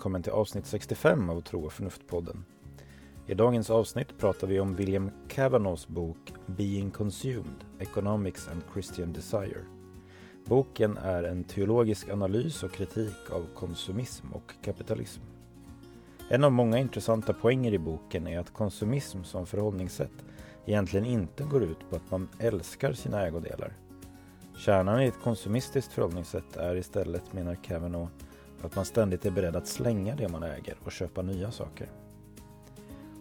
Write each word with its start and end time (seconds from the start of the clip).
välkommen 0.00 0.22
till 0.22 0.32
avsnitt 0.32 0.66
65 0.66 1.30
av 1.30 1.40
Tro 1.40 1.64
och 1.64 1.72
förnuft-podden. 1.72 2.44
I 3.26 3.34
dagens 3.34 3.70
avsnitt 3.70 4.18
pratar 4.18 4.46
vi 4.46 4.60
om 4.60 4.74
William 4.74 5.10
Cavanaghs 5.28 5.88
bok 5.88 6.32
Being 6.46 6.90
Consumed, 6.90 7.64
Economics 7.78 8.48
and 8.48 8.62
Christian 8.72 9.12
Desire. 9.12 9.64
Boken 10.44 10.96
är 10.96 11.22
en 11.22 11.44
teologisk 11.44 12.08
analys 12.08 12.62
och 12.62 12.72
kritik 12.72 13.30
av 13.30 13.46
konsumism 13.54 14.26
och 14.32 14.52
kapitalism. 14.64 15.22
En 16.28 16.44
av 16.44 16.52
många 16.52 16.78
intressanta 16.78 17.32
poänger 17.32 17.72
i 17.72 17.78
boken 17.78 18.26
är 18.26 18.38
att 18.38 18.52
konsumism 18.54 19.22
som 19.22 19.46
förhållningssätt 19.46 20.24
egentligen 20.66 21.06
inte 21.06 21.44
går 21.44 21.62
ut 21.62 21.90
på 21.90 21.96
att 21.96 22.10
man 22.10 22.28
älskar 22.38 22.92
sina 22.92 23.26
ägodelar. 23.26 23.72
Kärnan 24.56 25.02
i 25.02 25.06
ett 25.06 25.22
konsumistiskt 25.22 25.92
förhållningssätt 25.92 26.56
är 26.56 26.76
istället, 26.76 27.32
menar 27.32 27.54
Kavanaugh, 27.54 28.08
att 28.62 28.76
man 28.76 28.84
ständigt 28.84 29.26
är 29.26 29.30
beredd 29.30 29.56
att 29.56 29.66
slänga 29.66 30.16
det 30.16 30.28
man 30.28 30.42
äger 30.42 30.76
och 30.84 30.92
köpa 30.92 31.22
nya 31.22 31.50
saker. 31.50 31.88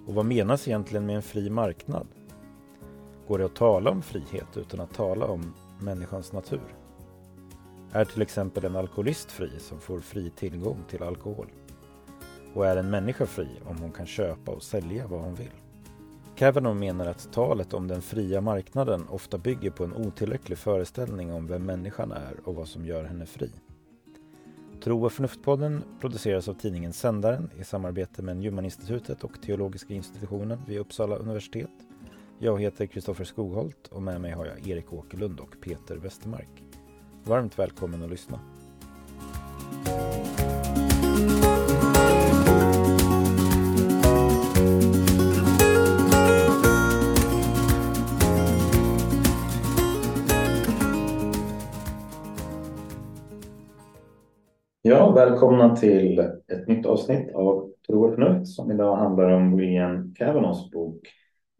Och 0.07 0.13
vad 0.13 0.25
menas 0.25 0.67
egentligen 0.67 1.05
med 1.05 1.15
en 1.15 1.21
fri 1.21 1.49
marknad? 1.49 2.07
Går 3.27 3.39
det 3.39 3.45
att 3.45 3.55
tala 3.55 3.91
om 3.91 4.01
frihet 4.01 4.57
utan 4.57 4.79
att 4.79 4.93
tala 4.93 5.25
om 5.25 5.53
människans 5.79 6.33
natur? 6.33 6.75
Är 7.91 8.05
till 8.05 8.21
exempel 8.21 8.65
en 8.65 8.75
alkoholist 8.75 9.31
fri 9.31 9.51
som 9.59 9.79
får 9.79 9.99
fri 9.99 10.29
tillgång 10.29 10.83
till 10.89 11.03
alkohol? 11.03 11.47
Och 12.53 12.67
är 12.67 12.77
en 12.77 12.89
människa 12.89 13.25
fri 13.25 13.47
om 13.65 13.77
hon 13.77 13.91
kan 13.91 14.05
köpa 14.05 14.51
och 14.51 14.63
sälja 14.63 15.07
vad 15.07 15.21
hon 15.21 15.35
vill? 15.35 15.51
Kavanaugh 16.35 16.77
menar 16.77 17.05
att 17.05 17.33
talet 17.33 17.73
om 17.73 17.87
den 17.87 18.01
fria 18.01 18.41
marknaden 18.41 19.07
ofta 19.09 19.37
bygger 19.37 19.71
på 19.71 19.83
en 19.83 19.93
otillräcklig 19.93 20.57
föreställning 20.57 21.33
om 21.33 21.47
vem 21.47 21.65
människan 21.65 22.11
är 22.11 22.33
och 22.43 22.55
vad 22.55 22.67
som 22.67 22.85
gör 22.85 23.03
henne 23.03 23.25
fri. 23.25 23.51
Tro 24.83 25.05
och 25.05 25.13
förnuftpodden 25.13 25.83
produceras 25.99 26.47
av 26.47 26.53
tidningen 26.53 26.93
Sändaren 26.93 27.49
i 27.59 27.63
samarbete 27.63 28.21
med 28.21 28.37
Newmaninstitutet 28.37 29.23
och 29.23 29.41
Teologiska 29.41 29.93
institutionen 29.93 30.59
vid 30.67 30.79
Uppsala 30.79 31.15
universitet. 31.15 31.69
Jag 32.39 32.61
heter 32.61 32.85
Kristoffer 32.85 33.23
Skogholt 33.23 33.87
och 33.87 34.01
med 34.01 34.21
mig 34.21 34.31
har 34.31 34.45
jag 34.45 34.67
Erik 34.67 34.93
Åkerlund 34.93 35.39
och 35.39 35.55
Peter 35.61 35.95
Westermark. 35.95 36.63
Varmt 37.23 37.59
välkommen 37.59 38.03
att 38.03 38.09
lyssna. 38.09 38.39
Ja, 54.89 55.11
välkomna 55.11 55.75
till 55.75 56.19
ett 56.19 56.67
nytt 56.67 56.85
avsnitt 56.85 57.35
av 57.35 57.71
Tro 57.87 58.05
och 58.05 58.15
förnuft 58.15 58.47
som 58.47 58.71
idag 58.71 58.95
handlar 58.95 59.29
om 59.29 59.57
William 59.57 60.13
Cavanaghs 60.13 60.71
bok 60.71 61.07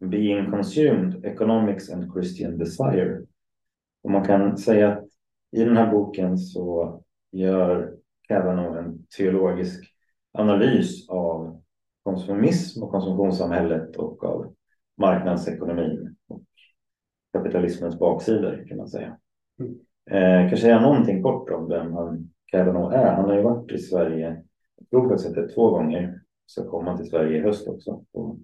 Being 0.00 0.50
Consumed, 0.50 1.24
Economics 1.24 1.90
and 1.90 2.12
Christian 2.12 2.58
Desire. 2.58 3.20
Och 4.02 4.10
man 4.10 4.24
kan 4.24 4.56
säga 4.56 4.92
att 4.92 5.04
i 5.52 5.64
den 5.64 5.76
här 5.76 5.92
boken 5.92 6.38
så 6.38 7.00
gör 7.32 7.94
Kavanagh 8.28 8.78
en 8.78 9.06
teologisk 9.16 9.84
analys 10.32 11.08
av 11.08 11.62
konsumism 12.02 12.82
och 12.82 12.90
konsumtionssamhället 12.90 13.96
och 13.96 14.24
av 14.24 14.54
marknadsekonomin 14.96 16.16
och 16.28 16.42
kapitalismens 17.32 17.98
baksidor 17.98 18.66
kan 18.68 18.76
man 18.76 18.88
säga. 18.88 19.18
Mm. 19.60 19.74
Eh, 20.10 20.50
kan 20.50 20.58
säga 20.58 20.80
någonting 20.80 21.22
kort 21.22 21.50
om 21.50 21.68
vem 21.68 21.92
han 21.92 22.30
Kavanaugh 22.50 22.94
är. 22.94 23.14
Han 23.14 23.24
har 23.24 23.36
ju 23.36 23.42
varit 23.42 23.72
i 23.72 23.78
Sverige, 23.78 24.42
jag 24.76 24.88
tror 24.90 25.08
faktiskt 25.08 25.28
att 25.28 25.34
det 25.34 25.48
två 25.48 25.70
gånger. 25.70 26.20
Ska 26.46 26.70
komma 26.70 26.96
till 26.96 27.06
Sverige 27.06 27.38
i 27.38 27.40
höst 27.40 27.68
också. 27.68 28.04
På 28.12 28.38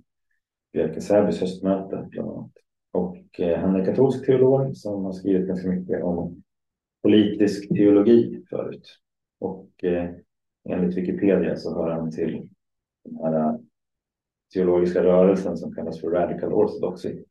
Björke 0.73 1.01
Säbys 1.01 1.41
höstmöte 1.41 2.09
bland 2.11 2.31
annat. 2.31 2.53
Och 2.93 3.41
eh, 3.41 3.59
han 3.59 3.77
är 3.77 3.85
katolsk 3.85 4.27
teolog 4.27 4.77
som 4.77 5.05
har 5.05 5.13
skrivit 5.13 5.49
ganska 5.49 5.69
mycket 5.69 6.03
om 6.03 6.43
politisk 7.03 7.69
teologi 7.69 8.45
förut. 8.51 8.99
Och 9.39 9.85
eh, 9.85 10.11
enligt 10.69 10.97
Wikipedia 10.97 11.57
så 11.57 11.75
hör 11.75 11.91
han 11.91 12.11
till 12.11 12.49
den 13.05 13.17
här 13.17 13.35
eh, 13.35 13.57
teologiska 14.55 15.05
rörelsen 15.05 15.57
som 15.57 15.75
kallas 15.75 16.01
för 16.01 16.11
Radical 16.11 16.53
Orthodoxy 16.53 17.25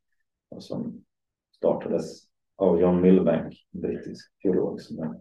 och 0.50 0.64
som 0.64 1.03
startades 1.58 2.24
av 2.56 2.80
John 2.81 3.02
Milbank, 3.02 3.53
en 3.74 3.81
brittisk 3.81 4.31
teolog 4.41 4.81
som 4.81 5.00
är 5.00 5.14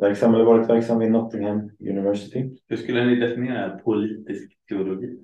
verksam 0.00 0.34
eller 0.34 0.44
varit 0.44 0.70
verksam 0.70 0.98
vid 0.98 1.10
Nottingham 1.10 1.70
University. 1.80 2.50
Hur 2.68 2.76
skulle 2.76 3.04
ni 3.04 3.16
definiera 3.16 3.78
politisk 3.78 4.52
teologi? 4.68 5.18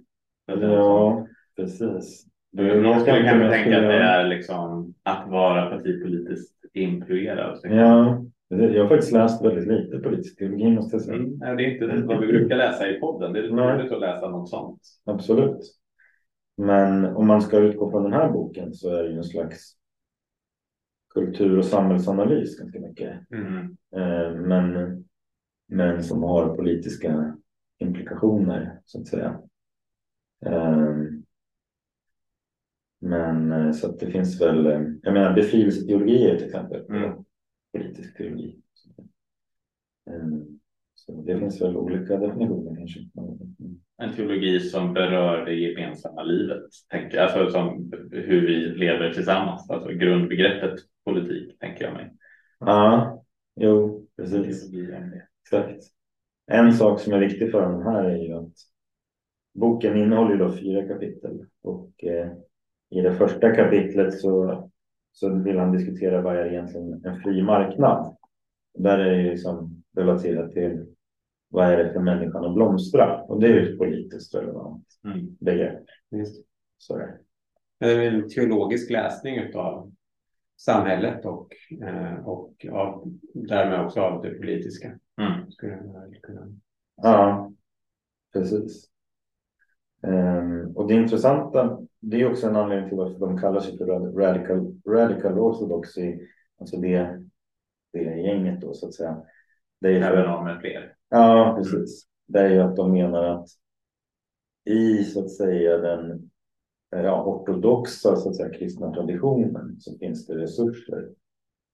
Ja, 0.46 1.26
precis. 1.56 2.26
Skulle 2.52 2.82
kanske 2.82 3.50
tänka 3.50 3.76
att 3.76 3.82
det 3.82 4.02
är 4.02 4.28
liksom 4.28 4.94
att 5.02 5.28
vara 5.28 5.70
partipolitiskt 5.70 6.56
influerad. 6.72 7.60
Ja, 7.62 8.24
jag 8.48 8.82
har 8.82 8.88
faktiskt 8.88 9.12
läst 9.12 9.44
väldigt 9.44 9.66
lite 9.66 9.98
politisk 9.98 10.38
teologi 10.38 10.70
måste 10.70 10.96
jag 10.96 11.02
säga. 11.02 11.16
Mm, 11.16 11.56
det 11.56 11.64
är 11.64 11.70
inte 11.70 12.06
vad 12.06 12.20
vi 12.20 12.26
brukar 12.26 12.56
läsa 12.56 12.88
i 12.88 13.00
podden. 13.00 13.32
Det 13.32 13.38
är 13.38 13.42
lite 13.42 13.54
roligt 13.54 13.92
att 13.92 14.00
läsa 14.00 14.28
något 14.28 14.48
sånt. 14.48 14.80
Absolut. 15.04 15.58
Men 16.56 17.04
om 17.04 17.26
man 17.26 17.42
ska 17.42 17.58
utgå 17.58 17.90
från 17.90 18.02
den 18.02 18.12
här 18.12 18.30
boken 18.30 18.74
så 18.74 18.96
är 18.96 19.02
det 19.02 19.08
ju 19.08 19.16
en 19.16 19.24
slags 19.24 19.75
kultur 21.16 21.58
och 21.58 21.64
samhällsanalys 21.64 22.58
ganska 22.58 22.80
mycket. 22.80 23.30
Mm. 23.30 23.76
Eh, 23.96 24.40
men, 24.40 25.04
men 25.68 26.04
som 26.04 26.22
har 26.22 26.56
politiska 26.56 27.36
implikationer 27.78 28.80
så 28.84 29.00
att 29.00 29.06
säga. 29.06 29.40
Eh, 30.46 30.96
men 33.00 33.52
eh, 33.52 33.72
så 33.72 33.90
att 33.90 33.98
det 33.98 34.10
finns 34.10 34.40
väl, 34.40 34.64
jag 35.02 35.14
menar 35.14 35.34
befrielseteologi 35.34 36.30
är 36.30 36.36
till 36.36 36.46
exempel 36.46 36.86
mm. 36.88 37.24
politisk 37.72 38.16
teologi. 38.16 38.60
Så 40.94 41.12
det 41.12 41.38
finns 41.38 41.62
väl 41.62 41.76
olika 41.76 42.16
definitioner 42.16 42.76
kanske. 42.76 43.00
En 43.98 44.12
teologi 44.12 44.60
som 44.60 44.94
berör 44.94 45.44
det 45.44 45.54
gemensamma 45.54 46.22
livet, 46.22 46.62
tänker 46.90 47.16
jag. 47.16 47.30
Alltså 47.30 47.50
som 47.50 47.92
hur 48.10 48.46
vi 48.46 48.78
lever 48.78 49.12
tillsammans, 49.12 49.70
alltså 49.70 49.88
grundbegreppet 49.88 50.80
politik, 51.06 51.58
tänker 51.58 51.84
jag 51.84 51.94
mig. 51.94 52.12
Ja, 52.58 53.24
jo, 53.56 54.06
precis. 54.16 54.72
Exakt. 55.42 55.82
En 56.46 56.72
sak 56.72 57.00
som 57.00 57.12
är 57.12 57.18
viktig 57.18 57.50
för 57.50 57.60
den 57.60 57.82
här 57.82 58.04
är 58.04 58.16
ju 58.16 58.32
att 58.32 58.52
boken 59.54 59.96
innehåller 59.96 60.36
då 60.36 60.52
fyra 60.52 60.88
kapitel 60.88 61.46
och 61.62 62.04
eh, 62.04 62.32
i 62.90 63.00
det 63.00 63.14
första 63.14 63.54
kapitlet 63.54 64.20
så, 64.20 64.70
så 65.12 65.34
vill 65.34 65.58
han 65.58 65.72
diskutera 65.72 66.22
vad 66.22 66.36
är 66.36 66.46
egentligen 66.46 67.04
en 67.04 67.20
fri 67.20 67.42
marknad. 67.42 68.16
Där 68.78 68.98
är 68.98 69.16
det 69.16 69.30
liksom 69.30 69.82
relaterat 69.96 70.52
till 70.52 70.86
vad 71.48 71.66
är 71.66 71.84
det 71.84 71.92
för 71.92 72.00
människan 72.00 72.44
att 72.44 72.54
blomstra? 72.54 73.22
Och 73.22 73.40
det 73.40 73.46
är 73.46 73.52
ju 73.52 73.72
ett 73.72 73.78
politiskt 73.78 74.34
relevant 74.34 74.86
mm. 75.04 75.36
begrepp. 75.40 75.84
Så 76.78 76.98
det. 76.98 77.18
är 77.86 78.00
en 78.00 78.28
teologisk 78.28 78.90
läsning 78.90 79.54
av 79.54 79.92
samhället 80.56 81.24
och, 81.24 81.48
eh, 81.82 82.26
och 82.26 82.66
av, 82.72 83.12
därmed 83.34 83.80
också 83.80 84.00
av 84.00 84.22
det 84.22 84.30
politiska. 84.30 84.98
Mm. 85.20 85.50
Skulle 85.50 85.76
kunna... 86.22 86.52
Ja, 86.96 87.52
precis. 88.32 88.90
Um, 90.02 90.76
och 90.76 90.88
det 90.88 90.94
intressanta, 90.94 91.78
det 92.00 92.20
är 92.20 92.30
också 92.30 92.46
en 92.46 92.56
anledning 92.56 92.88
till 92.88 92.98
varför 92.98 93.18
de 93.18 93.38
kallar 93.38 93.60
sig 93.60 93.78
för 93.78 93.86
radical, 94.12 94.80
radical 94.86 95.38
orthodoxy, 95.38 96.18
alltså 96.60 96.76
det, 96.76 97.24
det 97.92 98.02
gänget 98.02 98.60
då 98.60 98.74
så 98.74 98.86
att 98.86 98.94
säga. 98.94 99.22
Det 99.80 99.88
är 99.88 100.12
Även 100.12 100.26
om 100.26 100.44
med 100.44 100.60
fler. 100.60 100.96
Ja, 101.08 101.54
precis. 101.58 102.06
Det 102.26 102.40
är 102.40 102.50
ju 102.50 102.60
att 102.60 102.76
de 102.76 102.92
menar 102.92 103.24
att 103.24 103.48
i 104.64 105.04
så 105.04 105.24
att 105.24 105.30
säga 105.30 105.78
den 105.78 106.30
ja, 107.04 107.24
ortodoxa 107.24 108.16
så 108.16 108.28
att 108.28 108.36
säga, 108.36 108.50
kristna 108.50 108.92
traditionen 108.92 109.76
så 109.80 109.98
finns 109.98 110.26
det 110.26 110.38
resurser 110.38 111.08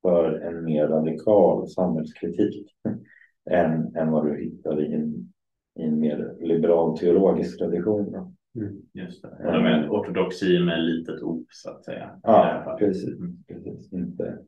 för 0.02 0.40
en 0.40 0.64
mer 0.64 0.88
radikal 0.88 1.68
samhällskritik 1.68 2.66
än, 3.50 3.96
än 3.96 4.10
vad 4.10 4.26
du 4.26 4.44
hittar 4.44 4.82
i 4.82 4.94
en, 4.94 5.32
i 5.78 5.82
en 5.82 6.00
mer 6.00 6.36
liberal 6.40 6.98
teologisk 6.98 7.58
tradition. 7.58 8.34
Mm, 8.56 8.82
just 8.92 9.22
det. 9.22 9.28
Och 9.28 9.52
de 9.52 9.66
är 9.66 9.88
ortodoxi 9.88 10.58
med 10.58 10.84
litet 10.84 11.22
o 11.22 11.44
så 11.48 11.70
att 11.70 11.84
säga. 11.84 12.20
Ja, 12.22 12.76
precis. 12.78 13.18
Mm. 13.18 13.44
precis. 13.48 13.92
Inte 13.92 14.38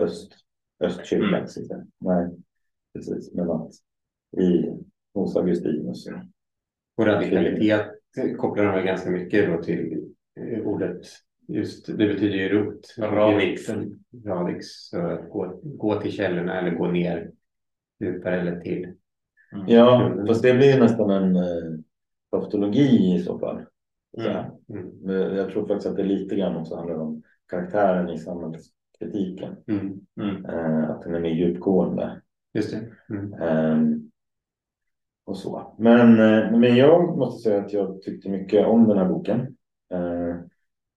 öst, 0.00 0.32
östkyrkan. 0.80 1.34
Mm. 1.34 1.86
Nej, 2.00 2.30
precis. 2.94 3.34
Men 3.34 3.50
att 3.50 3.70
i, 4.36 4.78
hos 5.14 5.36
Augustinus. 5.36 6.06
Och 6.96 7.06
radikalitet 7.06 7.86
kopplar 8.38 8.76
de 8.76 8.86
ganska 8.86 9.10
mycket 9.10 9.50
då 9.50 9.62
till 9.62 9.92
eh, 9.92 9.98
ordet 10.64 11.06
Just 11.48 11.86
det 11.86 12.06
betyder 12.06 12.36
ju 12.36 12.48
rot. 12.48 12.94
Radix. 12.98 13.70
Radix. 14.24 14.66
Så 14.66 15.00
att 15.00 15.30
gå, 15.30 15.60
gå 15.62 16.00
till 16.00 16.12
källorna 16.12 16.60
eller 16.60 16.70
gå 16.70 16.86
ner 16.86 17.30
djupare 18.00 18.40
eller 18.40 18.60
till 18.60 18.94
Mm. 19.52 19.68
Ja, 19.68 20.16
fast 20.26 20.42
det 20.42 20.54
blir 20.54 20.80
nästan 20.80 21.10
en 21.10 21.36
eh, 21.36 21.78
tautologi 22.30 23.14
i 23.14 23.22
så 23.22 23.38
fall. 23.38 23.62
Mm. 24.18 24.44
Mm. 24.68 25.36
Jag 25.36 25.50
tror 25.50 25.66
faktiskt 25.66 25.86
att 25.86 25.96
det 25.96 26.02
lite 26.02 26.36
grann 26.36 26.56
också 26.56 26.76
handlar 26.76 26.98
om 26.98 27.22
karaktären 27.48 28.10
i 28.10 28.18
samhällskritiken. 28.18 29.56
Mm. 29.66 30.00
Mm. 30.20 30.44
Eh, 30.44 30.90
att 30.90 31.02
den 31.02 31.14
är 31.14 31.20
mer 31.20 31.30
djupgående. 31.30 32.20
Just 32.54 32.70
det. 32.70 32.78
Eh, 33.44 33.78
och 35.24 35.36
så. 35.36 35.74
Men, 35.78 36.10
eh, 36.10 36.58
men 36.58 36.76
jag 36.76 37.18
måste 37.18 37.42
säga 37.42 37.62
att 37.62 37.72
jag 37.72 38.02
tyckte 38.02 38.28
mycket 38.28 38.66
om 38.66 38.88
den 38.88 38.98
här 38.98 39.08
boken. 39.08 39.56
Eh, 39.92 40.36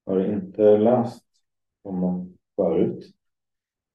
har 0.06 0.26
inte 0.26 0.78
läst 0.78 1.26
om 1.84 2.34
förut. 2.56 3.16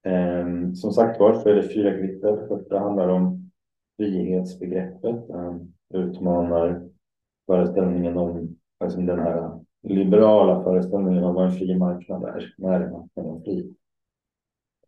Eh, 0.02 0.72
som 0.74 0.92
sagt 0.92 1.20
var 1.20 1.34
så 1.34 1.48
är 1.48 1.54
det 1.54 1.68
fyra 1.68 1.90
kapitel. 1.90 2.48
Första 2.48 2.78
handlar 2.78 3.08
om 3.08 3.50
frihetsbegreppet. 3.96 5.30
Han 5.30 5.74
utmanar 5.94 6.88
föreställningen 7.46 8.16
om 8.16 8.56
alltså 8.78 9.00
den 9.00 9.18
här 9.18 9.60
liberala 9.82 10.62
föreställningen 10.64 11.24
om 11.24 11.34
vad 11.34 11.44
en 11.44 11.52
fri 11.52 11.78
marknad 11.78 12.24
är. 12.24 12.54
När 12.58 12.80
är 12.80 12.90
marknaden 12.90 13.42
fri? 13.42 13.74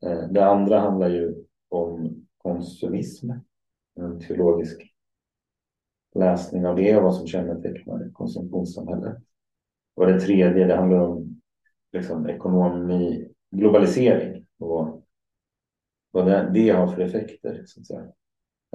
Eh, 0.03 0.29
det 0.31 0.44
andra 0.44 0.79
handlar 0.79 1.09
ju 1.09 1.35
om 1.69 2.26
konsumism. 2.37 3.31
En 3.94 4.20
teologisk 4.20 4.93
läsning 6.14 6.67
av 6.67 6.76
det, 6.76 7.00
vad 7.00 7.14
som 7.14 7.26
kännetecknar 7.26 8.11
konsumtionssamhället. 8.12 9.17
Och 9.94 10.06
det 10.06 10.20
tredje, 10.20 10.66
det 10.66 10.76
handlar 10.76 10.98
om 10.98 11.40
liksom, 11.92 12.28
ekonomi, 12.28 13.28
globalisering 13.50 14.46
och 14.58 15.06
vad 16.10 16.26
det, 16.26 16.50
det 16.54 16.70
har 16.70 16.86
för 16.86 17.02
effekter. 17.02 17.62
Så 17.66 17.80
att 17.80 17.86
säga. 17.86 18.12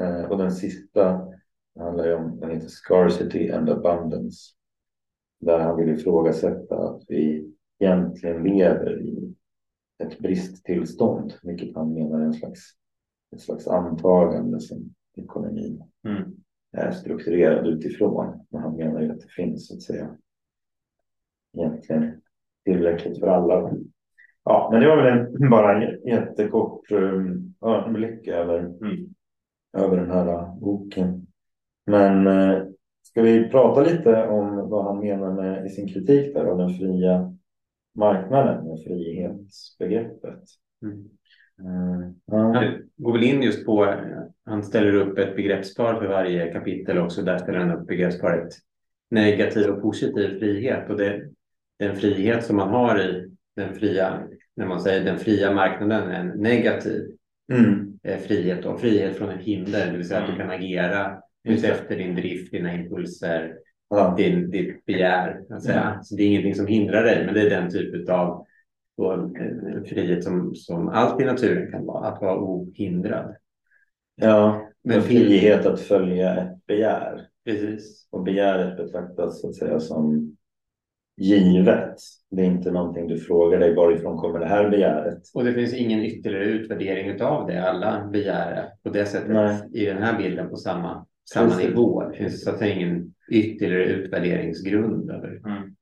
Eh, 0.01 0.31
och 0.31 0.37
den 0.37 0.51
sista 0.51 1.27
handlar 1.79 2.15
om, 2.15 2.39
den 2.39 2.51
heter 2.51 2.67
Scarcity 2.67 3.51
and 3.51 3.69
Abundance. 3.69 4.53
Där 5.39 5.59
han 5.59 5.77
vill 5.77 5.89
ifrågasätta 5.89 6.77
att 6.77 7.03
vi 7.07 7.53
egentligen 7.79 8.43
lever 8.43 9.01
i 9.01 9.35
ett 10.03 10.19
bristtillstånd, 10.19 11.33
vilket 11.43 11.75
han 11.75 11.93
menar 11.93 12.19
är 12.19 12.25
en 12.25 12.33
slags, 12.33 12.61
ett 13.35 13.41
slags 13.41 13.67
antagande 13.67 14.59
som 14.59 14.93
ekonomin 15.17 15.83
mm. 16.07 16.23
är 16.71 16.91
strukturerad 16.91 17.67
utifrån. 17.67 18.45
Men 18.49 18.61
han 18.61 18.75
menar 18.75 19.01
ju 19.01 19.11
att 19.11 19.21
det 19.21 19.31
finns 19.35 19.67
så 19.67 19.73
att 19.73 19.81
säga 19.81 20.17
egentligen 21.59 22.21
tillräckligt 22.65 23.19
för 23.19 23.27
alla. 23.27 23.71
Ja, 24.43 24.69
men 24.71 24.81
det 24.81 24.87
var 24.87 24.97
väl 24.97 25.17
en, 25.17 25.49
bara 25.49 25.81
en 25.81 26.07
jättekort 26.07 26.91
um, 26.91 27.53
ögonblick 27.65 28.27
över, 28.27 28.59
mm. 28.59 29.07
över 29.77 29.97
den 29.97 30.11
här 30.11 30.27
uh, 30.27 30.59
boken. 30.59 31.27
Men 31.85 32.27
uh, 32.27 32.67
ska 33.01 33.21
vi 33.21 33.49
prata 33.49 33.81
lite 33.81 34.27
om 34.27 34.69
vad 34.69 34.85
han 34.85 34.99
menar 34.99 35.33
med 35.33 35.65
i 35.65 35.69
sin 35.69 35.87
kritik 35.87 36.33
där 36.33 36.45
av 36.45 36.57
den 36.57 36.69
fria 36.69 37.35
marknaden 37.95 38.67
med 38.67 38.83
frihetsbegreppet? 38.83 40.43
Mm. 40.81 41.09
Uh, 41.61 42.11
han 42.31 42.73
går 42.95 43.13
väl 43.13 43.23
in 43.23 43.41
just 43.41 43.65
på, 43.65 43.95
han 44.45 44.63
ställer 44.63 44.93
upp 44.93 45.17
ett 45.17 45.35
begreppspar 45.35 45.95
för 45.95 46.07
varje 46.07 46.53
kapitel 46.53 46.97
också. 46.97 47.21
Där 47.21 47.37
ställer 47.37 47.59
han 47.59 47.71
upp 47.71 47.87
begreppsparet 47.87 48.53
negativ 49.09 49.69
och 49.69 49.81
positiv 49.81 50.39
frihet. 50.39 50.89
Och 50.89 50.97
det, 50.97 51.29
den 51.79 51.95
frihet 51.95 52.45
som 52.45 52.55
man 52.55 52.69
har 52.69 52.99
i 52.99 53.31
den 53.55 53.75
fria, 53.75 54.23
när 54.55 54.65
man 54.65 54.81
säger 54.81 55.05
den 55.05 55.19
fria 55.19 55.53
marknaden, 55.53 56.11
en 56.11 56.27
negativ 56.27 57.01
mm. 57.53 57.87
Eh, 58.03 58.19
frihet 58.19 58.65
och 58.65 58.81
frihet 58.81 59.17
från 59.17 59.29
ett 59.29 59.41
hinder, 59.41 59.91
det 59.91 59.97
vill 59.97 60.07
säga 60.07 60.19
att 60.19 60.27
du 60.27 60.33
mm. 60.33 60.47
kan 60.47 60.55
agera 60.55 61.21
efter 61.47 61.97
din 61.97 62.15
drift, 62.15 62.51
dina 62.51 62.73
impulser, 62.73 63.57
ja. 63.89 64.13
din, 64.17 64.51
ditt 64.51 64.85
begär. 64.85 65.41
Att 65.49 65.63
säga. 65.63 65.81
Mm. 65.81 66.03
Så 66.03 66.15
det 66.15 66.23
är 66.23 66.27
ingenting 66.27 66.55
som 66.55 66.67
hindrar 66.67 67.03
dig, 67.03 67.25
men 67.25 67.33
det 67.33 67.41
är 67.41 67.49
den 67.49 67.71
typ 67.71 68.09
av 68.09 68.45
en 69.67 69.85
frihet 69.85 70.23
som, 70.23 70.55
som 70.55 70.89
allt 70.89 71.21
i 71.21 71.25
naturen 71.25 71.71
kan 71.71 71.85
vara, 71.85 72.07
att 72.07 72.21
vara 72.21 72.39
ohindrad. 72.39 73.35
Ja, 74.15 74.67
men 74.83 75.01
frihet 75.01 75.65
att 75.65 75.79
följa 75.79 76.37
ett 76.37 76.65
begär. 76.65 77.27
Precis. 77.45 78.07
Och 78.11 78.23
begäret 78.23 78.77
betraktas 78.77 79.41
så 79.41 79.49
att 79.49 79.55
säga 79.55 79.79
som 79.79 80.36
givet. 81.17 81.95
Det 82.31 82.41
är 82.41 82.45
inte 82.45 82.71
någonting 82.71 83.07
du 83.07 83.17
frågar 83.17 83.59
dig 83.59 83.75
varifrån 83.75 84.17
kommer 84.17 84.39
det 84.39 84.45
här 84.45 84.69
begäret. 84.69 85.21
Och 85.33 85.43
det 85.43 85.53
finns 85.53 85.73
ingen 85.73 85.99
ytterligare 85.99 86.45
utvärdering 86.45 87.21
av 87.21 87.47
det. 87.47 87.69
Alla 87.69 88.09
begär 88.11 88.69
på 88.83 88.89
det 88.89 89.05
sättet 89.05 89.29
Nej. 89.29 89.61
i 89.73 89.85
den 89.85 90.03
här 90.03 90.17
bilden 90.17 90.49
på 90.49 90.55
samma, 90.55 91.05
samma 91.29 91.57
nivå. 91.57 92.09
Det 92.09 92.17
finns 92.17 92.43
så 92.43 92.49
att 92.49 92.59
säga 92.59 92.75
ingen 92.75 93.13
ytterligare 93.31 93.85
utvärderingsgrund 93.85 95.11
över 95.11 95.41
mm. 95.45 95.75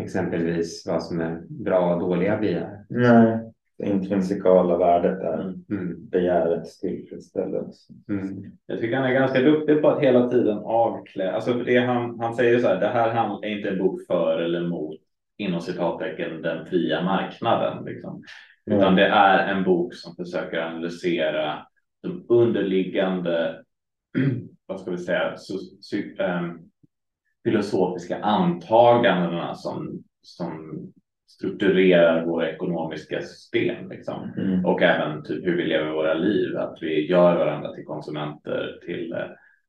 exempelvis 0.00 0.86
vad 0.86 1.02
som 1.02 1.20
är 1.20 1.42
bra 1.48 1.94
och 1.94 2.00
dåliga 2.00 2.36
begär. 2.36 2.84
Nej 2.88 3.49
det 3.80 3.86
intrinsikala 3.86 4.76
värdet 4.76 5.20
är 5.20 5.40
mm. 5.40 5.64
mm. 5.70 6.08
begärets 6.08 6.80
tillfredsställelse. 6.80 7.92
Mm. 8.08 8.44
Jag 8.66 8.80
tycker 8.80 8.96
han 8.96 9.10
är 9.10 9.12
ganska 9.12 9.40
duktig 9.40 9.82
på 9.82 9.88
att 9.88 10.02
hela 10.02 10.30
tiden 10.30 10.58
avklä. 10.58 11.32
Alltså 11.32 11.54
det 11.54 11.78
han, 11.78 12.20
han 12.20 12.34
säger 12.34 12.58
så 12.58 12.68
här, 12.68 12.80
det 12.80 12.88
här 12.88 13.44
är 13.44 13.48
inte 13.48 13.68
en 13.68 13.78
bok 13.78 14.00
för 14.06 14.40
eller 14.40 14.68
mot 14.68 15.00
inom 15.36 15.60
citattecken 15.60 16.42
den 16.42 16.66
fria 16.66 17.02
marknaden. 17.02 17.84
Liksom. 17.84 18.22
Utan 18.66 18.82
mm. 18.82 18.96
det 18.96 19.06
är 19.06 19.54
en 19.54 19.64
bok 19.64 19.94
som 19.94 20.16
försöker 20.16 20.58
analysera 20.58 21.66
de 22.02 22.26
underliggande, 22.28 23.62
vad 24.66 24.80
ska 24.80 24.90
vi 24.90 24.98
säga, 24.98 25.36
so, 25.36 25.58
so, 25.80 25.96
um, 25.96 26.14
ehm, 26.18 26.58
filosofiska 27.44 28.22
antagandena 28.22 29.54
som, 29.54 30.02
som 30.22 30.82
strukturerar 31.30 32.26
våra 32.26 32.50
ekonomiska 32.50 33.20
system 33.20 33.88
liksom. 33.88 34.32
Mm. 34.36 34.64
och 34.64 34.82
även 34.82 35.22
typ 35.22 35.46
hur 35.46 35.56
vi 35.56 35.64
lever 35.64 35.92
våra 35.92 36.14
liv. 36.14 36.56
Att 36.56 36.78
vi 36.80 37.06
gör 37.10 37.36
varandra 37.36 37.72
till 37.72 37.84
konsumenter, 37.84 38.78
till, 38.86 39.14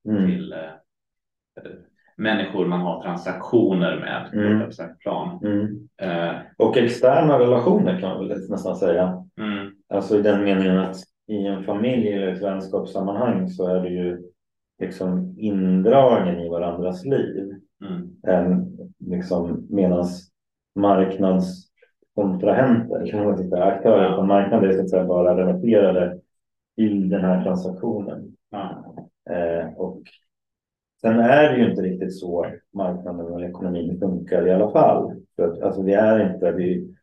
mm. 0.10 0.25
till 0.25 0.53
äh, 0.53 1.72
människor 2.18 2.65
man 2.65 2.82
har 2.82 3.01
transaktioner 3.01 4.00
med 4.00 4.32
på 4.32 4.38
mm. 4.38 4.62
ett 4.62 5.00
plan. 5.00 5.39
Mm. 5.44 5.65
Uh, 6.03 6.39
och 6.58 6.77
externa 6.77 7.39
relationer 7.39 8.00
kan 8.00 8.10
man 8.10 8.27
väl 8.27 8.50
nästan 8.50 8.75
säga. 8.75 9.25
Mm. 9.38 9.72
Alltså 9.89 10.20
i 10.20 10.22
den 10.22 10.44
meningen 10.44 10.77
att 10.77 10.96
i 11.27 11.48
en 11.48 11.63
familj 11.63 12.13
eller 12.13 12.27
ett 12.27 12.44
vänskapssammanhang 12.44 13.50
så 13.50 13.68
är 13.68 13.80
det 13.84 13.89
ju 13.89 14.22
liksom 14.82 15.36
indragen 15.38 16.39
i 16.39 16.50
varandras 16.50 17.06
liv. 17.06 17.51
Mm. 17.84 18.77
liksom, 19.00 19.68
medans 19.70 20.31
marknadskontrahenter, 20.75 23.12
kan 23.12 23.25
man 23.25 23.38
säga, 23.38 23.63
aktörer 23.63 24.16
på 24.16 24.24
marknaden 24.24 24.70
är 24.70 24.74
så 24.74 24.82
att 24.82 24.90
säga 24.90 25.06
bara 25.06 25.38
relaterade 25.38 26.20
till 26.75 27.10
den 27.10 27.22
här 27.22 27.44
transaktionen. 27.44 28.36
Ja. 28.50 28.96
Eh, 29.30 29.74
och 29.74 30.01
sen 31.01 31.20
är 31.20 31.51
det 31.51 31.58
ju 31.58 31.70
inte 31.70 31.82
riktigt 31.82 32.20
så 32.20 32.46
marknaden 32.74 33.25
och 33.25 33.42
ekonomin 33.42 34.00
funkar 34.00 34.48
i 34.48 34.51
alla 34.51 34.72
fall. 34.72 35.22
För 35.36 35.48
att, 35.48 35.62
alltså, 35.62 35.82
vi 35.82 35.94
är 35.94 36.34
inte, 36.34 36.51
vi, 36.51 36.96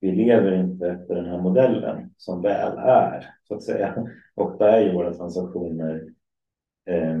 vi 0.00 0.12
lever 0.12 0.52
inte 0.52 0.88
efter 0.88 1.14
den 1.14 1.26
här 1.26 1.38
modellen 1.38 2.10
som 2.16 2.42
väl 2.42 2.78
är, 2.78 3.34
så 3.48 3.54
att 3.54 3.62
säga. 3.62 4.06
Ofta 4.34 4.70
är 4.70 4.80
ju 4.80 4.92
våra 4.92 5.14
transaktioner 5.14 6.08
eh, 6.86 7.18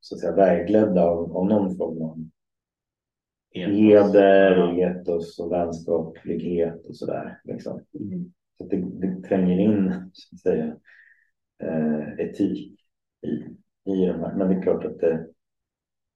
så 0.00 0.14
att 0.14 0.20
säga, 0.20 0.34
vägledda 0.34 1.04
av, 1.04 1.36
av 1.36 1.46
någon 1.46 1.76
form 1.76 2.02
av 2.02 2.18
heder 3.54 4.62
och 4.62 4.78
etos 4.78 5.38
och 5.38 5.52
vänskaplighet 5.52 6.86
och 6.86 6.96
sådär. 6.96 7.40
Liksom. 7.44 7.80
Mm. 8.00 8.32
Så 8.58 8.64
det, 8.64 8.76
det 8.76 9.28
tränger 9.28 9.58
in 9.58 10.10
så 10.12 10.34
att 10.34 10.40
säga, 10.40 10.76
eh, 11.62 12.26
etik 12.26 12.80
i, 13.22 13.30
i 13.92 14.06
de 14.06 14.20
här. 14.20 14.34
Men 14.34 14.48
det 14.48 14.54
är 14.54 14.62
klart 14.62 14.84
att 14.84 15.00
det, 15.00 15.26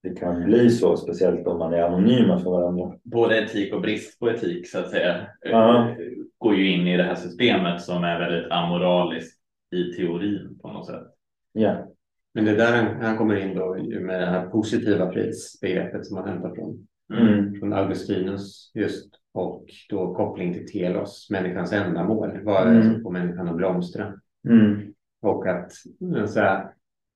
det 0.03 0.15
kan 0.15 0.45
bli 0.45 0.71
så, 0.71 0.97
speciellt 0.97 1.47
om 1.47 1.59
man 1.59 1.75
är 1.75 1.83
anonyma 1.83 2.39
för 2.39 2.51
varandra. 2.51 2.99
Både 3.03 3.39
etik 3.39 3.75
och 3.75 3.81
brist 3.81 4.19
på 4.19 4.31
etik 4.31 4.69
så 4.69 4.79
att 4.79 4.91
säga 4.91 5.27
ja. 5.41 5.97
går 6.39 6.55
ju 6.55 6.73
in 6.73 6.87
i 6.87 6.97
det 6.97 7.03
här 7.03 7.15
systemet 7.15 7.83
som 7.83 8.05
är 8.05 8.19
väldigt 8.19 8.53
amoraliskt 8.53 9.41
i 9.71 9.93
teorin 9.93 10.59
på 10.63 10.73
något 10.73 10.87
sätt. 10.87 11.07
Ja. 11.53 11.89
Men 12.35 12.45
det 12.45 12.51
är 12.51 12.57
där 12.57 12.95
han, 13.01 13.19
kommer 13.19 13.37
in 13.37 13.57
då 13.57 13.75
med 14.01 14.21
det 14.21 14.27
här 14.27 14.47
positiva 14.47 15.13
frihetsbegreppet 15.13 16.07
som 16.07 16.17
han 16.17 16.29
hämtar 16.29 16.55
från 16.55 16.87
mm. 17.19 17.55
från 17.55 17.73
Augustinus 17.73 18.71
just 18.75 19.15
och 19.35 19.65
då 19.89 20.15
koppling 20.15 20.53
till 20.53 20.67
telos, 20.73 21.29
människans 21.31 21.73
ändamål. 21.73 22.41
Vad 22.43 22.69
är 22.69 22.75
det 22.75 22.83
som 22.83 23.03
får 23.03 23.11
människan 23.11 23.49
att 23.49 23.57
blomstra? 23.57 24.15
Mm. 24.49 24.93
Och 25.23 25.47
att 25.47 25.73
så 26.29 26.41
här, 26.41 26.67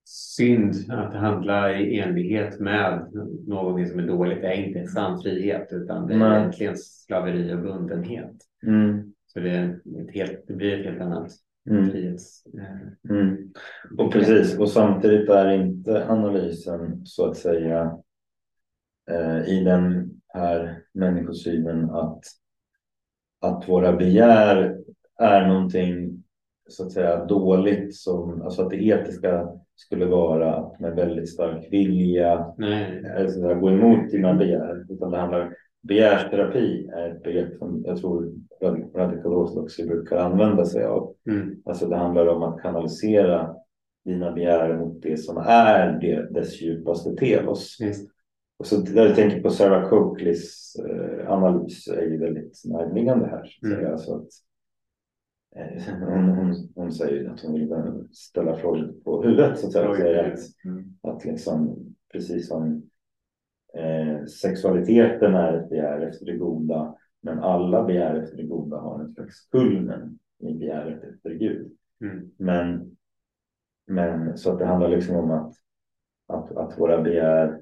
synd, 0.08 0.74
att 0.88 1.14
handla 1.14 1.78
i 1.78 1.98
enlighet 1.98 2.60
med 2.60 3.06
någonting 3.46 3.86
som 3.86 3.98
är 3.98 4.06
dåligt, 4.06 4.44
är 4.44 4.52
inte 4.52 4.86
sann 4.86 5.22
frihet 5.22 5.68
utan 5.72 6.06
det 6.06 6.14
är 6.14 6.38
egentligen 6.38 6.76
slaveri 6.76 7.54
och 7.54 7.62
bundenhet. 7.62 8.36
Mm. 8.66 9.12
Så 9.26 9.40
det, 9.40 9.50
är 9.50 9.80
ett 10.00 10.14
helt, 10.14 10.44
det 10.46 10.54
blir 10.54 10.78
ett 10.78 10.86
helt 10.86 11.00
annat 11.00 11.30
Mm. 11.70 11.90
frihets... 11.90 12.46
eh, 12.46 13.10
Mm. 13.16 13.52
Och 13.98 14.12
precis, 14.12 14.58
och 14.58 14.68
samtidigt 14.70 15.28
är 15.30 15.50
inte 15.50 16.08
analysen 16.08 17.06
så 17.06 17.30
att 17.30 17.36
säga 17.36 17.80
eh, 17.80 17.98
i 19.46 19.64
den 19.64 20.10
här 20.28 20.82
människosynen 20.92 21.90
att, 21.90 22.20
att 23.40 23.68
våra 23.68 23.92
begär 23.92 24.76
är 25.18 25.46
någonting 25.46 26.22
så 26.68 26.86
att 26.86 26.92
säga 26.92 27.24
dåligt 27.24 27.96
som, 27.96 28.42
alltså 28.42 28.62
att 28.62 28.70
det 28.70 28.86
etiska 28.86 29.48
skulle 29.76 30.06
vara 30.06 30.54
att 30.54 30.80
med 30.80 30.94
väldigt 30.94 31.28
stark 31.28 31.68
vilja 31.70 32.54
Nej. 32.58 33.04
eller 33.16 33.28
så 33.28 33.40
där, 33.40 33.54
gå 33.54 33.70
emot 33.70 34.10
dina 34.10 34.34
begär, 34.34 34.86
utan 34.88 35.10
det 35.10 35.18
handlar 35.18 35.54
begärsterapi 35.82 36.88
är 36.88 37.10
ett 37.10 37.22
begrepp 37.22 37.58
som 37.58 37.82
jag 37.86 37.96
tror 37.96 38.32
Radical 38.94 39.34
Orthodoxy 39.34 39.86
brukar 39.86 40.16
använda 40.16 40.64
sig 40.64 40.84
av. 40.84 41.14
Mm. 41.30 41.56
Alltså 41.64 41.86
det 41.88 41.96
handlar 41.96 42.26
om 42.26 42.42
att 42.42 42.62
kanalisera 42.62 43.54
dina 44.04 44.32
begär 44.32 44.78
mot 44.78 45.02
det 45.02 45.16
som 45.16 45.36
är 45.46 46.00
det, 46.00 46.34
dess 46.34 46.60
djupaste 46.62 47.16
telos. 47.16 47.80
Just. 47.80 48.15
Och 48.58 48.66
så 48.66 48.82
när 48.82 49.06
jag 49.06 49.16
tänker 49.16 49.42
på 49.42 49.50
Sarah 49.50 49.88
Coakleys 49.88 50.76
eh, 50.76 51.32
analys 51.32 51.88
är 51.88 52.02
ju 52.02 52.18
väldigt 52.18 52.62
närliggande 52.64 53.26
här. 53.26 53.44
Så 53.44 53.66
att 53.66 53.72
Mm. 53.78 53.92
Alltså 53.92 54.14
att, 54.14 54.28
eh, 55.56 55.94
hon, 56.08 56.28
hon, 56.28 56.54
hon 56.74 56.92
säger 56.92 57.30
att 57.30 57.40
hon 57.40 57.52
vill 57.54 57.74
ställa 58.12 58.56
Freud 58.56 59.04
på 59.04 59.22
huvudet. 59.22 59.58
Så 59.58 59.66
att 59.66 59.72
säga. 59.72 59.94
Säga 59.94 60.32
att, 60.32 60.38
Mm. 60.64 60.84
att 61.02 61.24
liksom, 61.24 61.76
precis 62.12 62.48
som 62.48 62.82
eh, 63.74 64.24
sexualiteten 64.24 65.34
är 65.34 65.52
ett 65.52 65.68
begär 65.68 66.00
efter 66.00 66.26
det 66.26 66.36
goda, 66.36 66.94
men 67.20 67.38
alla 67.38 67.84
begär 67.84 68.14
efter 68.14 68.36
det 68.36 68.42
goda 68.42 68.76
har 68.76 69.00
en 69.00 69.14
slags 69.14 69.48
kulmen 69.50 70.18
i 70.38 70.54
begäret 70.54 71.04
efter 71.04 71.30
Gud. 71.30 71.72
Mm. 72.00 72.30
Men, 72.36 72.96
men 73.86 74.38
så 74.38 74.52
att 74.52 74.58
det 74.58 74.64
handlar 74.66 74.88
liksom 74.88 75.16
om 75.16 75.30
att, 75.30 75.54
att, 76.26 76.56
att 76.56 76.78
våra 76.80 77.02
begär 77.02 77.60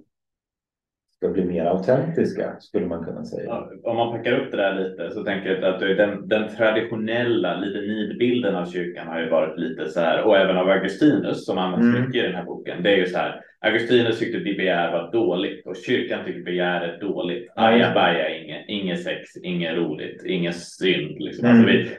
ska 1.24 1.32
bli 1.32 1.44
mer 1.44 1.64
autentiska, 1.64 2.56
skulle 2.60 2.86
man 2.86 3.04
kunna 3.04 3.24
säga. 3.24 3.44
Ja, 3.46 3.70
om 3.82 3.96
man 3.96 4.12
packar 4.12 4.32
upp 4.32 4.50
det 4.50 4.56
där 4.56 4.74
lite 4.74 5.10
så 5.10 5.24
tänker 5.24 5.50
jag 5.50 5.64
att 5.64 5.80
den, 5.80 6.28
den 6.28 6.56
traditionella, 6.56 7.56
lite 7.56 7.78
nidbilden 7.80 8.54
av 8.54 8.66
kyrkan 8.66 9.06
har 9.08 9.20
ju 9.20 9.28
varit 9.28 9.58
lite 9.58 9.88
så 9.88 10.00
här, 10.00 10.22
och 10.22 10.36
även 10.36 10.56
av 10.56 10.68
Augustinus 10.68 11.46
som 11.46 11.58
används 11.58 11.86
Mm. 11.86 12.00
mycket 12.00 12.22
i 12.24 12.26
den 12.26 12.34
här 12.34 12.44
boken. 12.44 12.82
Det 12.82 12.90
är 12.92 12.96
ju 12.96 13.06
så 13.06 13.18
här, 13.18 13.40
Augustinus 13.60 14.18
tyckte 14.18 14.38
att 14.38 14.44
begär 14.44 14.92
var 14.92 15.12
dåligt 15.12 15.66
och 15.66 15.76
kyrkan 15.86 16.24
tycker 16.24 16.42
begär 16.42 16.80
är 16.80 17.00
dåligt. 17.00 17.52
Ja, 17.56 17.72
just 17.72 17.80
det. 17.80 18.00
Ajabaja, 18.00 18.38
inget, 18.38 18.64
inget 18.68 19.02
sex, 19.02 19.36
inget 19.42 19.76
roligt, 19.76 20.24
ingen 20.26 20.52
synd. 20.52 21.16
Liksom. 21.18 21.48
Mm. 21.48 21.56
Alltså 21.56 21.72
vi, 21.72 21.90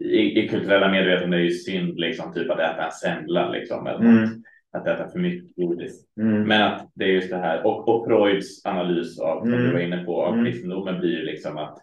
i, 0.00 0.44
I 0.44 0.48
kulturella 0.48 0.88
medvetande 0.90 1.36
är 1.36 1.40
ju 1.40 1.50
synd 1.50 1.98
liksom 2.00 2.34
typ 2.34 2.50
att 2.50 2.60
äta 2.60 2.84
en 2.84 2.92
semla 2.92 3.50
liksom. 3.50 3.86
Eller 3.86 4.00
Mm. 4.00 4.28
Att 4.72 4.86
äta 4.86 5.08
för 5.08 5.18
mycket 5.18 5.56
godis. 5.56 6.04
Mm. 6.20 6.42
Men 6.42 6.62
att 6.62 6.90
det 6.94 7.04
är 7.04 7.08
just 7.08 7.30
det 7.30 7.36
här 7.36 7.66
och, 7.66 7.88
och 7.88 8.06
Freuds 8.06 8.66
analys 8.66 9.20
av 9.20 9.40
som 9.40 9.48
Mm. 9.52 9.64
du 9.64 9.72
var 9.72 9.80
inne 9.80 10.04
på 10.04 10.22
av 10.22 10.32
Mm. 10.34 10.44
kristendomen 10.44 11.00
blir 11.00 11.10
ju 11.18 11.24
liksom 11.24 11.58
att 11.58 11.78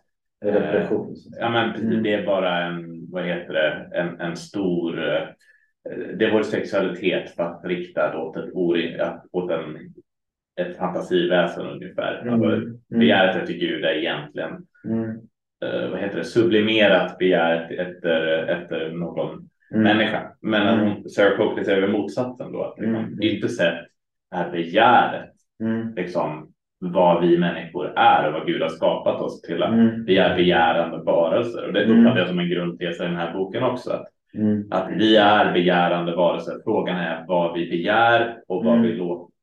Repression. 0.45 1.15
ja, 1.39 1.49
men 1.49 1.75
Mm. 1.75 2.03
det 2.03 2.13
är 2.13 2.25
bara 2.25 2.65
en 2.65 3.07
vad 3.11 3.25
heter 3.25 3.53
det 3.53 3.89
en, 3.97 4.19
en 4.21 4.35
stor 4.35 4.99
eh, 5.07 5.21
det 6.17 6.25
är 6.25 6.31
vår 6.31 6.43
sexualitet 6.43 7.35
fast 7.35 7.65
riktad 7.65 8.17
åt 8.17 8.37
ett 8.37 8.53
ori, 8.53 8.97
åt 9.31 9.51
en 9.51 9.77
ett 10.61 10.77
fantasiväsen 10.77 11.67
ungefär. 11.67 12.21
Mm. 12.21 12.33
Alltså, 12.33 12.51
Mm. 12.51 12.79
begäret 12.89 13.35
efter 13.35 13.53
Gud 13.53 13.83
är 13.85 13.93
egentligen 13.93 14.65
Mm. 14.85 15.09
eh, 15.65 15.89
vad 15.89 15.99
heter 15.99 16.17
det 16.17 16.23
sublimerat 16.23 17.17
begär 17.17 17.71
efter 17.79 18.47
efter 18.47 18.91
någon 18.91 19.48
Mm. 19.71 19.83
människa. 19.83 20.31
Men 20.41 20.67
Mm. 20.67 20.87
mm. 20.87 21.09
Sarah 21.09 21.37
Coakley 21.37 21.65
säger 21.65 21.81
väl 21.81 21.91
motsatsen 21.91 22.51
då 22.51 22.63
att 22.63 22.77
liksom, 22.79 22.95
Mm. 22.95 23.21
ytterst 23.21 23.57
sett 23.57 23.79
är 24.35 24.51
begäret 24.51 25.29
Mm. 25.61 25.93
liksom 25.95 26.53
vad 26.79 27.21
vi 27.21 27.37
människor 27.37 27.93
är 27.95 28.27
och 28.27 28.33
vad 28.33 28.47
Gud 28.47 28.61
har 28.61 28.69
skapat 28.69 29.21
oss 29.21 29.41
till 29.41 29.63
att 29.63 29.73
Mm. 29.73 30.05
vi 30.05 30.17
är 30.17 30.35
begärande 30.35 30.97
varelser. 30.97 31.67
Och 31.67 31.73
det 31.73 31.83
Mm. 31.83 31.99
uppfattar 31.99 32.19
jag 32.19 32.27
som 32.27 32.39
en 32.39 32.49
grundtes 32.49 32.99
i 32.99 33.03
den 33.03 33.15
här 33.15 33.33
boken 33.33 33.63
också. 33.63 33.91
Att, 33.91 34.07
Mm. 34.33 34.67
att 34.71 34.89
vi 34.95 35.15
är 35.15 35.53
begärande 35.53 36.15
varelser. 36.15 36.53
Frågan 36.63 36.97
är 36.97 37.25
vad 37.27 37.53
vi 37.53 37.69
begär 37.69 38.37
och 38.47 38.63
vad 38.65 38.73
Mm. 38.77 38.87
vi 38.87 38.93
låter. 38.95 39.33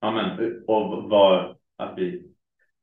Ja, 0.00 0.10
men, 0.10 0.52
och 0.66 1.10
vad 1.10 1.56
att 1.78 1.92
vi 1.96 2.22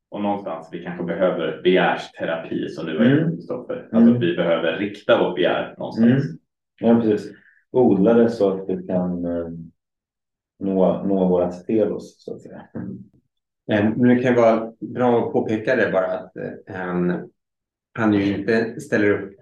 och 0.10 0.22
någonstans 0.22 0.70
vi 0.72 0.84
kanske 0.84 1.04
behöver 1.04 1.62
begärsterapi 1.64 2.70
som 2.70 2.86
du 2.86 2.98
var 2.98 3.06
inne 3.06 3.16
på 3.16 3.22
Mm. 3.22 3.36
Kristoffer. 3.36 3.90
Alltså 3.92 4.10
Mm. 4.10 4.20
vi 4.20 4.36
behöver 4.36 4.78
rikta 4.78 5.20
vårt 5.24 5.36
begär 5.36 5.76
någonstans. 5.78 6.24
Mm. 6.26 6.38
Ja, 6.80 7.02
precis. 7.02 7.32
Odla 7.72 8.14
det 8.14 8.30
så 8.30 8.50
att 8.52 8.70
vi 8.70 8.88
kan 8.88 9.26
eh, 9.26 9.48
nå, 10.60 11.04
nå 11.04 11.28
våra 11.28 11.52
telos, 11.52 12.24
så 12.24 12.34
att 12.36 12.42
säga. 12.42 12.62
Eh, 13.72 13.90
Men 13.96 14.02
det 14.10 14.16
kan 14.24 14.36
vara 14.36 14.74
bra 14.80 15.26
att 15.28 15.34
påpeka 15.34 15.76
det 15.76 15.92
bara 15.92 16.06
att 16.20 16.38
eh, 16.38 16.76
han, 16.76 17.30
han 17.94 18.14
ju 18.14 18.38
inte 18.38 18.80
ställer 18.80 19.10
upp 19.12 19.34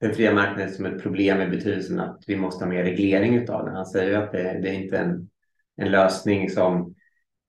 den 0.00 0.14
fria 0.14 0.34
marknaden 0.34 0.72
som 0.72 0.86
ett 0.86 1.02
problem 1.02 1.40
i 1.40 1.46
betydelsen 1.46 2.00
att 2.00 2.24
vi 2.26 2.36
måste 2.36 2.64
ha 2.64 2.70
mer 2.70 2.84
reglering 2.84 3.34
utav 3.36 3.64
den. 3.64 3.74
Han 3.74 3.86
säger 3.86 4.10
ju 4.10 4.16
att 4.16 4.32
det, 4.32 4.42
det 4.62 4.68
är 4.68 4.82
inte 4.82 4.98
en, 4.98 5.28
en 5.76 5.90
lösning 5.90 6.50
som 6.50 6.94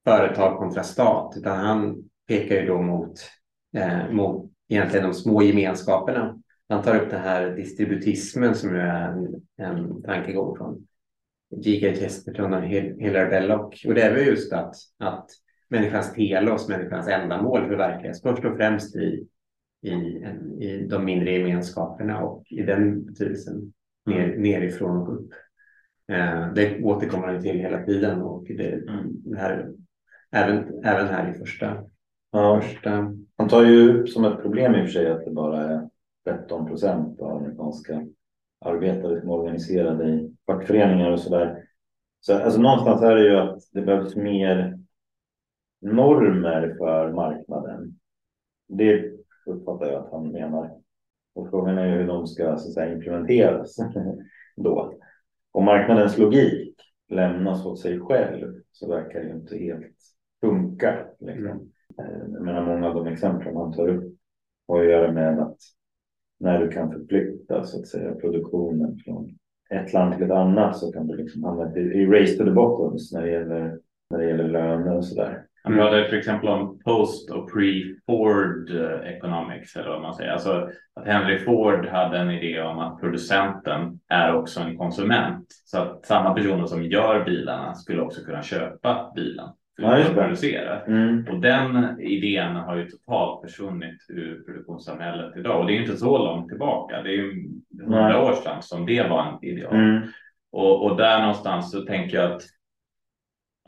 företag 0.05 0.57
kontra 0.57 0.83
stat 0.83 1.33
utan 1.37 1.57
han 1.57 2.08
pekar 2.29 2.55
ju 2.55 2.65
då 2.67 2.81
mot, 2.81 3.13
eh, 3.77 4.11
mot 4.11 4.51
egentligen 4.69 5.05
de 5.05 5.13
små 5.13 5.41
gemenskaperna. 5.41 6.41
Han 6.69 6.83
tar 6.83 6.95
upp 6.95 7.09
den 7.09 7.21
här 7.21 7.49
distributismen 7.55 8.55
som 8.55 8.75
är 8.75 9.09
en, 9.09 9.41
en 9.57 10.01
tankegång 10.03 10.57
från 10.57 10.87
G.K. 11.55 11.87
Chesterton 11.99 12.53
och 12.53 12.63
Hil- 12.63 12.99
Hilary 12.99 13.29
Belloc. 13.29 13.85
Och 13.85 13.93
det 13.93 14.01
är 14.01 14.13
väl 14.13 14.27
just 14.27 14.53
att, 14.53 14.75
att 14.99 15.25
människans 15.69 16.13
telos, 16.13 16.69
människans 16.69 17.07
ändamål 17.07 17.67
förverkligas 17.67 18.21
först 18.21 18.45
och 18.45 18.57
främst 18.57 18.95
i, 18.95 19.27
i, 19.81 19.91
i 20.59 20.87
de 20.89 21.05
mindre 21.05 21.31
gemenskaperna 21.31 22.21
och 22.23 22.43
i 22.51 22.61
den 22.61 23.05
betydelsen 23.05 23.73
ner, 24.05 24.37
nerifrån 24.37 24.97
och 24.97 25.13
upp. 25.15 25.29
Eh, 26.11 26.53
det 26.53 26.83
återkommer 26.83 27.27
han 27.27 27.41
till 27.41 27.59
hela 27.59 27.83
tiden 27.85 28.21
och 28.21 28.43
det, 28.47 28.71
Mm. 28.73 29.07
det 29.23 29.37
här, 29.39 29.69
även, 30.31 30.83
även 30.85 31.07
här 31.07 31.31
i 31.31 31.33
första, 31.33 31.83
Ja, 32.31 32.61
första 32.61 33.15
han 33.37 33.49
tar 33.49 33.65
ju 33.65 33.89
upp 33.89 34.09
som 34.09 34.25
ett 34.25 34.41
problem 34.41 34.75
i 34.75 34.81
och 34.81 34.85
för 34.85 34.91
sig 34.91 35.11
att 35.11 35.25
det 35.25 35.31
bara 35.31 35.63
är 35.63 35.89
13 36.25 36.65
procent 36.65 37.21
av 37.21 37.37
amerikanska 37.37 38.07
arbetare 38.65 39.19
som 39.19 39.29
är 39.29 39.33
organiserade 39.33 40.09
i 40.09 40.35
fackföreningar 40.45 41.11
och 41.11 41.19
sådär. 41.19 41.63
Så 42.19 42.37
alltså 42.37 42.61
någonstans 42.61 43.01
är 43.01 43.15
det 43.15 43.23
ju 43.23 43.37
att 43.37 43.59
det 43.71 43.81
behövs 43.81 44.15
mer 44.15 44.79
normer 45.81 46.75
för 46.77 47.11
marknaden. 47.11 47.99
Det 48.67 49.11
uppfattar 49.45 49.85
jag 49.85 50.05
att 50.05 50.11
han 50.11 50.31
menar. 50.31 50.71
Och 51.35 51.49
frågan 51.49 51.77
är 51.77 51.97
hur 51.97 52.07
de 52.07 52.27
ska 52.27 52.57
så 52.57 52.71
säga, 52.71 52.93
implementeras 52.93 53.77
då. 54.55 54.93
Om 55.51 55.65
marknadens 55.65 56.17
logik 56.17 56.75
lämnas 57.09 57.65
åt 57.65 57.79
sig 57.79 57.99
själv 57.99 58.61
så 58.71 58.89
verkar 58.89 59.19
det 59.19 59.25
ju 59.25 59.33
inte 59.33 59.57
helt 59.57 59.97
funka. 60.41 61.05
Liksom. 61.19 61.45
Mm. 61.45 61.71
Eh, 61.97 62.33
jag 62.33 62.41
menar, 62.41 62.65
många 62.65 62.87
av 62.87 62.95
de 62.95 63.07
exempel 63.07 63.53
man 63.53 63.73
tar 63.73 63.87
upp 63.87 64.03
har 64.67 64.81
att 64.81 64.89
göra 64.89 65.11
med 65.11 65.39
att 65.39 65.57
när 66.39 66.59
du 66.59 66.69
kan 66.69 66.91
förflytta 66.91 67.63
så 67.63 67.79
att 67.79 67.87
säga, 67.87 68.15
produktionen 68.15 68.99
från 69.05 69.37
ett 69.69 69.93
land 69.93 70.13
till 70.13 70.25
ett 70.25 70.31
annat 70.31 70.77
så 70.77 70.91
kan 70.91 71.07
du 71.07 71.17
liksom 71.17 71.43
hamna 71.43 71.77
i, 71.77 71.79
i 71.79 72.05
race 72.05 72.37
to 72.37 72.43
the 72.43 72.51
bottoms 72.51 73.13
när 73.13 73.21
det 73.21 73.31
gäller, 73.31 73.79
när 74.09 74.19
det 74.19 74.27
gäller 74.27 74.47
löner 74.47 74.97
och 74.97 75.05
sådär. 75.05 75.45
Han 75.63 75.73
pratar 75.73 76.09
till 76.09 76.17
exempel 76.17 76.49
om 76.49 76.79
post 76.85 77.31
och 77.31 77.51
pre-Ford 77.51 78.69
eh, 78.69 79.09
economics 79.15 79.75
eller 79.75 79.89
vad 79.89 80.01
man 80.01 80.13
säger. 80.13 80.31
Alltså 80.31 80.69
att 80.93 81.05
Henry 81.05 81.39
Ford 81.39 81.85
hade 81.85 82.17
en 82.17 82.31
idé 82.31 82.61
om 82.61 82.79
att 82.79 82.99
producenten 82.99 83.99
är 84.07 84.35
också 84.35 84.59
en 84.59 84.77
konsument. 84.77 85.45
Så 85.65 85.77
att 85.77 86.05
samma 86.05 86.33
personer 86.33 86.65
som 86.65 86.83
gör 86.83 87.25
bilarna 87.25 87.75
skulle 87.75 88.01
också 88.01 88.21
kunna 88.21 88.41
köpa 88.41 89.11
bilen. 89.15 89.49
Ja, 89.81 90.03
producera. 90.13 90.81
Mm. 90.81 91.27
Och 91.29 91.39
den 91.39 91.99
idén 92.01 92.55
har 92.55 92.75
ju 92.75 92.89
totalt 92.89 93.41
försvunnit 93.41 94.05
ur 94.09 94.43
produktionssamhället 94.45 95.37
idag. 95.37 95.59
Och 95.59 95.67
det 95.67 95.73
är 95.73 95.81
inte 95.81 95.97
så 95.97 96.17
långt 96.17 96.49
tillbaka. 96.49 97.01
Det 97.01 97.09
är 97.09 97.13
ju 97.13 97.49
hundra 97.81 98.07
Nej. 98.07 98.17
år 98.17 98.33
sedan 98.33 98.61
som 98.61 98.85
det 98.85 99.09
var 99.09 99.25
en 99.25 99.45
ideal. 99.45 99.75
Mm. 99.75 100.01
Och, 100.51 100.85
och 100.85 100.97
där 100.97 101.19
någonstans 101.19 101.71
så 101.71 101.81
tänker 101.81 102.17
jag 102.17 102.31
att 102.31 102.41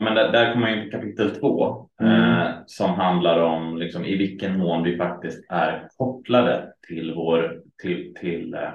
men 0.00 0.14
där, 0.14 0.32
där 0.32 0.52
kommer 0.52 0.70
man 0.70 0.78
in 0.78 0.90
på 0.90 0.96
kapitel 0.96 1.30
två 1.30 1.88
Mm. 2.00 2.40
eh, 2.40 2.52
som 2.66 2.90
handlar 2.90 3.38
om 3.38 3.76
liksom, 3.76 4.04
i 4.04 4.16
vilken 4.16 4.58
mån 4.58 4.82
vi 4.82 4.96
faktiskt 4.96 5.46
är 5.48 5.88
kopplade 5.96 6.72
till, 6.86 7.14
vår, 7.14 7.62
till, 7.82 8.14
till 8.20 8.54
eh, 8.54 8.72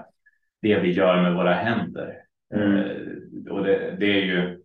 det 0.61 0.79
vi 0.79 0.91
gör 0.91 1.21
med 1.21 1.35
våra 1.35 1.53
händer. 1.53 2.17
Mm. 2.55 2.77
Eh, 2.77 3.51
och 3.51 3.63
det, 3.63 3.95
det 3.99 4.05
är 4.05 4.25
ju 4.25 4.63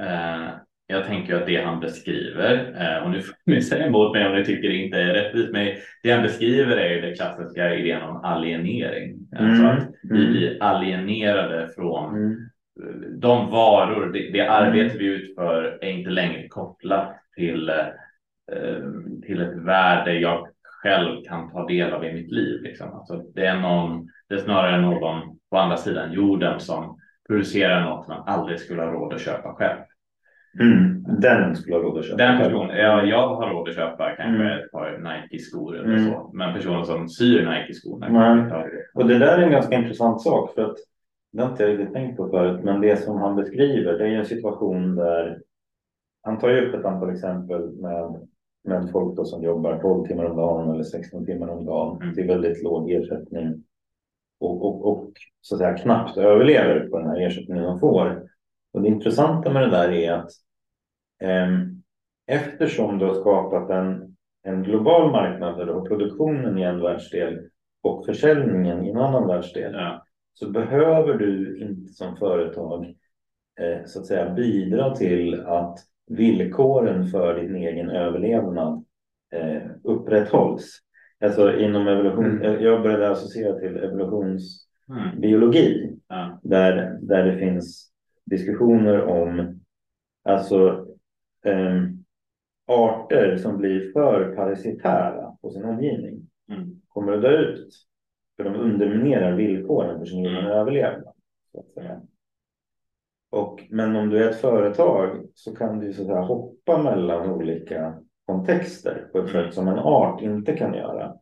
eh, 0.00 0.48
jag 0.90 1.06
tänker 1.06 1.36
att 1.36 1.46
det 1.46 1.64
han 1.64 1.80
beskriver, 1.80 2.74
eh, 2.80 3.04
och 3.04 3.10
nu 3.10 3.20
får 3.20 3.36
ni 3.44 3.62
säga 3.62 3.86
emot 3.86 4.12
mig 4.12 4.26
om 4.26 4.34
ni 4.34 4.44
tycker 4.44 4.68
det 4.68 4.76
inte 4.76 4.98
är 4.98 5.14
rättvist, 5.14 5.52
men 5.52 5.68
det 6.02 6.10
han 6.10 6.22
beskriver 6.22 6.76
är 6.76 6.94
ju 6.94 7.00
den 7.00 7.14
klassiska 7.14 7.74
idén 7.74 8.02
om 8.02 8.24
alienering. 8.24 9.18
Mm. 9.38 9.50
Alltså 9.50 9.66
att 9.66 9.94
vi 10.02 10.20
mm. 10.20 10.32
blir 10.32 10.62
alienerade 10.62 11.68
från 11.74 12.16
mm. 12.16 12.48
de 13.20 13.50
varor, 13.50 14.12
det, 14.12 14.30
det 14.30 14.48
arbete 14.48 14.94
mm. 14.94 14.98
vi 14.98 15.06
utför 15.06 15.78
är 15.80 15.90
inte 15.90 16.10
längre 16.10 16.48
kopplat 16.48 17.16
till, 17.36 17.68
eh, 17.68 18.82
till 19.26 19.40
ett 19.40 19.56
värde 19.56 20.12
jag 20.12 20.48
själv 20.82 21.24
kan 21.24 21.50
ta 21.50 21.66
del 21.66 21.92
av 21.92 22.04
i 22.04 22.12
mitt 22.12 22.32
liv. 22.32 22.62
Liksom. 22.62 22.92
Alltså 22.92 23.16
det, 23.34 23.46
är 23.46 23.60
någon, 23.60 24.08
det 24.28 24.34
är 24.34 24.38
snarare 24.38 24.80
någon 24.80 25.38
på 25.50 25.58
andra 25.58 25.76
sidan 25.76 26.12
jorden 26.12 26.60
som 26.60 27.00
producerar 27.26 27.84
något 27.84 28.08
man 28.08 28.22
aldrig 28.26 28.60
skulle 28.60 28.82
ha 28.82 28.92
råd 28.92 29.14
att 29.14 29.20
köpa 29.20 29.54
själv. 29.54 29.78
Mm. 30.60 31.04
Den 31.20 31.56
skulle 31.56 31.76
ha 31.76 31.82
råd 31.82 31.98
att 31.98 32.04
köpa. 32.04 32.16
Den 32.16 32.38
personen, 32.38 32.76
ja, 32.76 33.04
jag 33.04 33.34
har 33.34 33.50
råd 33.50 33.68
att 33.68 33.74
köpa 33.74 34.16
kanske 34.16 34.44
mm. 34.44 34.58
ett 34.58 34.72
par 34.72 34.98
Nike-skor 34.98 35.76
eller 35.76 35.96
mm. 35.96 36.12
så. 36.12 36.30
Men 36.34 36.54
personen 36.54 36.84
som 36.84 37.08
syr 37.08 37.46
Nike-skorna. 37.46 38.06
Mm. 38.06 38.52
Och 38.94 39.08
det 39.08 39.18
där 39.18 39.38
är 39.38 39.42
en 39.42 39.52
ganska 39.52 39.76
intressant 39.76 40.22
sak 40.22 40.54
för 40.54 40.64
att 40.64 40.76
det 41.32 41.42
har 41.42 41.50
inte 41.50 41.62
jag 41.62 41.72
riktigt 41.72 41.94
tänkt 41.94 42.16
på 42.16 42.28
förut. 42.28 42.60
Men 42.64 42.80
det 42.80 42.96
som 42.96 43.16
han 43.16 43.36
beskriver 43.36 43.98
det 43.98 44.04
är 44.04 44.10
en 44.10 44.24
situation 44.24 44.96
där 44.96 45.38
han 46.22 46.38
tar 46.38 46.56
upp 46.56 46.74
ett 46.74 46.84
antal 46.84 47.10
exempel 47.10 47.70
med, 47.70 48.26
med 48.64 48.90
folk 48.92 49.16
då 49.16 49.24
som 49.24 49.42
jobbar 49.42 49.78
12 49.78 50.06
timmar 50.06 50.24
om 50.24 50.36
dagen 50.36 50.70
eller 50.70 50.84
16 50.84 51.26
timmar 51.26 51.48
om 51.48 51.64
dagen 51.64 52.02
mm. 52.02 52.14
till 52.14 52.26
väldigt 52.26 52.62
låg 52.62 52.90
ersättning. 52.90 53.64
Och, 54.40 54.64
och, 54.66 54.86
och 54.86 55.12
så 55.40 55.54
att 55.54 55.58
säga 55.58 55.78
knappt 55.78 56.16
överlever 56.16 56.88
på 56.88 56.98
den 56.98 57.08
här 57.08 57.20
ersättningen 57.20 57.64
de 57.64 57.80
får. 57.80 58.28
Och 58.72 58.82
det 58.82 58.88
intressanta 58.88 59.52
med 59.52 59.62
det 59.62 59.70
där 59.70 59.92
är 59.92 60.12
att 60.12 60.30
eftersom 62.26 62.98
du 62.98 63.06
har 63.06 63.14
skapat 63.14 63.70
en, 63.70 64.16
en 64.42 64.62
global 64.62 65.10
marknad 65.10 65.58
där 65.58 65.66
du 65.66 65.72
har 65.72 65.86
produktionen 65.86 66.58
i 66.58 66.62
en 66.62 66.80
världsdel 66.80 67.38
och 67.82 68.06
försäljningen 68.06 68.84
i 68.84 68.90
en 68.90 68.98
annan 68.98 69.26
världsdel 69.26 69.72
ja. 69.72 70.06
så 70.34 70.50
behöver 70.50 71.14
du 71.14 71.62
inte 71.62 71.92
som 71.92 72.16
företag 72.16 72.84
eh, 73.60 73.84
så 73.86 74.00
att 74.00 74.06
säga 74.06 74.34
bidra 74.34 74.94
till 74.94 75.40
att 75.40 75.78
villkoren 76.06 77.06
för 77.06 77.40
din 77.40 77.56
egen 77.56 77.90
överlevnad 77.90 78.84
eh, 79.32 79.62
upprätthålls. 79.84 80.78
Alltså 81.24 81.58
inom 81.58 81.88
evolution, 81.88 82.42
mm. 82.42 82.62
jag 82.62 82.82
började 82.82 83.10
associera 83.10 83.58
till 83.58 83.76
evolutionsbiologi 83.76 85.84
mm. 85.84 86.00
ja. 86.08 86.40
där, 86.42 86.98
där 87.02 87.24
det 87.24 87.38
finns 87.38 87.92
diskussioner 88.24 89.02
om 89.02 89.60
alltså 90.24 90.87
eh, 91.44 91.82
arter 92.66 93.36
som 93.36 93.58
blir 93.58 93.92
för 93.92 94.36
parasitära 94.36 95.36
på 95.42 95.50
sin 95.50 95.64
omgivning 95.64 96.28
mm. 96.52 96.80
kommer 96.88 97.12
att 97.12 97.22
dö 97.22 97.38
ut. 97.38 97.74
För 98.36 98.44
de 98.44 98.54
underminerar 98.54 99.36
villkoren 99.36 99.98
för 99.98 100.06
sin 100.06 100.26
egen 100.26 100.38
mm. 100.38 100.52
överlevnad. 100.52 101.14
Så 101.52 101.60
att 101.60 101.72
säga. 101.72 102.00
Och, 103.30 103.64
men 103.70 103.96
om 103.96 104.08
du 104.08 104.24
är 104.24 104.30
ett 104.30 104.40
företag 104.40 105.26
så 105.34 105.56
kan 105.56 105.78
du 105.78 105.92
så 105.92 106.02
att 106.02 106.08
säga, 106.08 106.20
hoppa 106.20 106.82
mellan 106.82 107.30
olika 107.30 107.94
kontexter 108.26 109.08
på 109.12 109.18
ett 109.18 109.30
sätt 109.30 109.54
som 109.54 109.68
en 109.68 109.78
art 109.78 110.22
inte 110.22 110.56
kan 110.56 110.74
göra. 110.74 111.14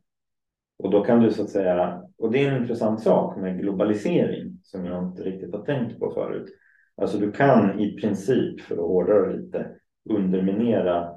Och 0.78 0.90
då 0.90 1.04
kan 1.04 1.20
du 1.20 1.30
så 1.30 1.42
att 1.42 1.50
säga, 1.50 2.02
och 2.18 2.32
det 2.32 2.44
är 2.44 2.52
en 2.52 2.62
intressant 2.62 3.00
sak 3.00 3.36
med 3.36 3.60
globalisering 3.60 4.60
som 4.62 4.86
jag 4.86 5.04
inte 5.04 5.22
riktigt 5.22 5.54
har 5.54 5.64
tänkt 5.64 5.98
på 5.98 6.10
förut. 6.10 6.48
Alltså 6.96 7.18
du 7.18 7.32
kan 7.32 7.80
i 7.80 8.00
princip, 8.00 8.60
för 8.60 8.74
att 8.74 8.80
hårdra 8.80 9.26
lite, 9.26 9.70
underminera 10.10 11.12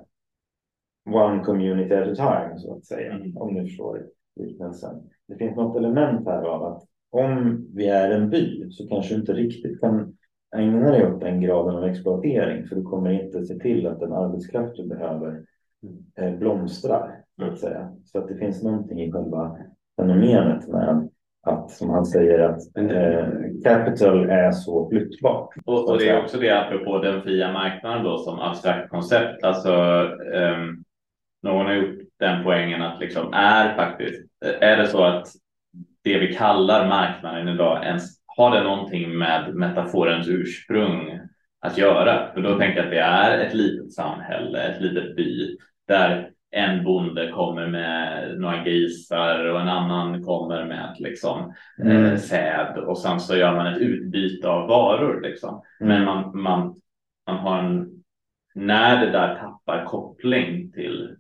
one 1.06 1.44
community 1.44 1.94
at 1.94 2.08
a 2.08 2.16
time 2.16 2.60
så 2.60 2.76
att 2.76 2.86
säga. 2.86 3.14
Mm. 3.14 3.38
Om 3.38 3.54
ni 3.54 3.62
förstår 3.62 4.06
liknelsen. 4.36 5.10
Det 5.28 5.36
finns 5.36 5.56
något 5.56 5.78
element 5.78 6.28
här 6.28 6.44
av 6.44 6.64
att 6.64 6.84
om 7.12 7.66
vi 7.74 7.88
är 7.88 8.12
en 8.12 8.30
by 8.30 8.72
så 8.72 8.88
kanske 8.88 9.14
du 9.14 9.20
inte 9.20 9.34
riktigt 9.34 9.82
kan 9.82 10.18
ägna 10.56 10.92
dig 10.92 11.08
åt 11.08 11.22
den 11.22 11.42
graden 11.42 11.76
av 11.76 11.84
exploatering 11.84 12.68
för 12.68 12.76
du 12.76 12.84
kommer 12.84 13.24
inte 13.24 13.46
se 13.46 13.60
till 13.60 13.88
att 13.88 14.00
den 14.00 14.14
arbetskraft 14.14 14.76
du 14.76 14.88
behöver 14.88 15.46
eh, 16.16 16.36
blomstrar. 16.36 17.24
Så 17.38 17.46
att, 17.46 17.60
säga. 17.60 17.96
så 18.04 18.20
att 18.20 18.28
det 18.28 18.36
finns 18.36 18.64
någonting 18.64 19.02
i 19.02 19.12
själva 19.12 19.58
fenomenet 19.96 20.68
med 20.68 21.10
att, 21.46 21.72
som 21.72 21.90
han 21.90 22.06
säger, 22.06 22.40
att 22.40 22.78
eh, 22.78 23.28
capital 23.64 24.30
är 24.30 24.52
så 24.52 24.90
flyttbart. 24.90 25.50
Och, 25.66 25.90
och, 25.90 25.98
det 25.98 26.10
är 26.10 26.24
också 26.24 26.38
det 26.38 26.50
apropå 26.50 27.00
den 27.00 27.22
fria 27.22 27.52
marknaden 27.52 28.04
då 28.04 28.18
som 28.18 28.40
abstrakt 28.40 28.90
koncept. 28.90 29.44
Alltså, 29.44 29.72
um, 30.34 30.84
någon 31.44 31.66
har 31.66 31.74
gjort 31.74 32.00
den 32.20 32.44
poängen 32.44 32.82
att 32.82 33.00
liksom 33.00 33.34
är 33.34 33.76
faktiskt, 33.76 34.22
är 34.62 34.78
det 34.78 34.88
så 34.88 35.04
att 35.04 35.28
det 36.04 36.20
vi 36.20 36.36
kallar 36.36 36.88
marknaden 36.88 37.48
idag 37.48 37.86
ens 37.86 38.20
har 38.26 38.56
det 38.56 38.64
någonting 38.64 39.18
med 39.18 39.56
metaforens 39.56 40.28
ursprung 40.28 41.20
att 41.60 41.78
göra? 41.78 42.34
För 42.34 42.42
då 42.42 42.58
tänker 42.58 42.78
jag 42.78 42.86
att 42.86 42.92
det 42.92 43.00
är 43.00 43.40
ett 43.40 43.54
litet 43.54 43.94
samhälle, 43.94 44.64
ett 44.64 44.82
litet 44.82 45.16
by 45.16 45.58
där 45.88 46.30
en 46.52 46.84
bonde 46.84 47.32
kommer 47.32 47.68
med 47.68 48.34
några 48.40 48.64
grisar 48.64 49.46
och 49.46 49.62
en 49.62 49.68
annan 49.68 50.24
kommer 50.24 50.66
med 50.66 50.96
liksom, 51.00 51.54
mm. 51.80 52.06
eh, 52.06 52.18
säd 52.18 52.78
och 52.78 52.98
sen 52.98 53.20
så 53.20 53.36
gör 53.36 53.56
man 53.56 53.68
ett 53.68 53.82
utbyte 53.82 54.50
av 54.50 54.68
varor. 54.68 55.22
Liksom. 55.22 55.62
Mm. 55.82 55.94
Men 55.94 56.06
man, 56.06 56.42
man, 56.42 56.76
man 57.28 57.38
har 57.38 57.60
en, 57.60 57.90
när 58.56 59.06
det 59.06 59.12
där 59.12 59.36
tappar 59.36 59.86
koppling 59.86 60.72
till, 60.72 61.16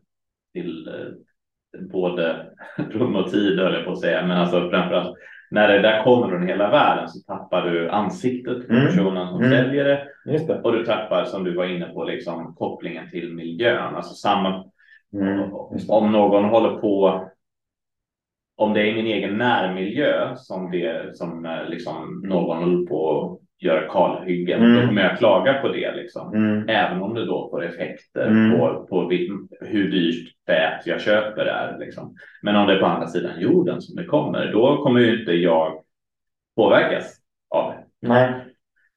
till 0.53 0.87
eh, 0.87 1.81
både 1.91 2.45
rum 2.75 3.15
och 3.15 3.31
tid 3.31 3.59
höll 3.59 3.73
jag 3.73 3.85
på 3.85 3.91
att 3.91 3.99
säga, 3.99 4.25
men 4.25 4.37
alltså 4.37 4.69
framförallt 4.69 5.17
när 5.51 5.67
det 5.67 5.79
där 5.79 6.03
kommer 6.03 6.27
från 6.27 6.47
hela 6.47 6.69
världen 6.69 7.09
så 7.09 7.19
tappar 7.19 7.69
du 7.69 7.89
ansiktet 7.89 8.67
på 8.67 8.73
mm. 8.73 8.85
personen 8.85 9.27
som 9.27 9.43
mm. 9.43 9.51
säljer 9.51 9.85
det, 9.85 10.07
det, 10.25 10.61
och 10.63 10.73
du 10.73 10.85
tappar 10.85 11.23
som 11.25 11.43
du 11.43 11.55
var 11.55 11.65
inne 11.65 11.85
på 11.85 12.03
liksom 12.03 12.55
kopplingen 12.55 13.09
till 13.09 13.33
miljön. 13.33 13.95
Alltså 13.95 14.13
samma 14.13 14.65
Mm, 15.13 15.53
om 15.89 16.11
någon 16.11 16.43
håller 16.45 16.77
på, 16.77 17.23
om 18.55 18.73
det 18.73 18.81
är 18.81 18.85
i 18.85 18.95
min 18.95 19.05
egen 19.05 19.37
närmiljö 19.37 20.35
som, 20.35 20.71
det, 20.71 21.17
som 21.17 21.45
eh, 21.45 21.69
liksom 21.69 22.21
någon 22.25 22.57
håller 22.57 22.85
på 22.85 23.21
att 23.21 23.63
göra 23.63 23.89
kalhyggen, 23.89 24.63
mm. 24.63 24.75
då 24.75 24.87
kommer 24.87 25.01
jag 25.01 25.17
klaga 25.17 25.53
på 25.53 25.67
det. 25.67 25.95
Liksom. 25.95 26.33
Mm. 26.33 26.69
Även 26.69 27.01
om 27.01 27.13
det 27.13 27.25
då 27.25 27.49
får 27.49 27.63
effekter 27.63 28.27
mm. 28.27 28.59
på, 28.59 28.87
på 28.89 29.09
hur 29.61 29.91
dyrt 29.91 30.33
fät 30.45 30.87
jag 30.87 31.01
köper 31.01 31.45
är. 31.45 31.79
Liksom. 31.79 32.15
Men 32.41 32.55
om 32.55 32.67
det 32.67 32.73
är 32.73 32.79
på 32.79 32.85
andra 32.85 33.07
sidan 33.07 33.39
jorden 33.39 33.81
som 33.81 33.95
det 33.95 34.05
kommer, 34.05 34.51
då 34.51 34.83
kommer 34.83 34.99
ju 34.99 35.19
inte 35.19 35.31
jag 35.31 35.83
påverkas 36.55 37.15
av 37.49 37.71
det. 37.71 38.07
Nej. 38.07 38.33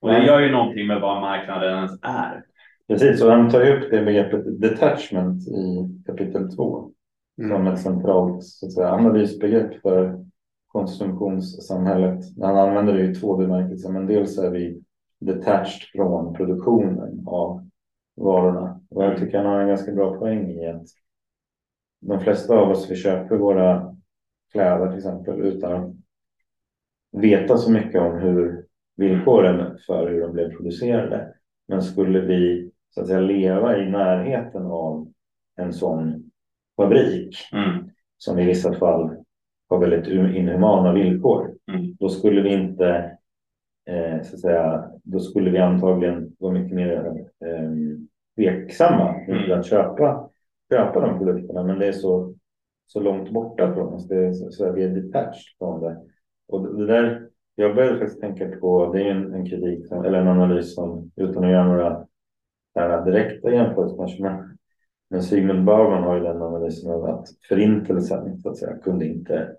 Och 0.01 0.09
det 0.09 0.27
gör 0.27 0.40
ju 0.40 0.51
någonting 0.51 0.87
med 0.87 1.01
vad 1.01 1.20
marknaden 1.20 1.75
ens 1.75 1.98
är. 2.03 2.42
Precis, 2.88 3.23
och 3.23 3.31
han 3.31 3.51
tar 3.51 3.71
upp 3.71 3.90
det 3.90 4.05
begreppet 4.05 4.61
detachment 4.61 5.49
i 5.49 5.88
kapitel 6.07 6.57
2 6.57 6.90
mm. 7.38 7.51
som 7.51 7.66
ett 7.66 7.81
centralt 7.81 8.45
så 8.45 8.66
att 8.66 8.73
säga, 8.73 8.88
analysbegrepp 8.88 9.81
för 9.83 10.25
konsumtionssamhället. 10.66 12.25
Han 12.40 12.57
använder 12.57 12.92
det 12.92 13.05
i 13.05 13.14
två 13.14 13.37
bemärkelser, 13.37 13.90
men 13.90 14.07
dels 14.07 14.38
är 14.38 14.51
vi 14.51 14.83
detached 15.21 15.83
från 15.92 16.35
produktionen 16.35 17.25
av 17.27 17.68
varorna. 18.16 18.81
Och 18.90 19.05
jag 19.05 19.18
tycker 19.18 19.38
han 19.38 19.47
har 19.47 19.61
en 19.61 19.68
ganska 19.68 19.92
bra 19.92 20.18
poäng 20.18 20.51
i 20.51 20.66
att 20.66 20.87
de 22.01 22.21
flesta 22.21 22.55
av 22.55 22.71
oss 22.71 22.90
vi 22.90 22.97
köper 22.97 23.37
våra 23.37 23.97
kläder 24.53 24.88
till 24.88 24.99
exempel 24.99 25.40
utan 25.40 25.73
att 25.73 25.92
veta 27.12 27.57
så 27.57 27.71
mycket 27.71 28.01
om 28.01 28.18
hur 28.18 28.66
villkoren 28.97 29.79
för 29.87 30.11
hur 30.11 30.21
de 30.21 30.33
blev 30.33 30.57
producerade. 30.57 31.35
Men 31.68 31.83
skulle 31.83 32.21
vi 32.21 32.72
så 32.95 33.01
att 33.01 33.07
säga, 33.07 33.21
leva 33.21 33.79
i 33.79 33.91
närheten 33.91 34.67
av 34.67 35.09
en 35.57 35.73
sån 35.73 36.31
fabrik 36.77 37.37
mm. 37.53 37.91
som 38.19 38.39
i 38.39 38.47
vissa 38.47 38.73
fall 38.73 39.17
har 39.69 39.79
väldigt 39.79 40.09
inhumana 40.09 40.93
villkor. 40.93 41.55
Mm. 41.73 41.97
Då 42.01 42.09
skulle 42.09 42.43
vi 42.43 42.53
inte, 42.53 43.19
eh, 43.87 44.23
så 44.23 44.35
att 44.35 44.41
säga, 44.41 44.91
då 45.03 45.21
skulle 45.21 45.51
vi 45.51 45.59
antagligen 45.59 46.37
vara 46.39 46.53
mycket 46.53 46.77
mer 46.77 47.07
eh, 47.45 47.71
tveksamma 48.37 49.15
mm. 49.15 49.59
att 49.59 49.67
köpa, 49.67 50.31
köpa 50.73 51.01
de 51.01 51.19
produkterna. 51.19 51.65
Men 51.65 51.79
det 51.79 51.87
är 51.87 51.93
så, 51.93 52.35
så 52.87 53.01
långt 53.01 53.31
borta 53.31 53.75
från 53.75 53.95
oss. 53.95 54.09
Det 54.09 54.35
så, 54.35 54.51
så 54.51 54.73
vi 54.73 54.85
är 54.85 54.89
detached 54.89 55.57
från 55.59 55.81
det. 55.81 55.97
Och 56.49 56.77
det 56.77 56.87
där, 56.87 57.29
jag 57.55 57.75
började 57.75 57.99
faktiskt 57.99 58.21
tänka 58.21 58.49
på, 58.49 58.93
det 58.93 59.03
är 59.03 59.11
en, 59.11 59.35
en 59.35 59.47
kritik 59.47 59.93
eller 59.93 60.19
en 60.19 60.29
analys 60.29 60.75
som 60.75 61.11
utan 61.17 61.45
att 61.45 61.51
göra 61.51 61.67
några 61.67 62.07
här 62.75 63.05
direkta 63.05 63.53
jämförelser 63.53 63.97
kanske, 63.97 64.23
men, 64.23 64.59
men 65.11 65.23
Sigmund 65.23 65.65
Bauman 65.65 66.03
har 66.03 66.17
ju 66.17 66.23
den 66.23 66.43
analysen 66.43 66.91
av 66.91 67.05
att 67.05 67.29
förintelsen 67.49 68.39
så 68.39 68.51
att 68.51 68.59
säga, 68.59 68.79
kunde 68.79 69.07
inte, 69.07 69.53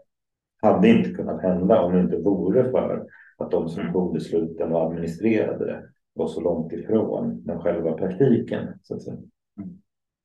hade 0.62 0.88
inte 0.88 1.10
kunnat 1.10 1.42
hända 1.42 1.82
om 1.82 1.94
det 1.94 2.00
inte 2.00 2.18
vore 2.18 2.72
för 2.72 3.08
att 3.38 3.52
de 3.52 3.70
som 3.70 3.82
mm. 3.82 3.94
tog 3.94 4.14
besluten 4.14 4.72
och 4.74 4.82
administrerade 4.82 5.66
det 5.66 5.84
var 6.14 6.28
så 6.28 6.42
långt 6.42 6.74
ifrån 6.74 7.44
den 7.46 7.60
själva 7.60 7.94
praktiken. 7.94 8.68
Så 8.82 8.96
att 8.96 9.02
säga. 9.02 9.18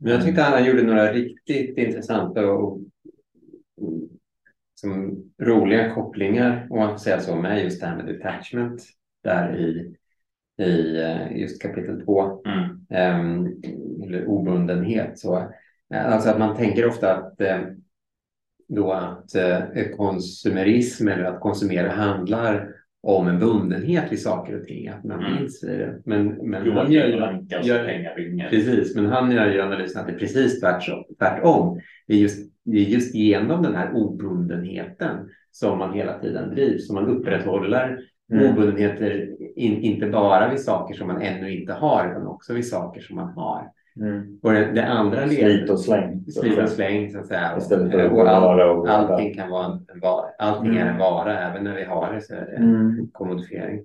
Men 0.00 0.12
jag 0.12 0.24
tyckte 0.24 0.42
han 0.42 0.64
gjorde 0.64 0.82
några 0.82 1.12
riktigt 1.12 1.78
intressanta 1.78 2.50
och 2.52 2.80
som 4.74 5.24
roliga 5.42 5.94
kopplingar, 5.94 6.66
om 6.70 6.78
man 6.78 6.90
får 6.90 6.98
säga 6.98 7.20
så, 7.20 7.36
med 7.36 7.64
just 7.64 7.80
det 7.80 7.86
här 7.86 7.96
med 7.96 8.06
detachment 8.06 8.82
där 9.24 9.56
i, 9.56 9.96
i 10.60 11.00
eh, 11.02 11.36
just 11.40 11.62
kapitel 11.62 12.00
2. 12.04 12.42
Mm. 12.46 12.70
Um, 13.20 13.62
eller 14.04 14.24
obundenhet. 14.26 15.18
Så, 15.18 15.36
eh, 15.94 16.12
alltså 16.14 16.30
att 16.30 16.38
man 16.38 16.56
tänker 16.56 16.86
ofta 16.88 17.14
att 17.16 17.40
eh, 17.40 17.58
då 18.68 18.92
att 18.92 19.30
konsumerism 19.96 21.08
eller 21.08 21.24
att 21.24 21.40
konsumera 21.40 21.90
handlar 21.90 22.68
om 23.02 23.28
en 23.28 23.38
bundenhet 23.38 24.12
vid 24.12 24.22
saker 24.22 24.60
och 24.60 24.64
ting, 24.64 24.88
att 24.88 25.04
man 25.04 25.24
Mm. 25.24 25.34
minns 25.36 25.64
i 25.64 25.66
det. 25.66 26.02
Men, 26.04 26.24
men 26.28 26.64
Joakim 26.66 26.74
han 26.76 26.92
gör 26.92 27.06
ju- 27.06 27.12
gör-. 27.68 27.84
Precis, 28.50 28.96
men 28.96 29.06
han 29.06 29.30
gör 29.30 29.46
ju 29.52 29.60
analysen 29.60 30.00
att 30.00 30.06
det 30.06 30.12
är 30.12 30.18
precis 30.18 30.60
tvärtom. 30.60 31.04
tvärtom. 31.18 31.80
Det 32.06 32.14
är 32.14 32.18
just, 32.18 32.52
det 32.64 32.78
är 32.78 32.82
just 32.84 33.14
genom 33.14 33.62
den 33.62 33.74
här 33.74 33.92
obundenheten 33.94 35.28
som 35.50 35.78
man 35.78 35.92
hela 35.94 36.18
tiden 36.18 36.50
drivs, 36.50 36.86
som 36.86 36.94
man 36.94 37.06
upprätthåller 37.06 37.98
Mm. 38.32 38.52
obundenheter 38.52 39.36
in, 39.58 39.82
inte 39.82 40.06
bara 40.06 40.48
vid 40.50 40.60
saker 40.60 40.94
som 40.94 41.06
man 41.06 41.22
ännu 41.22 41.60
inte 41.60 41.72
har, 41.72 42.10
utan 42.10 42.26
också 42.26 42.54
vid 42.54 42.68
saker 42.68 43.00
som 43.00 43.16
man 43.16 43.28
har. 43.28 43.70
Mm. 44.00 44.38
Och 44.42 44.52
det, 44.52 44.72
det 44.72 44.86
andra 44.86 45.26
Slit 45.26 45.38
ledet, 45.38 45.70
och 45.70 45.80
släng. 45.80 46.24
slit 46.30 46.58
och 46.58 46.68
släng 46.68 47.10
så 47.12 47.18
att 47.18 47.26
säga. 47.26 47.56
Istället 47.58 47.92
för 47.92 47.98
att 47.98 48.12
och 48.12 48.28
all, 48.28 48.60
och 48.60 48.88
allting 48.88 49.34
kan 49.34 49.50
vara 49.50 49.66
en, 49.66 49.72
en 49.72 50.00
vara. 50.00 50.24
Allting 50.38 50.76
är 50.76 50.80
en 50.80 50.86
Mm. 50.86 50.98
vara, 50.98 51.38
även 51.38 51.64
när 51.64 51.74
vi 51.76 51.84
har 51.84 52.12
det 52.14 52.20
så 52.20 52.34
är 52.34 52.40
det 52.46 52.56
en 52.56 52.74
Mm. 52.74 53.08
kommodifiering. 53.12 53.84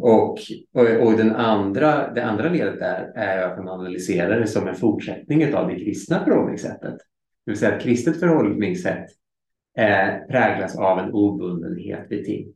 Och, 0.00 0.38
och, 0.74 1.06
och 1.06 1.12
den 1.12 1.36
andra, 1.36 2.10
det 2.14 2.24
andra 2.24 2.48
ledet 2.48 2.78
där 2.78 3.12
är 3.14 3.42
att 3.42 3.58
man 3.58 3.68
analyserar 3.68 4.40
det 4.40 4.46
som 4.46 4.68
en 4.68 4.74
fortsättning 4.74 5.54
av 5.54 5.68
det 5.68 5.74
kristna 5.74 6.24
förhållningssättet. 6.24 6.96
Det 7.46 7.50
vill 7.50 7.58
säga 7.58 7.74
att 7.76 7.82
kristet 7.82 8.20
förhållningssätt 8.20 9.06
eh, 9.78 10.26
präglas 10.30 10.78
av 10.78 10.98
en 10.98 11.12
obundenhet 11.12 12.06
vid 12.08 12.24
ting 12.24 12.52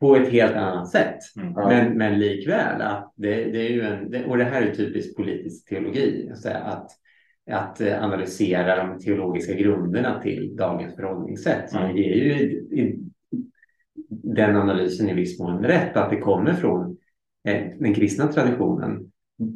på 0.00 0.16
ett 0.16 0.28
helt 0.28 0.56
annat 0.56 0.88
sätt. 0.88 1.18
Mm. 1.36 1.52
Men, 1.52 1.98
men 1.98 2.18
likväl, 2.18 2.80
att 2.80 3.12
det, 3.16 3.44
det 3.44 3.66
är 3.66 3.70
ju 3.70 3.80
en, 3.80 4.10
det, 4.10 4.24
och 4.24 4.36
det 4.38 4.44
här 4.44 4.62
är 4.62 4.74
typisk 4.74 5.16
politisk 5.16 5.68
teologi, 5.68 6.30
att, 6.44 6.90
att, 7.50 7.80
eh, 7.80 8.04
analysera 8.04 8.86
de 8.86 8.98
teologiska 8.98 9.54
grunderna 9.54 10.20
till 10.22 10.56
dagens 10.56 10.96
förhållningssätt. 10.96 11.70
Så 11.70 11.76
Mm. 11.76 11.88
man 11.88 11.96
ger 11.96 12.14
ju 12.14 12.32
i, 12.32 12.80
i, 12.80 12.98
den 14.08 14.56
analysen 14.56 15.08
i 15.08 15.14
viss 15.14 15.40
mån 15.40 15.64
rätt, 15.64 15.96
att 15.96 16.10
det 16.10 16.20
kommer 16.20 16.52
från 16.52 16.96
eh, 17.48 17.66
den 17.78 17.94
kristna 17.94 18.26
traditionen 18.26 19.10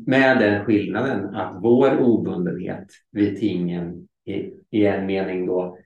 med 0.07 0.39
den 0.39 0.65
skillnaden 0.65 1.35
att 1.35 1.57
vår 1.63 2.01
obundenhet 2.01 2.87
vid 3.13 3.41
tingen 3.41 4.09
i, 4.27 4.53
i 4.71 4.87
en 4.87 5.07
mening 5.07 5.47
då 5.47 5.79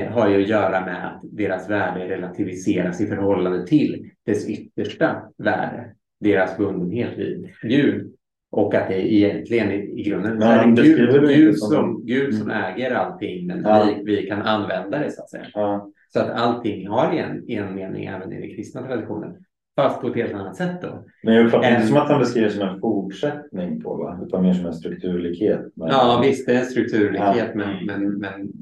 har 0.00 0.28
ju 0.28 0.42
att 0.42 0.48
göra 0.48 0.84
med 0.84 1.06
att 1.06 1.20
deras 1.22 1.70
värde 1.70 2.08
relativiseras 2.08 3.00
i 3.00 3.06
förhållande 3.06 3.66
till 3.66 4.10
dess 4.26 4.48
yttersta 4.48 5.16
värde, 5.38 5.84
deras 6.20 6.56
bundenhet 6.56 7.18
vid 7.18 7.48
Gud. 7.62 8.12
Och 8.50 8.74
att 8.74 8.88
det 8.88 9.12
egentligen 9.14 9.72
i, 9.72 10.02
grunden 10.02 10.38
Men 10.38 10.48
är 10.72 10.76
det 10.76 10.82
Gud, 10.82 11.28
Gud, 11.28 11.58
som- 11.58 11.68
som, 11.70 12.06
Gud 12.06 12.34
som 12.34 12.50
Mm. 12.50 12.62
äger 12.64 12.94
allting, 12.94 13.46
men 13.46 13.62
Ja. 13.62 13.88
vi, 14.04 14.16
vi 14.16 14.26
kan 14.26 14.42
använda 14.42 14.98
det 14.98 15.10
så 15.10 15.22
att 15.22 15.30
säga. 15.30 15.44
Ja. 15.54 15.88
Så 16.12 16.20
att 16.20 16.30
allting 16.30 16.88
har 16.88 17.12
en, 17.12 17.44
en 17.50 17.74
mening 17.74 18.04
även 18.06 18.32
i 18.32 18.40
den 18.40 18.50
kristna 18.56 18.82
traditionen. 18.86 19.34
Fast 19.76 20.00
på 20.00 20.08
ett 20.08 20.14
helt 20.14 20.34
annat 20.34 20.56
sätt 20.56 20.82
då. 20.82 21.04
Men 21.22 21.34
jag 21.34 21.46
uppfattar 21.46 21.70
inte 21.74 21.86
som 21.86 21.96
att 21.96 22.08
han 22.08 22.18
beskriver 22.20 22.48
det 22.48 22.54
som 22.54 22.68
en 22.68 22.80
fortsättning 22.80 23.80
på 23.82 23.94
va? 23.96 24.20
Utan 24.26 24.42
mer 24.42 24.52
som 24.52 24.66
en 24.66 24.72
strukturlikhet. 24.72 25.60
Men- 25.76 25.88
Ja 25.88 26.20
visst, 26.24 26.46
det 26.46 26.52
är 26.54 26.58
en 26.58 26.64
strukturlikhet 26.64 27.36
Ja. 27.36 27.44
men, 27.54 27.86
men, 27.86 28.14
men 28.18 28.52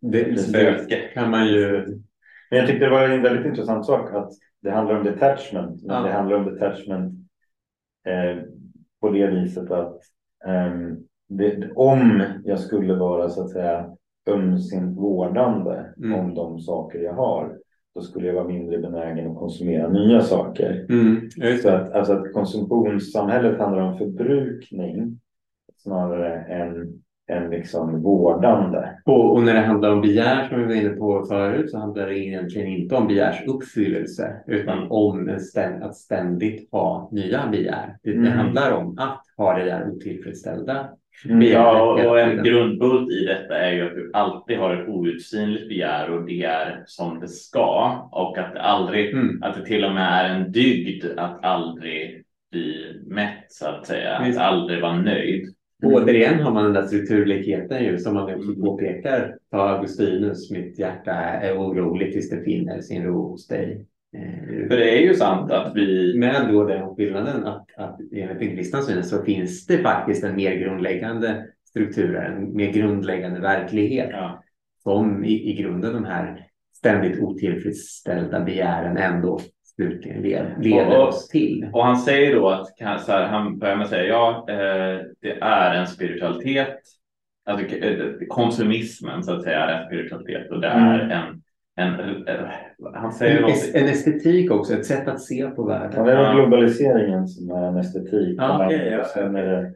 det, 0.00 0.38
Spöke. 0.40 0.96
kan 1.14 1.30
man 1.30 1.46
ju... 1.48 1.86
Men 2.50 2.58
jag 2.58 2.66
tyckte 2.68 2.84
det 2.84 2.90
var 2.90 3.08
en 3.08 3.22
väldigt 3.22 3.46
intressant 3.46 3.86
sak 3.86 4.14
att 4.14 4.30
det 4.62 4.70
handlar 4.70 4.96
om 4.98 5.04
detachment. 5.04 5.82
Men 5.84 5.96
Ja. 5.96 6.02
det 6.02 6.12
handlar 6.12 6.36
om 6.36 6.44
detachment 6.54 7.14
eh, 8.06 8.42
på 9.00 9.10
det 9.10 9.26
viset 9.26 9.70
att 9.70 10.00
ehm, 10.46 10.96
det, 11.28 11.70
om 11.74 12.22
jag 12.44 12.58
skulle 12.60 12.94
vara 12.94 13.28
så 13.28 13.42
att 13.44 13.50
säga 13.50 13.90
ömsint 14.30 14.98
vårdande 14.98 15.86
Mm. 15.98 16.20
om 16.20 16.34
de 16.34 16.58
saker 16.60 16.98
jag 16.98 17.12
har. 17.12 17.56
Då 17.94 18.00
skulle 18.00 18.26
jag 18.26 18.34
vara 18.34 18.44
mindre 18.48 18.78
benägen 18.78 19.30
att 19.30 19.36
konsumera 19.38 19.88
nya 19.88 20.20
saker. 20.20 20.86
Mm, 20.88 21.28
Så 21.62 21.68
att, 21.68 21.92
alltså 21.92 22.12
att 22.12 22.32
konsumtionssamhället 22.32 23.58
handlar 23.58 23.82
om 23.82 23.98
förbrukning 23.98 25.20
snarare 25.76 26.40
än, 26.40 27.02
än 27.30 27.50
liksom 27.50 28.02
vårdande. 28.02 28.88
Och, 29.04 29.32
och 29.34 29.42
när 29.42 29.54
det 29.54 29.60
handlar 29.60 29.90
om 29.92 30.00
begär 30.00 30.48
som 30.48 30.58
vi 30.58 30.64
var 30.64 30.74
inne 30.74 30.90
på 30.90 31.24
förut 31.28 31.70
så 31.70 31.78
handlar 31.78 32.06
det 32.06 32.18
egentligen 32.18 32.68
inte 32.68 32.94
om 32.94 33.06
begärsuppfyllelse 33.06 34.32
utan 34.46 34.78
Mm. 34.78 34.90
om 34.92 35.28
en 35.28 35.40
ständ, 35.40 35.82
att 35.82 35.96
ständigt 35.96 36.68
ha 36.72 37.08
nya 37.12 37.46
begär. 37.46 37.96
Det, 38.02 38.10
det 38.10 38.16
Mm. 38.16 38.32
handlar 38.32 38.72
om 38.72 38.96
att 38.98 39.22
ha 39.36 39.58
det 39.58 39.64
där 39.64 39.90
otillfredsställda. 39.90 40.88
Mm. 41.28 41.42
Ja, 41.52 41.92
och, 42.08 42.20
en 42.20 42.42
grundbult 42.44 43.10
i 43.12 43.24
detta 43.26 43.58
är 43.58 43.72
ju 43.72 43.86
att 43.86 43.94
du 43.94 44.10
alltid 44.14 44.58
har 44.58 44.74
ett 44.76 44.88
outsynligt 44.88 45.68
begär 45.68 46.10
och 46.10 46.26
det 46.26 46.44
är 46.44 46.82
som 46.86 47.20
det 47.20 47.28
ska 47.28 48.08
och 48.12 48.38
att 48.38 48.52
det 48.54 48.62
aldrig, 48.62 49.12
Mm. 49.14 49.42
att 49.42 49.54
det 49.54 49.64
till 49.66 49.84
och 49.84 49.92
med 49.94 50.24
är 50.24 50.34
en 50.34 50.52
dygd 50.52 51.04
att 51.18 51.44
aldrig 51.44 52.22
bli 52.50 53.00
mätt 53.06 53.44
så 53.48 53.66
att 53.68 53.86
säga, 53.86 54.22
Visst. 54.24 54.38
att 54.38 54.44
aldrig 54.46 54.82
vara 54.82 54.96
nöjd. 55.00 55.54
Och 55.82 55.92
Återigen 55.92 56.40
har 56.40 56.52
man 56.52 56.64
den 56.64 56.72
där 56.72 56.86
strukturlikheten 56.86 57.84
ju 57.84 57.98
som 57.98 58.14
man 58.14 58.34
också 58.34 58.48
Mm. 58.50 58.60
påpekar. 58.60 59.36
Ta 59.50 59.68
Augustinus, 59.68 60.50
mitt 60.50 60.78
hjärta 60.78 61.12
är 61.12 61.58
oroligt 61.58 62.12
tills 62.12 62.30
det 62.30 62.42
finner 62.44 62.80
sin 62.80 63.04
ro 63.04 63.28
hos 63.28 63.46
dig. 63.46 63.86
Eh, 64.16 64.68
För 64.68 64.76
det 64.76 64.98
är 64.98 65.02
ju 65.02 65.14
sant 65.14 65.50
att 65.50 65.72
vi, 65.74 66.14
Med 66.18 66.48
då 66.52 66.64
den 66.64 66.94
skillnaden 66.94 67.44
att, 67.46 67.66
att 67.76 68.00
enligt 68.12 68.38
den 68.38 68.56
kristna 68.56 68.82
synen 68.82 69.04
så 69.04 69.22
finns 69.22 69.66
det 69.66 69.78
faktiskt 69.78 70.24
en 70.24 70.36
mer 70.36 70.54
grundläggande 70.56 71.46
struktur, 71.64 72.16
en 72.16 72.56
mer 72.56 72.72
grundläggande 72.72 73.40
verklighet 73.40 74.08
ja, 74.12 74.42
som 74.82 75.24
i, 75.24 75.50
i 75.50 75.62
grunden 75.62 75.92
de 75.92 76.04
här 76.04 76.46
ständigt 76.74 77.20
otillfredsställda 77.20 78.40
begären 78.40 78.96
ändå 78.96 79.40
led, 79.88 80.46
leder 80.60 80.98
Och- 80.98 81.08
oss 81.08 81.28
till. 81.28 81.68
och 81.72 81.84
han 81.84 81.96
säger 81.96 82.34
då 82.36 82.48
att 82.48 82.66
så 83.00 83.12
här, 83.12 83.26
han 83.26 83.58
börjar 83.58 83.76
med 83.76 83.84
att 83.84 83.90
säga 83.90 84.04
ja, 84.04 84.46
eh, 84.48 85.00
det 85.22 85.38
är 85.40 85.74
en 85.74 85.86
spiritualitet. 85.86 86.78
Alltså 87.50 87.76
eh, 87.76 88.06
konsumismen 88.28 89.22
så 89.24 89.32
att 89.32 89.42
säga 89.42 89.58
är 89.60 89.80
en 89.80 89.86
spiritualitet 89.86 90.50
och 90.50 90.60
det 90.60 90.66
är 90.68 91.00
Mm. 91.00 91.10
en, 91.10 91.42
en 92.00 92.26
eh, 92.28 92.34
han 92.94 93.12
säger 93.12 93.36
En, 93.36 93.42
något. 93.42 93.70
en 93.74 93.84
estetik 93.88 94.50
också, 94.50 94.74
ett 94.74 94.86
sätt 94.86 95.08
att 95.08 95.20
se 95.20 95.46
på 95.50 95.62
Ja, 95.62 95.66
världen. 95.78 96.04
det 96.04 96.12
är 96.12 96.22
Ja. 96.24 96.32
globaliseringen 96.32 97.26
som 97.28 97.50
är 97.50 97.62
en 97.68 97.76
estetik. 97.76 98.34
Ja, 98.38 98.64
okej, 98.66 98.88
ja. 98.98 99.04
Sen 99.04 99.36
är 99.36 99.46
det 99.46 99.70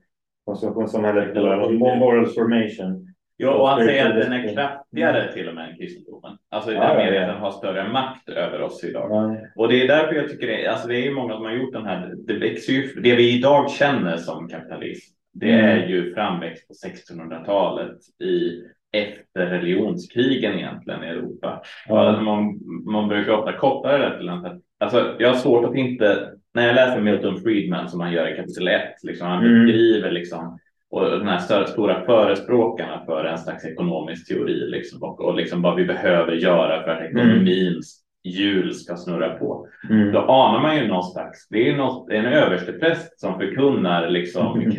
konsumtionssamhället 0.44 1.34
moral 1.34 2.26
formation. 2.26 3.13
Ja, 3.36 3.54
och 3.54 3.68
han 3.68 3.84
säger 3.84 4.08
att 4.10 4.20
den 4.22 4.32
är 4.32 4.54
kraftigare 4.54 5.32
till 5.32 5.48
och 5.48 5.54
med 5.54 5.70
än 5.70 5.76
kristendomen. 5.76 6.36
Alltså 6.50 6.70
i 6.70 6.74
den 6.74 6.96
meningen 6.96 7.28
den 7.28 7.40
har 7.40 7.50
större 7.50 7.88
makt 7.88 8.28
över 8.28 8.62
oss 8.62 8.84
idag. 8.84 9.10
Ja. 9.10 9.36
Och 9.56 9.68
det 9.68 9.82
är 9.82 9.88
därför 9.88 10.14
jag 10.14 10.28
tycker 10.28 10.46
det, 10.46 10.66
alltså 10.66 10.88
det 10.88 10.96
är 10.96 11.02
ju 11.02 11.14
många 11.14 11.34
som 11.34 11.44
har 11.44 11.52
gjort 11.52 11.72
den 11.72 11.86
här, 11.86 12.12
det 12.26 12.34
växer 12.38 12.72
ju, 12.72 13.00
det 13.00 13.14
vi 13.14 13.38
idag 13.38 13.70
känner 13.70 14.16
som 14.16 14.48
kapitalism, 14.48 15.14
det 15.32 15.50
Mm. 15.50 15.64
är 15.66 15.86
ju 15.86 16.14
framväxt 16.14 16.68
på 16.68 16.74
1600-talet 16.74 17.96
i 18.24 18.62
efter 18.92 19.46
religionskrigen 19.46 20.54
egentligen 20.58 21.04
i 21.04 21.06
Europa. 21.06 21.62
Ja. 21.88 22.20
Man, 22.20 22.60
man 22.92 23.08
brukar 23.08 23.32
ofta 23.32 23.52
koppla 23.52 23.98
det 23.98 24.18
till 24.18 24.28
en, 24.28 24.62
alltså 24.80 25.16
jag 25.18 25.28
har 25.28 25.36
svårt 25.36 25.64
att 25.64 25.76
inte, 25.76 26.30
när 26.54 26.66
jag 26.66 26.74
läser 26.74 27.00
Milton 27.00 27.40
Friedman 27.40 27.88
som 27.88 28.00
han 28.00 28.12
gör 28.12 28.32
i 28.32 28.36
kapitel 28.36 28.68
1, 28.68 28.82
liksom, 29.02 29.26
han 29.28 29.44
Mm. 29.44 29.66
beskriver 29.66 30.10
liksom 30.10 30.58
och 30.94 31.10
den 31.10 31.28
här 31.28 31.38
större, 31.38 31.66
stora 31.66 32.04
förespråkarna 32.04 33.02
för 33.06 33.24
en 33.24 33.38
slags 33.38 33.64
ekonomisk 33.64 34.28
teori 34.28 34.66
liksom, 34.70 35.02
och, 35.02 35.20
och 35.20 35.34
liksom 35.34 35.62
vad 35.62 35.76
vi 35.76 35.84
behöver 35.84 36.32
göra 36.32 36.82
för 36.82 36.90
att 36.90 37.02
ekonomins 37.10 38.00
hjul 38.24 38.74
ska 38.74 38.96
snurra 38.96 39.30
på. 39.30 39.68
Mm. 39.90 40.12
Då 40.12 40.18
anar 40.18 40.60
man 40.60 40.76
ju 40.76 40.86
någon 40.88 41.02
slags, 41.04 41.48
det 41.48 41.68
är 41.70 41.76
något, 41.76 42.10
en 42.10 42.24
överstepräst 42.24 43.20
som 43.20 43.38
förkunnar 43.38 44.08
liksom 44.10 44.60
Mm. 44.60 44.72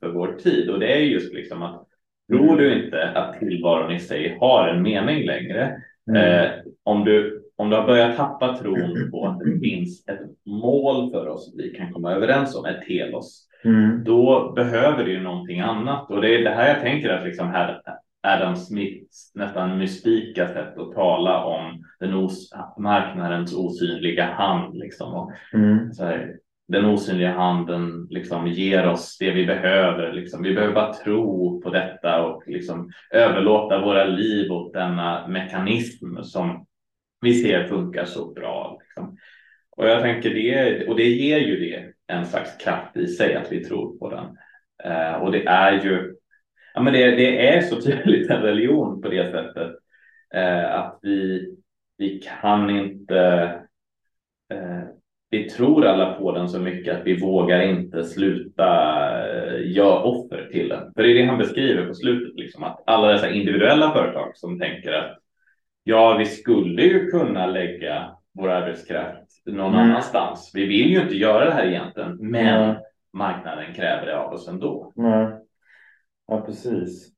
för 0.00 0.08
vår 0.08 0.32
tid 0.32 0.70
och 0.70 0.78
det 0.80 0.92
är 0.92 1.00
just 1.00 1.34
liksom 1.34 1.62
att 1.62 1.82
tror 2.32 2.56
du 2.56 2.84
inte 2.84 3.08
att 3.08 3.38
tillvaron 3.38 3.92
i 3.92 4.00
sig 4.00 4.36
har 4.40 4.68
en 4.68 4.82
mening 4.82 5.26
längre, 5.26 5.76
Mm. 6.10 6.22
eh, 6.44 6.50
om, 6.84 7.04
du, 7.04 7.42
om 7.56 7.70
du 7.70 7.76
har 7.76 7.86
börjat 7.86 8.16
tappa 8.16 8.56
tron 8.56 9.10
på 9.10 9.26
att 9.26 9.38
det 9.38 9.58
finns 9.60 10.08
ett 10.08 10.20
mål 10.46 11.10
för 11.10 11.28
oss 11.28 11.54
vi 11.56 11.70
kan 11.70 11.92
komma 11.92 12.12
överens 12.12 12.56
om, 12.56 12.64
ett 12.64 12.82
telos, 12.86 13.42
Mm. 13.64 14.04
då 14.04 14.52
behöver 14.56 15.04
du 15.04 15.12
ju 15.12 15.20
någonting 15.22 15.60
annat. 15.60 16.10
Och 16.10 16.20
det 16.20 16.34
är 16.34 16.44
det 16.44 16.50
här 16.50 16.68
jag 16.68 16.80
tänker 16.80 17.10
att 17.10 17.24
liksom 17.24 17.48
här 17.48 17.80
Adam 18.22 18.56
Smiths 18.56 19.32
nästan 19.34 19.78
mystika 19.78 20.48
sätt 20.48 20.78
att 20.78 20.94
tala 20.94 21.44
om 21.44 21.84
den 22.00 22.14
os 22.14 22.50
marknadens 22.78 23.56
osynliga 23.56 24.24
hand. 24.24 24.76
Liksom. 24.78 25.14
Och 25.14 25.32
Mm. 25.54 25.92
så 25.92 26.04
här, 26.04 26.34
den 26.68 26.84
osynliga 26.84 27.32
handen 27.32 28.06
liksom 28.10 28.46
ger 28.46 28.88
oss 28.88 29.16
det 29.20 29.30
vi 29.30 29.46
behöver. 29.46 30.12
Liksom. 30.12 30.42
Vi 30.42 30.54
behöver 30.54 30.74
bara 30.74 30.92
tro 30.92 31.60
på 31.60 31.70
detta 31.70 32.22
och 32.24 32.42
liksom 32.46 32.90
överlåta 33.14 33.80
våra 33.84 34.04
liv 34.04 34.52
åt 34.52 34.72
denna 34.72 35.28
mekanism 35.28 36.22
som 36.22 36.66
vi 37.26 37.34
ser 37.34 37.64
funkar 37.64 38.04
så 38.04 38.32
bra. 38.32 38.78
Liksom. 38.80 39.16
Och 39.76 39.88
jag 39.88 40.02
tänker 40.02 40.30
det, 40.30 40.86
och 40.88 40.96
det 40.96 41.08
ger 41.08 41.38
ju 41.38 41.60
det 41.60 41.92
en 42.06 42.26
slags 42.26 42.56
kraft 42.56 42.96
i 42.96 43.06
sig 43.06 43.34
att 43.34 43.52
vi 43.52 43.64
tror 43.64 43.98
på 43.98 44.10
den. 44.10 44.36
Eh, 44.84 45.14
och 45.14 45.32
det 45.32 45.46
är 45.46 45.84
ju, 45.84 46.14
ja 46.74 46.82
men 46.82 46.92
det, 46.92 47.10
det 47.10 47.48
är 47.48 47.60
så 47.60 47.80
tydligt 47.80 48.30
en 48.30 48.42
religion 48.42 49.02
på 49.02 49.08
det 49.08 49.30
sättet 49.30 49.72
eh, 50.34 50.74
att 50.74 50.98
vi, 51.02 51.48
vi 51.98 52.22
kan 52.40 52.70
inte 52.70 53.18
eh, 54.52 54.82
vi 55.30 55.50
tror 55.50 55.86
alla 55.86 56.14
på 56.14 56.32
den 56.32 56.48
så 56.48 56.58
mycket 56.58 56.96
att 56.96 57.06
vi 57.06 57.20
vågar 57.20 57.60
inte 57.60 58.04
sluta 58.04 58.68
eh, 59.28 59.72
göra 59.72 60.02
offer 60.02 60.48
till 60.52 60.68
den. 60.68 60.92
För 60.94 61.02
det 61.02 61.10
är 61.10 61.14
det 61.14 61.24
han 61.24 61.38
beskriver 61.38 61.86
på 61.86 61.94
slutet, 61.94 62.34
liksom, 62.34 62.64
att 62.64 62.82
alla 62.86 63.12
dessa 63.12 63.30
individuella 63.30 63.92
företag 63.92 64.36
som 64.36 64.58
tänker 64.58 64.92
att 64.92 65.18
ja, 65.88 66.16
vi 66.18 66.26
skulle 66.26 66.82
ju 66.82 67.10
kunna 67.10 67.46
lägga 67.46 68.16
vår 68.32 68.48
arbetskraft 68.48 69.42
någon 69.46 69.74
mm. 69.74 69.80
annanstans. 69.80 70.50
Vi 70.54 70.66
vill 70.66 70.90
ju 70.90 71.02
inte 71.02 71.14
göra 71.14 71.44
det 71.44 71.52
här 71.52 71.66
egentligen, 71.66 72.16
men 72.16 72.64
mm. 72.64 72.76
marknaden 73.12 73.74
kräver 73.74 74.06
det 74.06 74.18
av 74.18 74.32
oss 74.32 74.48
ändå. 74.48 74.92
Mm. 74.96 75.32
Ja, 76.26 76.40
precis. 76.40 77.12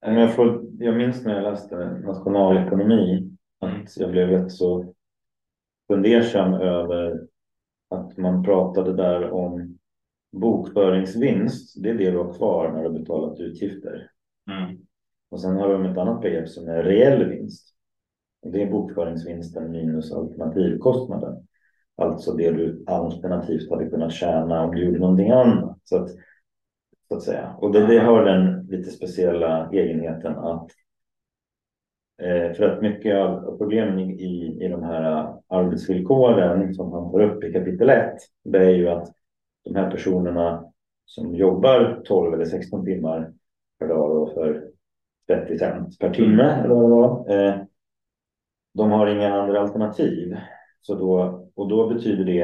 Jag, 0.00 0.34
får, 0.34 0.64
jag 0.78 0.96
minns 0.96 1.24
när 1.24 1.34
jag 1.34 1.42
läste 1.42 1.76
nationalekonomi 1.90 3.30
att 3.60 3.96
jag 3.96 4.10
blev 4.10 4.28
rätt 4.28 4.52
så 4.52 4.94
fundersam 5.88 6.54
över 6.54 7.20
att 7.90 8.16
man 8.16 8.42
pratade 8.42 8.92
där 8.92 9.30
om 9.30 9.78
bokföringsvinst. 10.32 11.82
Det 11.82 11.90
är 11.90 11.94
det 11.94 12.10
du 12.10 12.18
har 12.18 12.34
kvar 12.34 12.72
när 12.72 12.82
du 12.82 12.98
betalat 12.98 13.40
utgifter. 13.40 14.10
Mm. 14.50 14.78
Och 15.30 15.40
sen 15.40 15.56
har 15.56 15.68
de 15.68 15.84
ett 15.84 15.98
annat 15.98 16.22
begrepp 16.22 16.48
som 16.48 16.68
är 16.68 16.82
reell 16.82 17.24
vinst. 17.24 17.76
Det 18.42 18.62
är 18.62 18.70
bokföringsvinsten 18.70 19.70
minus 19.70 20.12
alternativkostnaden. 20.12 21.46
Alltså 21.96 22.32
det 22.32 22.50
du 22.50 22.84
alternativt 22.86 23.70
hade 23.70 23.90
kunnat 23.90 24.12
tjäna 24.12 24.64
om 24.64 24.74
du 24.74 24.84
gjorde 24.84 24.98
någonting 24.98 25.30
annat. 25.30 25.78
Så 25.84 25.96
att, 25.96 26.10
så 27.08 27.16
att 27.16 27.22
säga. 27.22 27.54
Och 27.58 27.72
det, 27.72 27.86
det 27.86 27.98
har 27.98 28.24
den 28.24 28.66
lite 28.66 28.90
speciella 28.90 29.70
egenheten 29.72 30.38
att 30.38 30.70
Eh, 32.20 32.52
för 32.52 32.64
att 32.64 32.82
mycket 32.82 33.16
av 33.16 33.58
problemen 33.58 33.98
i, 33.98 34.58
i 34.64 34.68
de 34.68 34.82
här 34.82 35.34
arbetsvillkoren 35.48 36.74
som 36.74 36.92
han 36.92 37.12
tar 37.12 37.20
upp 37.20 37.44
i 37.44 37.52
kapitel 37.52 37.90
1, 37.90 38.12
det 38.44 38.58
är 38.58 38.70
ju 38.70 38.88
att 38.88 39.08
de 39.64 39.74
här 39.74 39.90
personerna 39.90 40.64
som 41.04 41.34
jobbar 41.34 42.02
12 42.04 42.34
eller 42.34 42.44
16 42.44 42.84
timmar 42.84 43.32
per 43.78 43.88
dag 43.88 44.22
och 44.22 44.34
för 44.34 44.70
30 45.26 45.58
cent 45.58 45.98
per 45.98 46.10
timme, 46.10 46.42
mm. 46.42 46.64
eller 46.64 46.74
vad 46.74 46.84
det 46.84 46.94
var, 46.94 47.36
eh, 47.36 47.54
de 48.72 48.90
har 48.90 49.06
inga 49.06 49.34
andra 49.34 49.60
alternativ. 49.60 50.36
Så 50.80 50.94
då, 50.94 51.48
och 51.54 51.68
då 51.68 51.88
betyder 51.88 52.24
det 52.24 52.42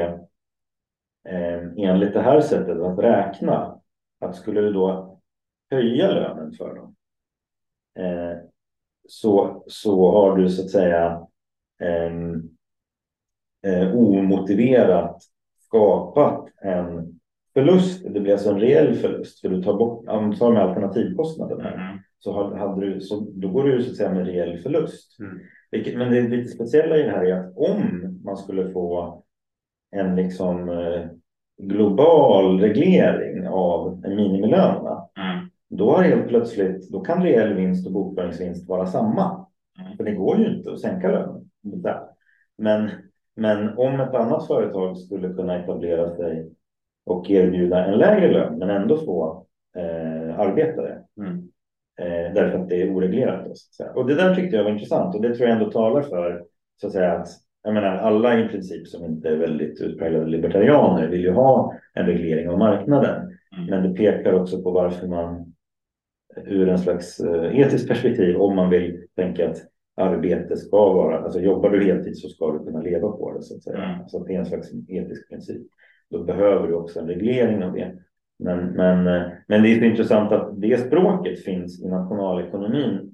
eh, 1.29 1.61
enligt 1.77 2.13
det 2.13 2.21
här 2.21 2.41
sättet 2.41 2.81
att 2.81 2.99
räkna 2.99 3.79
att 4.19 4.35
skulle 4.35 4.61
du 4.61 4.73
då 4.73 5.19
höja 5.71 6.11
lönen 6.11 6.51
för 6.51 6.75
dem 6.75 6.95
så, 9.07 9.63
så 9.67 10.11
har 10.11 10.37
du 10.37 10.49
så 10.49 10.63
att 10.63 10.69
säga 10.69 11.27
eh, 11.81 12.13
eh, 13.71 13.95
omotiverat 13.95 15.23
skapat 15.59 16.49
en 16.61 17.19
förlust. 17.53 18.13
Det 18.13 18.19
blir 18.19 18.33
alltså 18.33 18.49
en 18.49 18.59
reell 18.59 18.95
förlust 18.95 19.41
för 19.41 19.49
du 19.49 19.63
tar 19.63 19.77
bort, 19.77 20.09
om 20.09 20.31
du 20.31 20.37
tar 20.37 20.53
med 20.53 20.63
alternativkostnaden 20.63 21.61
här, 21.61 21.73
mm. 21.73 21.97
så, 22.19 22.55
hade 22.57 22.85
du, 22.85 23.01
så 23.01 23.19
då 23.19 23.47
går 23.47 23.63
du 23.63 23.83
så 23.83 23.91
att 23.91 23.97
säga 23.97 24.13
med 24.13 24.25
reell 24.25 24.57
förlust. 24.57 25.19
Mm. 25.19 25.39
Men 25.71 26.11
det 26.11 26.21
lite 26.21 26.49
speciella 26.49 26.97
i 26.97 27.03
det 27.03 27.11
här 27.11 27.25
är 27.25 27.39
att 27.39 27.57
om 27.57 28.19
man 28.23 28.37
skulle 28.37 28.71
få 28.71 29.23
en 29.91 30.15
liksom 30.15 30.69
eh, 30.69 31.05
global 31.57 32.59
reglering 32.59 33.47
av 33.47 34.01
minimilönerna 34.01 35.09
mm 35.17 35.47
då 35.69 35.91
har 35.91 36.03
helt 36.03 36.27
plötsligt, 36.27 36.89
då 36.89 36.99
kan 36.99 37.23
reell 37.23 37.53
vinst 37.53 37.87
och 37.87 37.93
bokföringsvinst 37.93 38.69
vara 38.69 38.85
samma. 38.85 39.45
Mm. 39.79 39.97
För 39.97 40.03
det 40.03 40.11
går 40.11 40.37
ju 40.37 40.57
inte 40.57 40.71
att 40.71 40.79
sänka 40.79 41.11
lönen. 41.11 41.49
Men, 42.57 42.89
men 43.35 43.77
om 43.77 43.99
ett 43.99 44.13
annat 44.13 44.47
företag 44.47 44.97
skulle 44.97 45.33
kunna 45.33 45.63
etablera 45.63 46.15
sig 46.15 46.51
och 47.05 47.29
erbjuda 47.29 47.85
en 47.85 47.97
lägre 47.97 48.31
lön 48.31 48.59
men 48.59 48.69
ändå 48.69 48.97
få 48.97 49.45
eh, 49.75 50.39
arbetare. 50.39 51.03
Mm. 51.17 51.47
Eh, 52.01 52.33
därför 52.33 52.59
att 52.59 52.69
det 52.69 52.81
är 52.81 52.95
oreglerat. 52.95 53.45
Då, 53.45 53.85
och 54.01 54.07
det 54.07 54.15
där 54.15 54.35
tyckte 54.35 54.55
jag 54.55 54.63
var 54.63 54.71
intressant 54.71 55.15
och 55.15 55.21
det 55.21 55.35
tror 55.35 55.49
jag 55.49 55.57
ändå 55.57 55.71
talar 55.71 56.01
för 56.01 56.43
så 56.81 56.87
att 56.87 56.93
säga 56.93 57.11
att 57.11 57.27
jag 57.63 57.73
menar, 57.73 57.97
alla 57.97 58.39
i 58.39 58.47
princip 58.47 58.87
som 58.87 59.05
inte 59.05 59.29
är 59.29 59.35
väldigt 59.35 59.81
utpräglade 59.81 60.25
libertarianer 60.25 61.07
vill 61.07 61.21
ju 61.21 61.31
ha 61.31 61.73
en 61.93 62.05
reglering 62.05 62.49
av 62.49 62.57
marknaden. 62.57 63.15
Mm. 63.57 63.69
Men 63.69 63.83
det 63.83 63.97
pekar 63.97 64.33
också 64.33 64.61
på 64.61 64.71
varför 64.71 65.07
man 65.07 65.53
ur 66.45 66.69
en 66.69 66.79
slags 66.79 67.19
eh, 67.19 67.59
etiskt 67.59 67.87
perspektiv 67.87 68.37
om 68.37 68.55
man 68.55 68.69
vill 68.69 69.07
tänka 69.15 69.49
att 69.49 69.57
arbete 69.95 70.57
ska 70.57 70.93
vara, 70.93 71.19
alltså 71.19 71.39
jobbar 71.39 71.69
du 71.69 71.85
heltid 71.85 72.17
så 72.17 72.29
ska 72.29 72.51
du 72.51 72.65
kunna 72.65 72.81
leva 72.81 73.11
på 73.11 73.33
det 73.33 73.41
så 73.41 73.55
att 73.55 73.63
säga. 73.63 73.83
Mm. 73.83 74.07
Så 74.07 74.21
att 74.21 74.27
det 74.27 74.35
är 74.35 74.39
en 74.39 74.45
slags 74.45 74.71
etisk 74.87 75.29
princip. 75.29 75.61
Då 76.09 76.23
behöver 76.23 76.67
du 76.67 76.73
också 76.73 76.99
en 76.99 77.07
reglering 77.07 77.63
av 77.63 77.73
det. 77.73 77.95
Men, 78.39 78.67
men, 78.67 79.07
eh, 79.07 79.27
men 79.47 79.63
det 79.63 79.69
är 79.69 79.79
så 79.79 79.85
intressant 79.85 80.31
att 80.31 80.61
det 80.61 80.77
språket 80.77 81.43
finns 81.43 81.81
i 81.83 81.87
nationalekonomin 81.87 83.13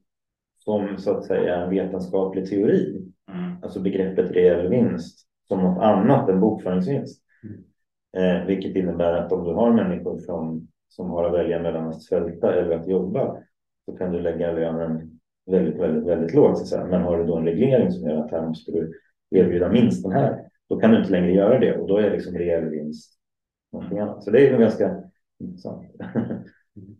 som 0.57 0.97
så 0.97 1.17
att 1.17 1.25
säga 1.25 1.55
en 1.55 1.69
vetenskaplig 1.69 2.49
teori. 2.49 3.01
Mm. 3.31 3.63
Alltså 3.63 3.79
begreppet 3.79 4.31
reell 4.31 4.69
vinst 4.69 5.27
som 5.47 5.63
något 5.63 5.83
annat 5.83 6.29
än 6.29 6.39
bokföringsvinst. 6.39 7.21
Mm. 7.43 8.41
Eh, 8.41 8.47
vilket 8.47 8.75
innebär 8.75 9.13
att 9.13 9.31
om 9.31 9.43
du 9.43 9.53
har 9.53 9.73
människor 9.73 10.19
som 10.19 10.67
som 10.95 11.09
har 11.09 11.23
att 11.23 11.33
välja 11.33 11.59
mellan 11.59 11.87
att 11.87 12.01
svälta 12.01 12.55
eller 12.55 12.75
att 12.75 12.87
jobba 12.87 13.37
så 13.85 13.97
kan 13.97 14.11
du 14.11 14.19
lägga 14.19 14.51
lönen 14.51 15.19
väldigt, 15.45 15.79
väldigt, 15.79 16.07
väldigt 16.07 16.33
lågt. 16.33 16.67
Så. 16.67 16.85
Men 16.85 17.01
har 17.01 17.17
du 17.17 17.23
då 17.23 17.37
en 17.37 17.45
reglering 17.45 17.91
som 17.91 18.09
gör 18.09 18.17
att 18.17 18.31
här 18.31 18.47
måste 18.47 18.71
du 18.71 18.93
erbjuda 19.31 19.69
minst 19.69 20.03
den 20.03 20.11
här, 20.11 20.39
då 20.69 20.79
kan 20.79 20.91
du 20.91 20.97
inte 20.97 21.11
längre 21.11 21.31
göra 21.31 21.59
det 21.59 21.77
och 21.77 21.87
då 21.87 21.97
är 21.97 22.11
liksom 22.11 22.37
reell 22.37 22.69
vinst 22.69 23.13
någonting 23.71 23.99
annat. 23.99 24.23
Så 24.23 24.31
det 24.31 24.47
är 24.47 24.51
ju 24.51 24.57
ganska 24.57 25.03
intressant. 25.43 25.91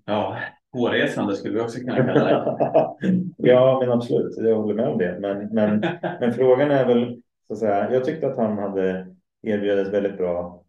Ja, 0.06 0.38
hårresande 0.74 1.36
skulle 1.36 1.54
vi 1.54 1.62
också 1.62 1.80
kunna 1.80 1.96
kalla 1.96 2.14
det. 2.14 3.24
ja, 3.38 3.78
men 3.82 3.92
absolut, 3.92 4.38
jag 4.38 4.56
håller 4.56 4.76
med 4.76 4.88
om 4.88 4.98
det. 4.98 5.20
Men, 5.20 5.48
men, 5.54 5.80
men 6.20 6.34
frågan 6.34 6.72
är 6.72 6.86
väl, 6.86 7.22
så 7.48 7.54
att 7.54 7.60
säga, 7.60 7.94
jag 7.94 8.06
tyckte 8.06 8.28
att 8.28 8.38
han 8.38 8.58
hade 8.58 9.08
erbjudit 9.42 9.94
väldigt 9.94 10.18
bra 10.18 10.64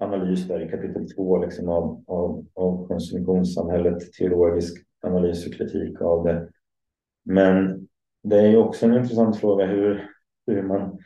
analys 0.00 0.48
där 0.48 0.60
i 0.60 0.70
kapitel 0.70 1.10
två 1.10 1.44
liksom 1.44 1.68
av, 1.68 2.04
av, 2.06 2.46
av 2.54 2.86
konsumtionssamhället, 2.88 4.12
teologisk 4.12 4.86
analys 5.02 5.46
och 5.46 5.54
kritik 5.54 6.00
av 6.00 6.24
det. 6.24 6.48
Men 7.24 7.88
det 8.22 8.36
är 8.36 8.48
ju 8.48 8.56
också 8.56 8.86
en 8.86 8.94
intressant 8.94 9.40
fråga 9.40 9.66
hur, 9.66 10.10
hur 10.46 10.62
man, 10.62 10.98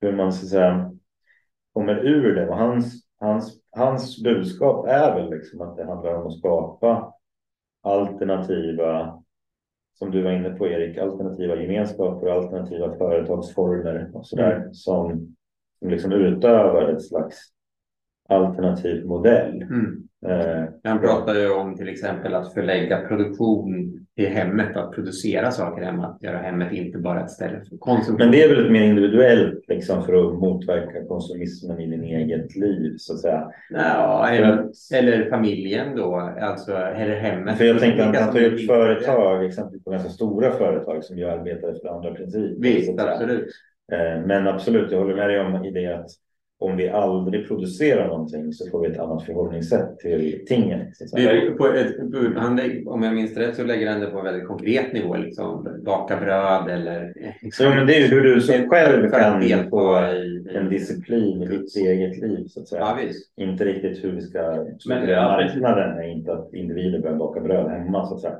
hur 0.00 0.12
man 0.12 0.32
så 0.32 0.44
att 0.44 0.50
säga, 0.50 0.92
kommer 1.72 2.06
ur 2.06 2.34
det. 2.34 2.48
Och 2.48 2.56
hans, 2.56 3.05
hans, 3.20 3.60
hans 3.70 4.22
budskap 4.22 4.86
är 4.86 5.14
väl 5.14 5.30
liksom 5.30 5.60
att 5.60 5.76
det 5.76 5.84
handlar 5.84 6.14
om 6.14 6.26
att 6.26 6.38
skapa 6.38 7.12
alternativa, 7.82 9.22
som 9.94 10.10
du 10.10 10.22
var 10.22 10.30
inne 10.30 10.50
på 10.50 10.66
Erik, 10.66 10.98
alternativa 10.98 11.56
gemenskaper 11.56 12.26
och 12.26 12.32
alternativa 12.32 12.96
företagsformer 12.96 14.10
och 14.14 14.26
så 14.26 14.36
där 14.36 14.56
mm. 14.56 14.74
som, 14.74 15.36
som 15.78 15.88
liksom 15.88 16.12
utövar 16.12 16.88
ett 16.88 17.02
slags 17.02 17.38
alternativ 18.28 19.06
modell. 19.06 19.62
Mm. 19.62 20.08
Eh, 20.26 20.64
Han 20.84 21.00
pratar 21.00 21.34
ju 21.34 21.50
om 21.50 21.76
till 21.76 21.88
exempel 21.88 22.34
att 22.34 22.54
förlägga 22.54 23.08
produktion 23.08 24.05
i 24.18 24.26
hemmet, 24.26 24.76
att 24.76 24.92
producera 24.92 25.50
saker 25.50 25.82
hemma, 25.82 26.06
att 26.06 26.22
göra 26.22 26.38
hemmet 26.38 26.72
inte 26.72 26.98
bara 26.98 27.24
ett 27.24 27.30
ställe 27.30 27.60
för 27.68 27.76
konsumtion. 27.76 28.16
Men 28.18 28.30
det 28.30 28.42
är 28.42 28.48
väl 28.48 28.66
ett 28.66 28.72
mer 28.72 28.82
individuellt 28.82 29.64
liksom, 29.68 30.04
för 30.04 30.14
att 30.14 30.38
motverka 30.38 31.04
konsumismen 31.08 31.80
i 31.80 31.86
din 31.86 32.04
eget 32.04 32.56
liv 32.56 32.94
så 32.98 33.12
att 33.12 33.20
säga. 33.20 33.50
Ja, 33.70 34.28
eller, 34.28 34.68
eller 34.94 35.30
familjen 35.30 35.96
då, 35.96 36.16
alltså 36.40 36.72
eller 36.72 37.16
hemmet. 37.16 37.58
För 37.58 37.64
jag 37.64 37.78
tänker 37.78 38.02
att 38.02 38.16
han 38.16 38.32
tar 38.32 38.44
upp 38.44 38.66
företag, 38.66 39.44
exempelvis 39.44 39.84
på 39.84 39.90
ganska 39.90 40.10
stora 40.10 40.52
företag 40.52 41.04
som 41.04 41.18
ju 41.18 41.24
arbetar 41.24 41.68
efter 41.68 41.88
andra 41.88 42.14
principer. 42.14 42.62
Visst, 42.62 43.00
absolut. 43.00 43.48
Eh, 43.92 44.26
men 44.26 44.48
absolut, 44.48 44.92
jag 44.92 44.98
håller 44.98 45.14
med 45.14 45.28
dig 45.28 45.40
om 45.40 45.64
i 45.64 45.70
det 45.70 45.86
att 45.86 46.10
om 46.58 46.76
vi 46.76 46.88
aldrig 46.88 47.48
producerar 47.48 48.06
någonting 48.08 48.52
så 48.52 48.70
får 48.70 48.80
vi 48.80 48.88
ett 48.88 48.98
annat 48.98 49.22
förhållningssätt 49.24 49.98
till 49.98 50.40
ett, 51.74 51.96
han, 52.36 52.56
lägger- 52.56 52.88
om 52.92 53.02
jag 53.02 53.14
minns 53.14 53.36
rätt 53.36 53.56
så 53.56 53.64
lägger 53.64 53.90
han 53.90 54.00
det 54.00 54.06
på 54.06 54.18
en 54.18 54.24
väldigt 54.24 54.46
konkret 54.48 54.92
nivå. 54.92 55.16
Liksom, 55.16 55.68
baka 55.84 56.16
bröd 56.16 56.68
eller... 56.70 57.12
Så, 57.52 57.62
men 57.68 57.86
det 57.86 57.94
är 57.96 58.00
ju 58.00 58.06
hur 58.06 58.22
du 58.22 58.40
som 58.40 58.68
själv 58.70 59.10
kan 59.10 59.40
delta 59.40 59.70
få 59.70 59.98
i- 59.98 60.56
en 60.56 60.68
disciplin 60.70 61.42
i 61.42 61.46
ditt 61.46 61.76
eget 61.76 62.18
liv 62.18 62.44
så 62.48 62.60
att 62.60 62.68
säga. 62.68 62.80
Ja. 63.36 63.44
Inte 63.44 63.64
riktigt 63.64 64.04
hur 64.04 64.12
vi 64.12 64.20
ska 64.20 64.64
Men, 64.88 65.08
ja, 65.08 65.22
marknaden 65.22 65.98
är 65.98 66.08
inte 66.08 66.32
att 66.32 66.54
individer 66.54 66.98
börjar 66.98 67.16
baka 67.16 67.40
bröd 67.40 67.70
hemma 67.70 68.06
så 68.06 68.14
att 68.14 68.20
säga. 68.20 68.36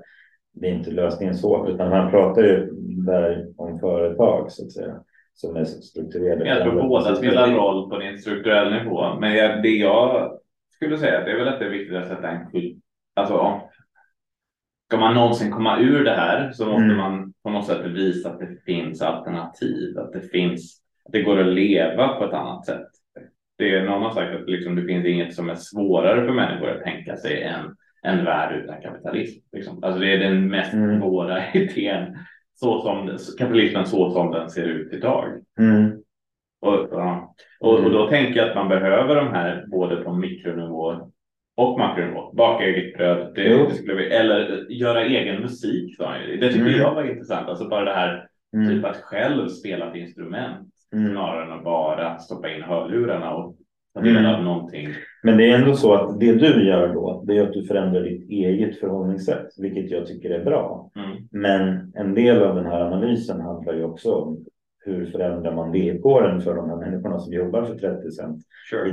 Det 0.55 0.67
är 0.67 0.73
inte 0.73 0.91
lösningen 0.91 1.35
så, 1.35 1.69
utan 1.69 1.91
man 1.91 2.11
pratar 2.11 2.43
ju 2.43 2.69
där 3.07 3.47
om 3.57 3.79
företag 3.79 4.53
så 4.53 4.65
att 4.65 4.73
säga. 4.73 4.95
Som 5.37 5.57
är 5.57 5.65
strukturerade. 5.65 6.49
Jag 6.49 6.63
tror 6.63 6.83
båda 6.89 7.15
spelar 7.15 7.51
roll 7.51 7.91
på 7.91 8.01
en 8.01 8.19
strukturell 8.19 8.73
nivå. 8.73 9.15
Men 9.21 9.35
jag, 9.37 9.63
det 9.63 9.69
jag 9.69 10.31
skulle 10.75 10.99
säga 10.99 11.25
det 11.25 11.31
är 11.31 11.37
väl 11.37 11.49
att 11.49 11.59
det 11.59 11.65
är 11.65 11.71
viktigt 11.71 11.97
att 11.97 12.09
sätta 12.09 12.29
en 12.29 12.51
kult. 12.51 12.77
Alltså, 13.15 13.61
ska 14.89 14.97
man 14.97 15.15
någonsin 15.15 15.53
komma 15.53 15.79
ur 15.81 16.05
det 16.05 16.15
här 16.15 16.53
så 16.53 16.67
måste 16.67 16.83
Mm. 16.85 16.97
man 16.97 17.33
på 17.43 17.51
något 17.51 17.67
sätt 17.67 17.87
visa 17.87 18.31
att 18.31 18.39
det 18.39 18.57
finns 18.67 19.03
alternativ. 19.03 19.99
Att 19.99 20.13
det 20.13 20.21
finns, 20.21 20.83
att 21.05 21.13
det 21.13 21.23
går 21.23 21.41
att 21.41 21.47
leva 21.55 22.09
på 22.09 22.25
ett 22.25 22.33
annat 22.33 22.67
sätt. 22.67 22.87
Det 23.59 23.75
är 23.75 23.85
någon 23.85 24.03
har 24.03 24.11
sagt 24.11 24.35
att 24.35 24.49
liksom, 24.51 24.77
det 24.77 24.83
finns 24.85 25.07
inget 25.07 25.35
som 25.35 25.51
är 25.51 25.55
svårare 25.55 26.27
för 26.27 26.33
människor 26.33 26.71
att 26.71 26.83
tänka 26.85 27.17
sig 27.17 27.43
än 27.43 27.77
en 28.03 28.25
värld 28.25 28.63
utan 28.65 28.83
kapitalism. 28.83 29.41
Liksom. 29.53 29.85
Alltså 29.85 30.01
det 30.01 30.13
är 30.13 30.19
den 30.19 30.49
mest 30.49 30.73
Mm. 30.73 31.01
svåra 31.01 31.43
idén. 31.55 32.17
Så 32.59 32.81
som 32.81 33.19
kapitalismen 33.39 33.87
så 33.87 34.11
som 34.11 34.31
den 34.31 34.51
ser 34.51 34.63
ut 34.65 34.93
idag. 34.93 35.25
Mm. 35.59 35.91
Och, 36.61 36.89
ja. 36.91 37.35
och, 37.61 37.75
och 37.85 37.91
då 37.91 38.07
tänker 38.09 38.41
jag 38.41 38.49
att 38.49 38.55
man 38.57 38.69
behöver 38.69 39.15
de 39.17 39.29
här 39.29 39.65
både 39.67 39.97
på 39.97 40.13
mikronivå 40.13 41.11
och 41.57 41.79
makronivå. 41.79 42.33
Baka 42.33 42.65
eget 42.65 42.97
bröd, 42.97 43.33
det, 43.35 43.49
det 43.69 43.75
skulle 43.75 43.95
vi, 43.95 44.07
eller 44.11 44.67
göra 44.71 45.03
egen 45.05 45.43
musik. 45.43 45.97
ju. 46.27 46.37
Det 46.37 46.49
tycker 46.49 46.67
Mm. 46.67 46.81
jag 46.81 46.95
var 46.95 47.05
intressant. 47.05 47.49
Alltså 47.49 47.69
bara 47.69 47.85
det 47.85 47.93
här 47.95 48.29
Mm. 48.55 48.69
typ 48.69 48.85
att 48.85 48.97
själv 48.97 49.49
spela 49.49 49.91
ett 49.91 49.97
instrument 49.97 50.69
Mm. 50.93 51.13
snarare 51.13 51.45
än 51.45 51.53
att 51.53 51.65
bara 51.65 52.19
stoppa 52.19 52.51
in 52.51 52.63
hörlurarna 52.63 53.35
och 53.35 53.57
del 54.05 54.17
Mm. 54.17 54.35
av 54.35 54.43
någonting. 54.45 54.89
Men 55.23 55.37
det 55.37 55.51
är 55.51 55.59
ändå 55.59 55.75
så 55.75 55.95
att 55.95 56.21
det 56.21 56.33
du 56.35 56.67
gör 56.69 56.95
då, 56.95 57.25
det 57.27 57.37
är 57.39 57.43
att 57.43 57.53
du 57.53 57.65
förändrar 57.65 58.03
ditt 58.03 58.31
eget 58.31 58.81
förhållningssätt, 58.81 59.47
vilket 59.59 59.91
jag 59.91 60.07
tycker 60.07 60.31
är 60.31 60.45
bra. 60.45 60.91
Mm. 60.97 61.17
Men 61.31 61.93
en 61.95 62.15
del 62.15 62.43
av 62.43 62.57
den 62.57 62.67
här 62.67 62.81
analysen 62.81 63.41
handlar 63.41 63.75
ju 63.75 63.85
också 63.85 64.15
om 64.15 64.45
hur 64.85 65.07
förändrar 65.07 65.55
man 65.55 65.73
villkoren 65.73 66.41
för 66.41 66.55
de 66.55 66.71
här 66.71 66.77
människorna 66.77 67.19
som 67.19 67.33
jobbar 67.33 67.63
för 67.65 67.75
30 67.79 68.11
cent 68.11 68.43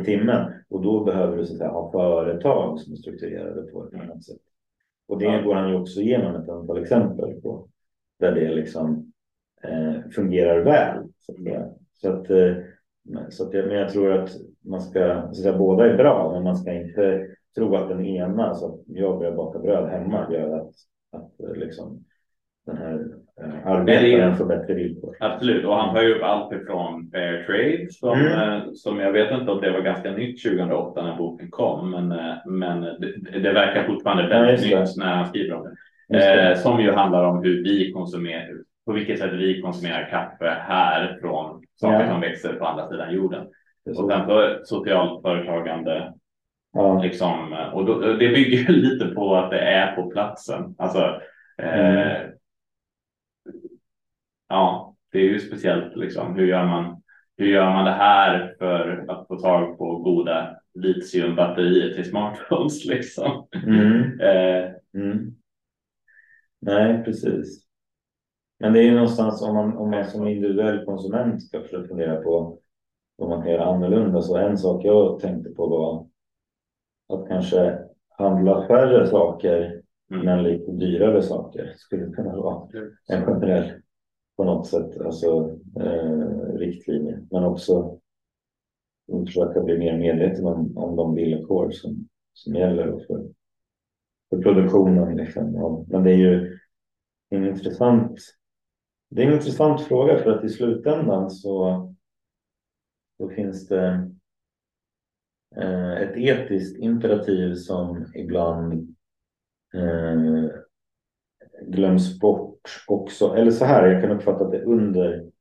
i 0.01 0.03
timmen. 0.05 0.51
Och 0.69 0.81
då 0.81 1.03
behöver 1.03 1.37
du 1.37 1.45
så 1.45 1.53
att 1.53 1.57
säga, 1.57 1.69
ha 1.69 1.91
företag 1.91 2.79
som 2.79 2.93
är 2.93 2.97
strukturerade 2.97 3.61
på 3.61 3.83
ett 3.87 3.93
annat 4.01 4.23
sätt. 4.23 4.37
Och 5.07 5.19
det 5.19 5.25
Ja. 5.25 5.41
går 5.41 5.55
han 5.55 5.69
ju 5.69 5.75
också 5.75 5.99
igenom 6.01 6.35
ett 6.35 6.49
antal 6.49 6.81
exempel 6.81 7.41
på. 7.41 7.67
Där 8.19 8.31
det 8.31 8.53
liksom 8.55 9.11
eh, 9.63 10.09
fungerar 10.15 10.59
väl. 10.63 10.97
Så 11.19 11.31
att, 11.31 11.37
så 11.93 12.09
att, 13.47 13.53
eh, 13.53 13.65
men 13.65 13.77
jag 13.77 13.89
tror 13.89 14.11
att 14.11 14.29
man 14.65 14.81
ska, 14.81 15.21
så 15.31 15.41
säga, 15.41 15.57
båda 15.57 15.85
är 15.89 15.97
bra, 15.97 16.31
men 16.33 16.43
man 16.43 16.55
ska 16.55 16.73
inte 16.73 17.27
tro 17.55 17.75
att 17.75 17.89
den 17.89 18.05
ena, 18.05 18.53
så 18.55 18.65
att 18.73 18.79
jag 18.87 19.17
börjar 19.19 19.31
baka 19.35 19.59
bröd 19.59 19.89
hemma, 19.89 20.27
gör 20.31 20.57
att, 20.59 20.69
att 21.11 21.39
eh, 21.49 21.55
liksom, 21.55 22.03
den 22.65 22.77
här 22.77 23.05
eh, 23.41 23.67
arbetaren 23.67 24.35
får 24.35 24.45
bättre 24.45 24.73
villkor. 24.73 25.15
Absolut, 25.19 25.65
och 25.65 25.75
han 25.75 25.95
tar 25.95 26.01
ju 26.01 26.15
upp 26.15 26.23
allt 26.23 26.53
ifrån 26.53 27.09
fair 27.11 27.43
trade 27.43 27.87
som, 27.91 28.19
Mm. 28.19 28.51
eh, 28.53 28.63
som 28.73 28.99
jag 28.99 29.11
vet 29.11 29.31
inte 29.31 29.51
om 29.51 29.61
det 29.61 29.71
var 29.71 29.81
ganska 29.81 30.11
nytt 30.11 30.43
2008 30.43 31.03
när 31.03 31.17
boken 31.17 31.51
kom, 31.51 31.91
men, 31.91 32.11
eh, 32.11 32.35
men 32.45 32.81
det, 32.81 33.39
det 33.39 33.53
verkar 33.53 33.83
fortfarande 33.83 34.23
Ja, 34.23 34.29
väldigt 34.29 34.69
det. 34.71 34.79
nytt 34.79 34.97
när 34.97 35.15
han 35.15 35.25
skriver 35.27 35.55
om 35.55 35.63
det. 35.63 36.49
Eh, 36.49 36.55
som 36.57 36.79
ju 36.81 36.91
handlar 36.91 37.23
om 37.23 37.43
hur 37.43 37.63
vi 37.63 37.91
konsumerar, 37.91 38.49
på 38.85 38.91
vilket 38.93 39.19
sätt 39.19 39.33
vi 39.33 39.61
konsumerar 39.61 40.09
kaffe 40.09 40.57
här 40.59 41.17
från 41.21 41.63
saker 41.75 41.99
Ja. 42.05 42.09
som 42.11 42.21
växer 42.21 42.53
på 42.53 42.65
andra 42.65 42.89
sidan 42.89 43.13
jorden. 43.13 43.47
Och 43.85 43.95
sen 44.09 44.25
så 44.27 44.59
socialt 44.63 45.21
företagande, 45.21 46.13
Ja. 46.75 47.01
liksom, 47.03 47.53
och 47.73 47.85
då, 47.85 47.99
det 47.99 48.17
bygger 48.29 48.57
ju 48.57 48.67
lite 48.81 49.05
på 49.05 49.35
att 49.35 49.51
det 49.51 49.59
är 49.59 49.95
på 49.95 50.09
platsen. 50.09 50.75
Alltså, 50.77 51.21
eh, 51.57 52.21
ja, 54.49 54.95
det 55.11 55.17
är 55.19 55.23
ju 55.23 55.39
speciellt 55.39 55.95
liksom. 55.95 56.35
Hur 56.35 56.47
gör 56.47 56.65
man? 56.65 57.01
Hur 57.37 57.47
gör 57.47 57.69
man 57.69 57.85
det 57.85 57.91
här 57.91 58.55
för 58.59 59.05
att 59.09 59.27
få 59.27 59.35
tag 59.39 59.77
på 59.77 59.97
goda 59.97 60.55
litiumbatterier 60.73 61.93
till 61.93 62.09
smartphones 62.09 62.85
liksom? 62.89 63.47
Mm. 63.67 64.19
Eh, 64.19 64.69
Mm. 64.95 65.35
Nej, 66.61 67.03
precis. 67.03 67.65
Men 68.59 68.73
det 68.73 68.79
är 68.79 68.83
ju 68.83 68.95
någonstans 68.95 69.41
om 69.41 69.55
man, 69.55 69.77
om 69.77 69.91
man 69.91 70.05
som 70.05 70.27
individuell 70.27 70.85
konsument 70.85 71.43
ska 71.43 71.61
försöka 71.61 71.87
fundera 71.87 72.21
på 72.21 72.59
vad 73.15 73.29
man 73.29 73.41
kan 73.41 73.51
göra 73.51 73.65
annorlunda. 73.65 74.21
Så 74.21 74.37
en 74.37 74.57
sak 74.57 74.85
jag 74.85 75.19
tänkte 75.19 75.49
på 75.49 75.67
var 75.67 76.07
att 77.17 77.27
kanske 77.27 77.79
handla 78.09 78.67
färre 78.67 79.07
saker 79.07 79.83
Mm. 80.13 80.25
men 80.25 80.43
lite 80.43 80.71
dyrare 80.71 81.21
saker 81.21 81.73
skulle 81.75 82.11
kunna 82.11 82.35
vara 82.35 82.67
en 83.07 83.25
generell 83.25 83.71
på 84.37 84.43
något 84.43 84.67
sätt 84.67 85.01
alltså, 85.01 85.57
eh, 85.79 86.53
riktlinje. 86.53 87.27
Men 87.31 87.43
också 87.43 87.99
försöka 89.25 89.61
bli 89.61 89.77
mer 89.77 89.97
medveten 89.97 90.45
om, 90.45 90.77
om 90.77 90.95
de 90.95 91.15
villkor 91.15 91.71
som, 91.71 92.07
som 92.33 92.55
gäller 92.55 93.05
för, 93.07 93.27
för 94.29 94.41
produktionen. 94.41 95.17
Liksom. 95.17 95.55
Ja, 95.55 95.85
men 95.87 96.03
det 96.03 96.11
är 96.11 96.17
ju 96.17 96.57
en 97.29 97.47
intressant, 97.47 98.19
det 99.09 99.23
är 99.23 99.27
en 99.27 99.33
intressant 99.33 99.81
fråga 99.81 100.17
för 100.17 100.31
att 100.31 100.43
i 100.43 100.49
slutändan 100.49 101.29
så, 101.29 101.93
så 103.17 103.29
finns 103.29 103.67
det 103.67 104.11
eh, 105.55 105.93
ett 105.93 106.17
etiskt 106.17 106.79
imperativ 106.79 107.55
som 107.55 108.05
ibland 108.15 108.95
eh, 109.73 110.49
glöms 111.61 112.19
bort 112.19 112.83
också. 112.87 113.35
Eller 113.35 113.51
så 113.51 113.65
här, 113.65 113.87
jag 113.87 114.01
kan 114.01 114.11
uppfatta 114.11 114.45
att 114.45 114.51
det 114.51 114.63
under 114.63 115.31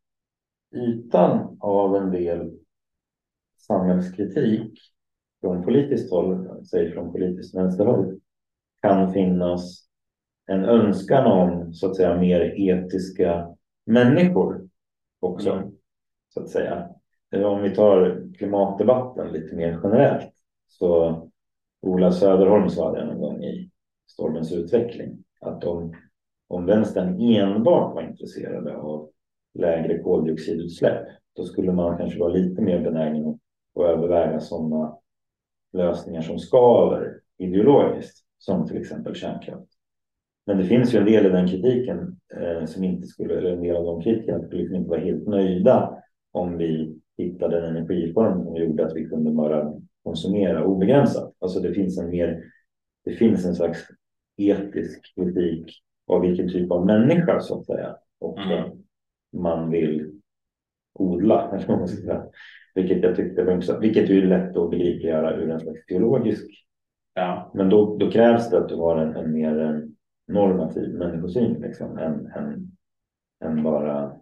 ytan 0.75 1.57
av 1.61 1.97
en 1.97 2.11
del 2.11 2.59
samhällskritik 3.57 4.79
från 5.41 5.65
politiskt 5.65 6.11
håll, 6.11 6.65
säg 6.67 6.93
från 6.93 7.13
politiskt 7.13 7.55
vänsterhåll, 7.55 8.21
kan 8.83 9.13
finnas 9.13 9.89
en 10.47 10.65
önskan 10.65 11.27
om 11.27 11.75
så 11.75 11.91
att 11.91 11.97
säga 11.97 12.21
mer 12.21 12.41
etiska 12.41 13.57
människor 13.87 14.69
också. 15.21 15.51
Mm. 15.51 15.73
Så 16.29 16.41
att 16.41 16.49
säga. 16.49 16.89
Eh, 17.33 17.43
om 17.43 17.63
vi 17.63 17.75
tar 17.75 18.23
klimatdebatten 18.39 19.33
lite 19.33 19.57
mer 19.57 19.81
generellt 19.83 20.33
så 20.69 21.19
Ola 21.83 22.13
Söderholm 22.13 22.71
sa 22.71 22.93
det 22.93 23.05
någon 23.05 23.21
gång 23.21 23.45
i 23.45 23.71
Stormens 24.07 24.53
utveckling 24.53 25.25
att 25.41 25.65
om, 25.65 25.95
om 26.49 26.67
vänstern 26.67 27.21
enbart 27.21 27.95
var 27.95 28.03
intresserade 28.03 28.77
av 28.77 29.11
lägre 29.55 29.99
koldioxidutsläpp 29.99 31.07
då 31.37 31.45
skulle 31.45 31.73
man 31.73 31.99
kanske 31.99 32.19
vara 32.19 32.33
lite 32.33 32.63
mer 32.63 32.81
benägen 32.81 33.29
att 33.29 33.83
överväga 33.83 34.41
sådana 34.41 34.97
lösningar 35.73 36.23
som 36.23 36.39
skaver 36.39 37.21
ideologiskt 37.39 38.25
som 38.39 38.67
till 38.67 38.81
exempel 38.81 39.15
kärnkraft. 39.15 39.69
Men 40.47 40.59
det 40.59 40.65
finns 40.65 40.95
ju 40.95 40.99
en 40.99 41.05
del 41.05 41.27
i 41.27 41.29
den 41.29 41.49
kritiken 41.49 42.17
eh, 42.37 42.65
som 42.67 42.85
inte 42.85 43.07
skulle, 43.07 43.39
eller 43.39 43.53
en 43.53 43.63
del 43.63 43.77
av 43.77 43.85
de 43.85 44.03
kritikerna 44.03 44.43
skulle 44.43 44.61
liksom 44.61 44.77
inte 44.77 44.91
vara 44.91 45.01
helt 45.01 45.27
nöjda 45.27 45.99
om 46.33 46.57
vi 46.59 47.02
hittade 47.19 47.59
en 47.59 47.77
energiform 47.77 48.45
som 48.45 48.57
gjorde 48.57 48.87
att 48.87 48.97
vi 48.97 49.09
kunde 49.09 49.31
bara 49.31 49.73
konsumera 50.05 50.65
obegränsat. 50.65 51.35
Alltså 51.39 51.61
det 51.61 51.75
finns 51.75 51.99
en 51.99 52.11
mer, 52.11 52.45
det 53.05 53.13
finns 53.13 53.47
en 53.47 53.55
slags 53.55 53.89
etisk 54.37 55.15
kritik 55.15 55.83
av 56.07 56.21
vilken 56.21 56.49
typ 56.49 56.71
av 56.71 56.87
människa 56.87 57.41
så 57.41 57.59
att 57.59 57.67
säga 57.67 57.97
också 58.19 58.49
Mm. 58.49 58.71
man 59.33 59.71
vill 59.71 60.21
odla. 60.95 61.51
eller 61.53 61.67
vad 61.67 61.79
man 61.79 61.89
ska 61.89 62.03
säga. 62.03 62.25
Vilket 62.75 63.03
jag 63.03 63.17
tyckte 63.17 63.45
var 63.45 63.53
intressant, 63.53 63.83
vilket 63.83 64.11
är 64.11 64.23
lätt 64.23 64.57
att 64.57 64.71
begripliggöra 64.71 65.37
ur 65.37 65.51
en 65.51 65.61
slags 65.61 65.87
teologisk 65.87 66.47
ja. 67.15 67.51
men 67.55 67.69
då, 67.69 67.97
då 67.97 68.11
krävs 68.11 68.51
det 68.51 68.59
att 68.59 68.69
du 68.69 68.77
har 68.77 68.97
en, 68.97 69.17
en 69.17 69.33
mer 69.33 69.61
eh, 69.61 69.81
normativ 70.29 70.95
människosyn 70.95 71.53
liksom, 71.53 71.99
än, 71.99 72.27
än, 72.27 72.77
än 73.45 73.63
bara 73.63 74.17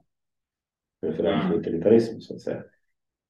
referensutilitarism 1.07 2.21
så 2.21 2.35
att 2.35 2.41
säga. 2.41 2.63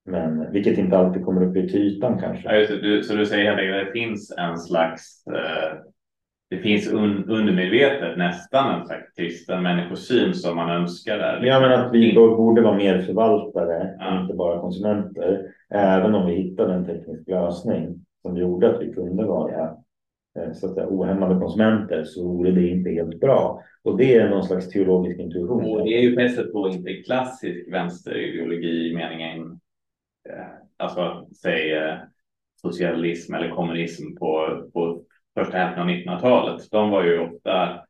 Men 0.07 0.53
vilket 0.53 0.79
inte 0.79 0.99
alltid 0.99 1.25
kommer 1.25 1.47
upp 1.47 1.57
i 1.57 1.61
ytan 1.61 2.13
Ja, 2.13 2.27
kanske. 2.27 2.49
det. 2.49 2.81
Du, 2.83 3.03
så 3.03 3.15
du 3.15 3.27
säger 3.27 3.45
helt 3.45 3.59
enkelt 3.61 3.81
att 3.81 3.87
det 3.87 4.01
finns 4.01 4.35
en 4.39 4.59
slags 4.59 5.27
eh, 5.27 5.79
det 6.51 6.59
finns 6.59 6.93
un, 6.93 7.25
undermedvetet 7.29 8.19
nästan 8.19 8.81
en 8.81 8.87
slags 8.87 9.13
kristen 9.17 9.63
människosyn 9.63 10.35
som 10.35 10.57
man 10.57 10.71
önskar 10.71 11.19
där. 11.19 11.43
Ja, 11.45 11.61
men 11.61 11.73
att 11.73 11.93
vi 11.93 11.99
liksom. 11.99 12.37
borde 12.37 12.63
vara 12.63 12.77
mer 12.77 12.99
förvaltare, 13.03 13.97
Ja. 13.99 14.23
inte 14.23 14.35
bara 14.35 14.61
konsumenter. 14.61 15.43
Även 15.75 16.15
om 16.15 16.27
vi 16.27 16.35
hittade 16.35 16.75
en 16.75 16.87
teknisk 16.87 17.29
lösning 17.29 17.95
som 18.23 18.37
gjorde 18.37 18.71
att 18.71 18.83
vi 18.83 18.93
kunde 18.93 19.25
vara 19.25 19.63
eh, 20.39 20.53
så 20.53 20.67
att 20.67 20.75
säga, 20.75 20.87
ohämmade 20.89 21.41
konsumenter 21.41 22.05
så 22.05 22.29
vore 22.29 22.51
det 22.51 22.69
inte 22.69 22.91
helt 22.91 23.21
bra. 23.21 23.63
Och 23.85 23.97
det 23.99 24.15
är 24.17 24.29
någon 24.31 24.45
slags 24.45 24.69
teologisk 24.69 25.21
intuition. 25.21 25.65
Och 25.65 25.85
det 25.85 25.95
är 25.99 26.01
ju 26.03 26.15
på 26.15 26.21
ett 26.21 26.35
sätt 26.35 26.53
då 26.53 26.69
inte 26.69 26.93
klassisk 26.93 27.73
vänsterideologi 27.73 28.91
i 28.91 28.95
meningen, 28.97 29.61
alltså 30.79 31.27
säg 31.43 31.73
eh, 31.73 31.99
socialism 32.63 33.35
eller 33.35 33.51
kommunism 33.51 34.17
på, 34.17 34.63
på 34.73 35.03
första 35.39 35.57
hälften 35.59 35.83
av 35.83 35.89
1900-talet. 35.89 36.71
De 36.71 36.91
var 36.91 37.05
ju 37.05 37.19
ofta, 37.19 37.81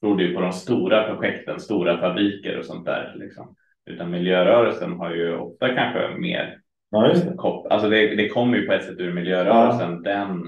trodde 0.00 0.22
ju 0.24 0.34
på 0.34 0.40
de 0.40 0.52
stora 0.52 1.02
projekten, 1.14 1.60
stora 1.60 1.98
fabriker 1.98 2.58
och 2.58 2.64
sånt 2.64 2.84
där. 2.86 3.14
Liksom. 3.16 3.54
Utan 3.90 4.10
miljörörelsen 4.10 4.92
har 4.92 5.14
ju 5.14 5.36
ofta 5.36 5.68
kanske 5.74 6.08
mer 6.18 6.58
Ja, 6.90 7.08
det. 7.08 7.36
kopp, 7.36 7.72
alltså 7.72 7.88
det, 7.88 8.14
det 8.16 8.28
kommer 8.28 8.56
ju 8.56 8.66
på 8.66 8.72
ett 8.72 8.84
sätt 8.84 9.00
ur 9.00 9.12
miljörörelsen, 9.12 10.02
den, 10.02 10.42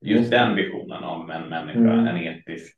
just 0.00 0.30
den 0.30 0.54
visionen 0.56 1.04
om 1.04 1.30
en 1.30 1.48
människa, 1.48 1.78
Mm. 1.78 2.06
en 2.06 2.16
etisk, 2.16 2.76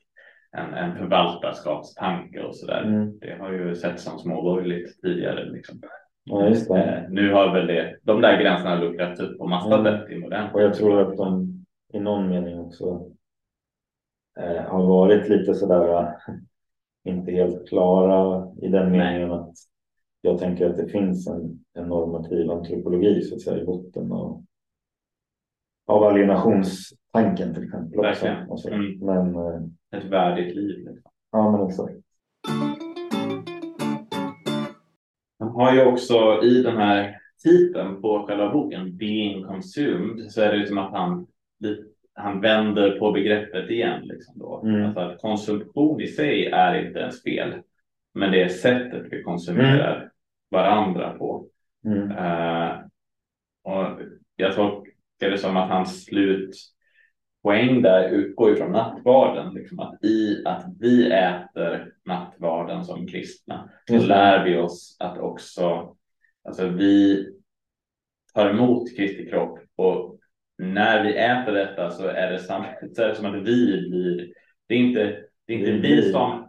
en, 0.52 0.74
en 0.74 0.96
förvaltarskapstanke 0.98 2.42
och 2.42 2.57
sådär. 2.57 2.82
Mm. 2.82 3.18
Det 3.18 3.36
har 3.40 3.52
ju 3.52 3.74
sett 3.74 4.00
som 4.00 4.18
småborgerligt 4.18 5.00
tidigare. 5.02 5.44
Liksom. 5.44 5.80
Ja, 6.29 6.49
just 6.49 6.68
det. 6.68 7.07
Nu 7.11 7.33
har 7.33 7.55
väl 7.55 7.66
det, 7.66 7.97
de 8.03 8.20
där 8.20 8.43
gränserna 8.43 8.81
luckrats 8.81 9.20
upp 9.20 9.39
på 9.39 9.47
massa 9.47 9.79
Mm. 9.79 9.85
sätt 9.85 10.11
i 10.11 10.18
modern 10.18 10.51
Och 10.55 10.62
jag 10.62 10.74
tror 10.74 11.01
att 11.01 11.16
de 11.16 11.53
i 11.93 12.01
någon 12.01 12.29
mening 12.29 12.59
också 12.61 13.11
eh, 14.39 14.62
har 14.62 14.87
varit 14.87 15.29
lite 15.29 15.55
sådär 15.55 15.99
eh, 16.03 16.09
inte 17.05 17.33
helt 17.33 17.68
klara 17.68 18.49
i 18.62 18.68
den 18.68 18.89
Nej. 18.93 18.99
meningen 18.99 19.33
att 19.33 19.55
jag 20.20 20.39
tänker 20.39 20.70
att 20.70 20.77
det 20.77 20.89
finns 20.89 21.29
en, 21.29 21.64
en 21.74 21.89
normativ 21.89 22.51
antropologi 22.51 23.22
så 23.22 23.35
att 23.35 23.41
säga 23.41 23.62
i 23.62 23.66
botten 23.66 24.12
av, 24.12 24.45
av 25.87 26.03
alienationstanken 26.03 27.55
till 27.55 27.64
exempel. 27.64 27.99
Också, 27.99 28.03
Verkligen. 28.03 28.51
och 28.51 28.61
så. 28.61 28.68
Mm. 28.68 28.99
Men 28.99 29.37
eh, 29.37 29.99
Ett 29.99 30.05
värdigt 30.05 30.57
liv. 30.57 30.79
Liksom. 30.79 31.11
ja, 31.33 31.51
men 31.51 31.66
exakt. 31.66 31.97
Har 35.57 35.74
ju 35.74 35.84
också 35.84 36.40
i 36.42 36.62
den 36.62 36.76
här 36.76 37.16
titeln 37.42 38.02
på 38.02 38.26
själva 38.26 38.52
boken, 38.52 38.96
Being 38.96 39.44
Consumed, 39.44 40.32
så 40.32 40.42
är 40.42 40.52
det 40.52 40.59
ju 40.59 40.66
som 40.66 40.78
att 40.78 40.92
han, 40.92 41.26
han 42.14 42.40
vänder 42.40 42.98
på 42.98 43.12
begreppet 43.12 43.70
igen. 43.70 44.00
Liksom 44.04 44.38
då. 44.38 44.62
Mm. 44.64 44.84
Alltså 44.84 45.00
att 45.00 45.20
konsumtion 45.20 46.00
i 46.00 46.07
sig 46.07 46.46
är 46.46 46.86
inte 46.86 46.98
ens 46.98 47.22
fel, 47.22 47.54
men 48.14 48.32
det 48.32 48.42
är 48.42 48.48
sättet 48.48 49.07
vi 49.11 49.22
konsumerar 49.22 50.11
varandra 50.50 51.11
på. 51.11 51.46
Mm. 51.84 52.11
Eh, 52.11 52.76
och 53.64 54.00
jag 54.36 54.54
tolkar 54.54 54.90
det 55.18 55.38
som 55.38 55.57
att 55.57 55.70
hans 55.70 56.09
slutpoäng 57.47 57.82
där 57.82 58.09
utgår 58.09 58.53
ifrån 58.53 58.72
nattvarden. 58.72 59.55
Liksom 59.55 59.78
att 59.78 60.05
i 60.05 60.42
att 60.44 60.64
vi 60.80 61.12
äter 61.12 61.92
nattvarden 62.05 62.84
som 62.84 63.07
kristna 63.07 63.70
så 63.88 63.94
det. 63.94 64.07
lär 64.07 64.44
vi 64.44 64.57
oss 64.57 64.97
att 65.01 65.18
också, 65.18 65.97
alltså 66.44 66.68
vi 66.68 67.26
tar 68.34 68.51
emot 68.51 68.97
Kristi 68.97 69.30
kropp 69.30 69.59
och 69.76 70.18
när 70.59 71.05
vi 71.05 71.16
äter 71.16 71.53
detta 71.53 71.90
så 71.90 72.07
är 72.07 72.32
det, 72.32 72.38
sam, 72.38 72.64
så 72.97 73.03
är 73.03 73.09
det 73.09 73.14
som 73.14 73.26
att 73.26 73.34
vi 73.34 73.40
blir, 73.40 74.32
det 74.68 74.74
är 74.74 74.78
inte, 74.78 75.16
det 75.47 75.55
är 75.55 75.59
inte 75.59 75.88
Vi 75.88 76.12
som 76.12 76.32
Mm. 76.32 76.45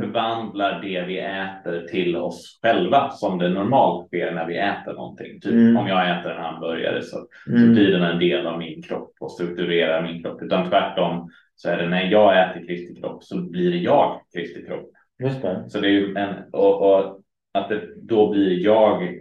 Förvandlar 0.00 0.82
det 0.82 1.04
vi 1.06 1.18
äter 1.18 1.86
till 1.86 2.16
oss 2.16 2.58
själva 2.62 3.10
som 3.10 3.38
det 3.38 3.48
normalt 3.48 4.06
sker 4.06 4.32
när 4.32 4.46
vi 4.46 4.58
äter 4.58 4.92
någonting. 4.92 5.40
Typ 5.40 5.52
Mm. 5.52 5.76
om 5.76 5.86
jag 5.86 6.18
äter 6.20 6.30
en 6.32 6.42
hamburgare 6.42 7.02
så, 7.02 7.26
så 7.46 7.50
Mm. 7.52 7.72
blir 7.72 7.92
den 7.92 8.02
en 8.02 8.18
del 8.18 8.46
av 8.46 8.58
min 8.58 8.82
kropp 8.82 9.12
och 9.20 9.32
strukturerar 9.32 10.02
min 10.02 10.22
kropp. 10.22 10.42
Utan 10.42 10.68
tvärtom 10.70 11.30
så 11.54 11.68
är 11.70 11.76
det 11.76 11.88
när 11.88 12.02
jag 12.10 12.50
äter 12.50 12.66
Kristi 12.66 13.00
kropp 13.00 13.24
så 13.24 13.50
blir 13.50 13.74
jag 13.74 14.20
Kristi 14.34 14.66
kropp. 14.66 14.90
Just 15.22 15.42
det. 15.42 15.64
Så 15.68 15.80
det 15.80 15.88
är 15.88 16.16
en, 16.18 16.34
och, 16.52 16.82
och 16.94 17.20
att 17.54 17.68
det, 17.68 17.80
då 18.02 18.30
blir 18.30 18.64
jag 18.64 19.14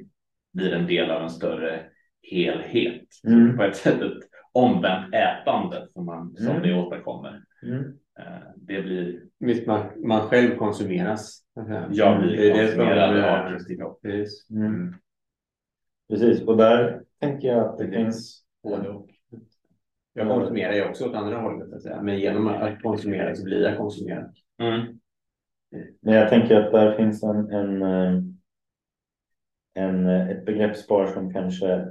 blir 0.53 0.74
en 0.74 0.88
del 0.88 1.11
av 1.11 1.22
en 1.24 1.30
större 1.30 1.80
helhet. 2.32 3.03
Mm. 3.28 3.57
På 3.57 3.63
ett 3.63 3.76
sätt 3.76 4.01
ett 4.01 4.13
omvänt 4.53 5.13
ätande 5.15 5.88
som, 5.93 6.05
man, 6.05 6.36
som 6.36 6.47
Mm. 6.55 6.61
det 6.61 6.74
återkommer. 6.76 7.41
Mm. 7.63 7.80
Eh, 8.20 8.24
Det 8.55 8.82
blir, 8.82 9.20
Visst, 9.39 9.67
man, 9.67 9.85
man 10.07 10.21
själv 10.21 10.57
konsumeras. 10.57 11.43
jag 11.91 12.19
blir 12.21 12.38
Det 12.38 12.51
är 12.51 12.63
det 12.63 12.71
som 12.71 12.81
är- 12.81 13.83
av. 13.83 13.99
Precis. 14.01 14.49
Mm. 14.49 14.93
Precis, 16.09 16.41
och 16.41 16.57
där 16.57 17.01
tänker 17.19 17.47
jag 17.47 17.65
att 17.65 17.77
det 17.77 17.88
finns 17.88 18.43
Både 18.63 18.89
och. 18.89 19.09
Jag 20.13 20.27
konsumerar 20.27 20.73
ju 20.73 20.89
också 20.89 21.05
åt 21.05 21.15
andra 21.15 21.38
hållet, 21.39 21.73
att 21.73 21.81
säga. 21.81 22.01
men 22.01 22.19
genom 22.19 22.47
att 22.47 22.81
konsumera 22.81 23.35
så 23.35 23.43
blir 23.43 23.61
jag 23.63 23.77
konsumerad. 23.77 24.35
Mm. 24.61 24.99
Men 26.01 26.13
jag 26.13 26.29
tänker 26.29 26.55
att 26.55 26.71
där 26.71 26.95
finns 26.97 27.23
en, 27.23 27.51
en, 27.51 27.81
eh, 27.81 28.21
en, 29.73 30.05
eh, 30.05 30.29
ett 30.29 30.45
begreppspar 30.45 31.07
som 31.07 31.33
kanske 31.33 31.85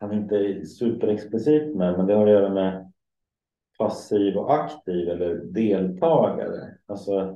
han 0.00 0.12
inte 0.12 0.36
är 0.36 0.64
superexplicit 0.64 1.76
med, 1.76 1.96
men 1.98 2.06
det 2.06 2.14
har 2.14 2.26
att 2.26 2.32
göra 2.32 2.54
med 2.54 2.91
passiv 3.78 4.36
och 4.36 4.54
aktiv 4.54 5.08
eller 5.08 5.34
deltagare. 5.34 6.74
Alltså 6.86 7.12
en 7.20 7.34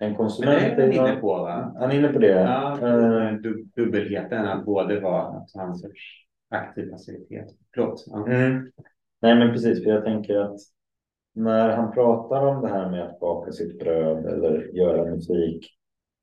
Men 0.00 0.10
det 0.10 0.16
konsument. 0.16 0.62
är 0.62 0.76
någon- 0.86 0.92
inne 0.92 1.16
på, 1.20 1.26
va? 1.28 1.74
Han 1.78 1.90
är 1.90 1.94
inne 1.98 2.08
på 2.08 2.18
det. 2.18 2.28
Ja, 2.40 2.72
Eh, 2.88 3.32
du- 3.32 3.64
dubbelheten 3.76 4.44
att 4.46 4.64
både 4.64 5.00
vara 5.00 5.22
att 5.22 5.52
ha 5.54 5.62
en 5.62 5.74
sorts 5.74 6.26
aktiv 6.50 6.90
passivitet. 6.90 7.46
Förlåt. 7.74 8.04
Ja. 8.06 8.26
Mm. 8.26 8.70
Nej, 9.22 9.34
men 9.34 9.52
precis, 9.52 9.84
för 9.84 9.90
jag 9.90 10.04
tänker 10.04 10.36
att 10.36 10.58
när 11.34 11.68
han 11.68 11.92
pratar 11.92 12.46
om 12.46 12.62
det 12.62 12.68
här 12.68 12.90
med 12.90 13.02
att 13.02 13.20
baka 13.20 13.52
sitt 13.52 13.78
bröd 13.78 14.26
eller 14.26 14.62
göra 14.76 15.04
musik 15.10 15.66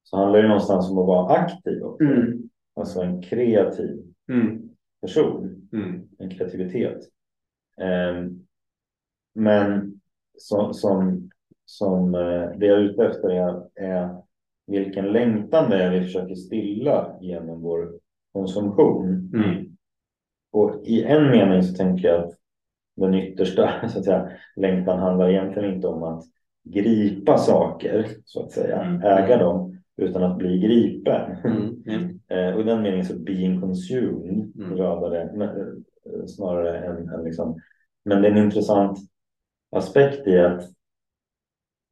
så 0.03 0.17
handlar 0.17 0.41
det 0.41 0.47
någonstans 0.47 0.91
om 0.91 0.97
att 0.97 1.07
vara 1.07 1.33
aktiv 1.33 1.83
också. 1.83 2.03
Mm. 2.03 2.49
Alltså 2.75 3.01
en 3.01 3.21
kreativ 3.21 4.03
Mm. 4.29 4.69
person, 5.01 5.69
Mm. 5.73 6.07
en 6.19 6.29
kreativitet. 6.29 6.97
Ehm, 7.81 8.39
men 9.35 9.99
som, 10.37 10.73
som, 10.73 11.29
som 11.65 12.15
eh, 12.15 12.49
det 12.57 12.65
jag 12.65 12.77
är 12.79 12.83
ute 12.83 13.05
efter 13.05 13.29
är, 13.29 13.63
är 13.75 14.15
vilken 14.67 15.11
längtan 15.11 15.69
det 15.69 15.83
är 15.83 15.91
vi 15.91 16.01
försöker 16.01 16.35
stilla 16.35 17.17
genom 17.21 17.61
vår 17.61 17.91
konsumtion. 18.33 19.31
Mm. 19.33 19.65
Och 20.51 20.81
i 20.83 21.03
en 21.03 21.31
mening 21.31 21.63
så 21.63 21.75
tänker 21.75 22.07
jag 22.07 22.23
att 22.23 22.31
den 22.95 23.13
yttersta 23.13 23.69
så 23.89 23.99
att 23.99 24.05
säga, 24.05 24.29
längtan 24.55 24.99
handlar 24.99 25.29
egentligen 25.29 25.73
inte 25.75 25.87
om 25.87 26.03
att 26.03 26.23
gripa 26.63 27.37
saker, 27.37 28.07
så 28.25 28.43
att 28.43 28.51
säga, 28.51 28.81
Mm. 28.81 29.01
äga 29.01 29.37
dem, 29.37 29.77
utan 29.97 30.23
att 30.23 30.37
bli 30.37 30.59
gripen. 30.59 31.37
Mm. 31.43 31.83
Mm. 31.87 32.19
Och 32.55 32.61
i 32.61 32.63
den 32.63 32.81
meningen 32.81 33.05
så 33.05 33.19
being 33.19 33.61
consumed 33.61 34.51
Mm. 34.59 34.77
radare, 34.77 35.21
eh, 35.21 36.25
snarare 36.27 36.77
än, 36.79 37.09
än 37.09 37.23
liksom. 37.23 37.59
Men 38.05 38.21
det 38.21 38.27
är 38.27 38.31
en 38.31 38.45
intressant 38.45 38.99
aspekt 39.71 40.27
i 40.27 40.39
att 40.39 40.63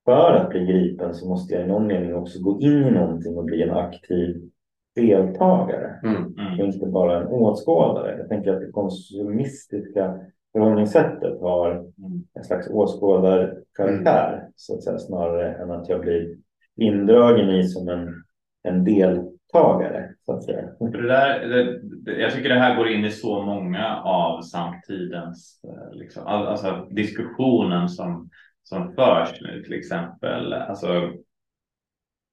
för 0.06 0.34
att 0.36 0.50
bli 0.50 0.66
gripen 0.66 1.14
så 1.14 1.30
måste 1.30 1.54
jag 1.54 1.64
i 1.64 1.68
någon 1.68 1.88
mening 1.88 2.16
också 2.16 2.40
gå 2.44 2.60
in 2.60 2.84
i 2.84 2.92
någonting 2.92 3.38
och 3.38 3.44
bli 3.46 3.64
en 3.64 3.72
aktiv 3.72 4.50
deltagare 4.96 6.00
Mm. 6.04 6.26
och 6.26 6.40
Mm. 6.40 6.60
inte 6.66 6.86
bara 6.86 7.22
en 7.22 7.28
åskådare. 7.28 8.18
Jag 8.18 8.30
tänker 8.30 8.54
att 8.54 8.60
det 8.62 8.72
konsumistiska 8.72 10.20
förhållningssättet 10.54 11.42
har 11.42 11.72
Mm. 11.72 12.24
en 12.34 12.44
slags 12.44 12.68
åskådarkaraktär 12.70 14.48
så 14.56 14.76
att 14.76 14.84
säga, 14.84 14.98
snarare 14.98 15.56
än 15.56 15.72
att 15.72 15.90
jag 15.90 16.02
blir 16.02 16.38
indragen 16.76 17.50
i 17.50 17.64
som 17.68 17.90
en, 17.90 18.24
en 18.64 18.84
deltagare 18.84 20.07
så 20.28 20.38
att 20.38 20.44
säga. 20.44 20.62
Det 20.80 21.08
där, 21.08 21.48
det, 21.48 21.80
det, 21.82 22.20
jag 22.20 22.34
tycker 22.34 22.50
det 22.50 22.60
här 22.60 22.76
går 22.76 22.90
in 22.90 23.06
i 23.06 23.12
så 23.12 23.44
många 23.46 24.02
av 24.02 24.42
samtidens 24.42 25.62
eh, 25.64 25.98
liksom, 25.98 26.28
all, 26.28 26.48
alltså 26.48 26.88
diskussionen 26.92 27.90
som, 27.90 28.30
som 28.64 28.94
förs 28.94 29.42
nu 29.42 29.64
till 29.64 29.74
exempel. 29.74 30.54
Alltså, 30.54 31.14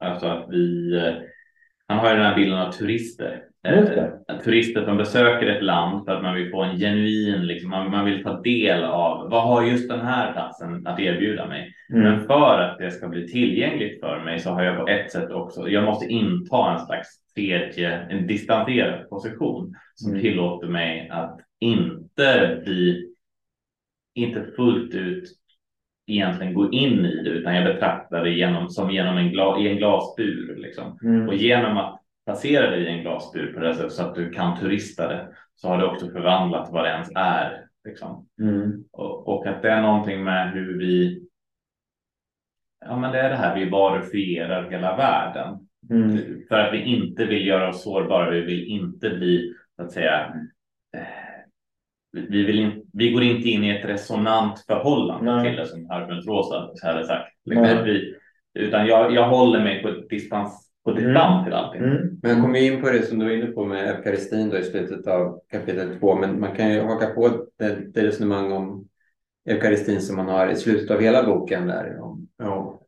alltså 0.01 0.27
att 0.27 0.47
vi, 0.51 0.97
eh, 0.97 1.15
han 1.95 2.05
har 2.05 2.11
ju 2.11 2.17
den 2.17 2.27
här 2.27 2.37
bilden 2.37 2.59
av 2.59 2.73
turister. 2.73 3.43
Eh, 3.67 4.39
Turister 4.45 4.85
som 4.85 4.97
besöker 4.97 5.47
ett 5.47 5.63
land 5.63 6.05
för 6.05 6.17
att 6.17 6.23
man 6.23 6.35
vill 6.35 6.51
få 6.51 6.63
en 6.63 6.79
genuin, 6.79 7.47
liksom, 7.47 7.71
man, 7.71 7.91
man 7.91 8.05
vill 8.05 8.23
ta 8.23 8.41
del 8.41 8.85
av 8.85 9.31
vad 9.31 9.43
har 9.43 9.65
just 9.67 9.89
den 9.89 10.01
här 10.01 10.33
platsen 10.33 10.87
att 10.87 11.01
erbjuda 11.01 11.47
mig. 11.47 11.73
Mm. 11.93 12.03
Men 12.03 12.27
för 12.27 12.61
att 12.61 12.79
det 12.79 12.91
ska 12.91 13.09
bli 13.09 13.29
tillgängligt 13.29 14.01
för 14.01 14.25
mig 14.25 14.41
så 14.41 14.51
har 14.51 14.63
jag 14.63 14.77
på 14.77 14.89
ett 14.89 15.13
sätt 15.13 15.31
också, 15.31 15.69
jag 15.69 15.85
måste 15.85 16.07
inta 16.07 16.73
en 16.73 16.87
slags 16.87 17.09
tredje, 17.35 17.99
en 17.99 18.27
distanserad 18.27 19.09
position 19.09 19.75
som 19.95 20.11
Mm. 20.11 20.23
tillåter 20.23 20.67
mig 20.69 21.09
att 21.09 21.41
inte 21.61 22.61
bli, 22.65 23.09
inte 24.15 24.45
fullt 24.57 24.95
ut 24.95 25.25
egentligen 26.07 26.55
gå 26.55 26.73
in 26.73 27.05
i 27.05 27.23
det, 27.23 27.31
utan 27.31 27.55
jag 27.55 27.75
betraktar 27.75 28.25
det 28.25 28.31
genom, 28.31 28.69
som 28.69 28.91
genom 28.91 29.17
en, 29.17 29.31
gla, 29.31 29.59
i 29.59 29.69
en 29.69 29.77
glasbur. 29.77 30.57
Liksom. 30.57 30.99
Mm. 31.03 31.29
Och 31.29 31.35
genom 31.35 31.77
att 31.77 32.01
placera 32.25 32.71
det 32.71 32.77
i 32.77 32.89
en 32.89 33.03
glasbur 33.03 33.53
på 33.53 33.61
det 33.61 33.75
sättet 33.75 33.93
så 33.93 34.03
att 34.03 34.15
du 34.15 34.31
kan 34.31 34.59
turista 34.59 35.09
det, 35.09 35.29
så 35.55 35.69
har 35.69 35.79
det 35.79 35.87
också 35.87 36.11
förvandlat 36.11 36.69
vad 36.73 36.85
det 36.85 36.91
ens 36.91 37.11
är. 37.15 37.65
Liksom. 37.85 38.27
Mm. 38.41 38.85
Och, 38.93 39.29
och 39.29 39.47
att 39.47 39.63
det 39.63 39.71
är 39.71 39.83
någonting 39.83 40.25
med 40.25 40.53
hur 40.53 40.79
vi 40.79 41.25
Ja, 42.87 42.97
men 42.97 43.13
det 43.13 43.21
är 43.21 43.31
det 43.31 43.37
här 43.37 43.55
vi 43.55 43.71
varufierar 43.71 44.71
hela 44.71 44.97
världen. 44.97 45.69
Mm. 45.91 46.43
För 46.49 46.59
att 46.59 46.73
vi 46.73 46.83
inte 46.83 47.25
vill 47.25 47.47
göra 47.47 47.69
oss 47.69 47.83
sårbara. 47.83 48.31
Vi 48.31 48.41
vill 48.41 48.65
inte 48.65 49.11
bli, 49.11 49.55
så 49.77 49.83
att 49.83 49.93
säga, 49.93 50.35
vi, 52.15 52.45
vill 52.45 52.59
in, 52.59 52.87
vi 52.93 53.13
går 53.13 53.23
inte 53.23 53.49
in 53.49 53.65
i 53.65 53.71
ett 53.71 53.85
resonant 53.85 54.59
förhållande 54.67 55.33
Nej. 55.33 55.45
till 55.45 55.57
det 55.57 55.67
som 55.67 55.91
Harpens 55.91 56.27
Rosa 56.27 56.71
hade 56.83 57.07
sagt. 57.07 57.29
Liksom, 57.45 57.85
vi, 57.85 58.15
utan 58.55 58.87
jag, 58.87 59.15
jag 59.15 59.29
håller 59.29 59.61
mig 59.61 59.83
på 59.83 59.91
distans, 59.91 60.71
på 60.85 60.93
distans 60.93 61.45
till 61.45 61.55
allting. 61.55 61.83
Mm. 61.83 62.19
Men 62.23 62.31
jag 62.31 62.41
kommer 62.41 62.59
in 62.59 62.83
på 62.83 62.91
det 62.91 63.03
som 63.03 63.19
du 63.19 63.25
var 63.25 63.33
inne 63.33 63.47
på 63.47 63.65
med 63.65 63.89
eukaristin 63.89 64.51
då 64.51 64.59
i 64.59 64.63
slutet 64.63 65.07
av 65.07 65.41
kapitel 65.51 65.99
två. 65.99 66.15
Men 66.15 66.41
man 66.41 66.57
kan 66.57 66.73
ju 66.73 66.81
haka 66.81 67.07
på 67.07 67.47
det, 67.59 67.93
det 67.95 68.07
resonemang 68.07 68.53
om 68.53 68.89
eukaristin 69.49 70.01
som 70.01 70.17
man 70.17 70.29
har 70.29 70.49
i 70.49 70.57
slutet 70.57 70.91
av 70.91 71.01
hela 71.01 71.23
boken 71.23 71.67
där. 71.67 72.01
Om, 72.01 72.29
om, 72.43 72.79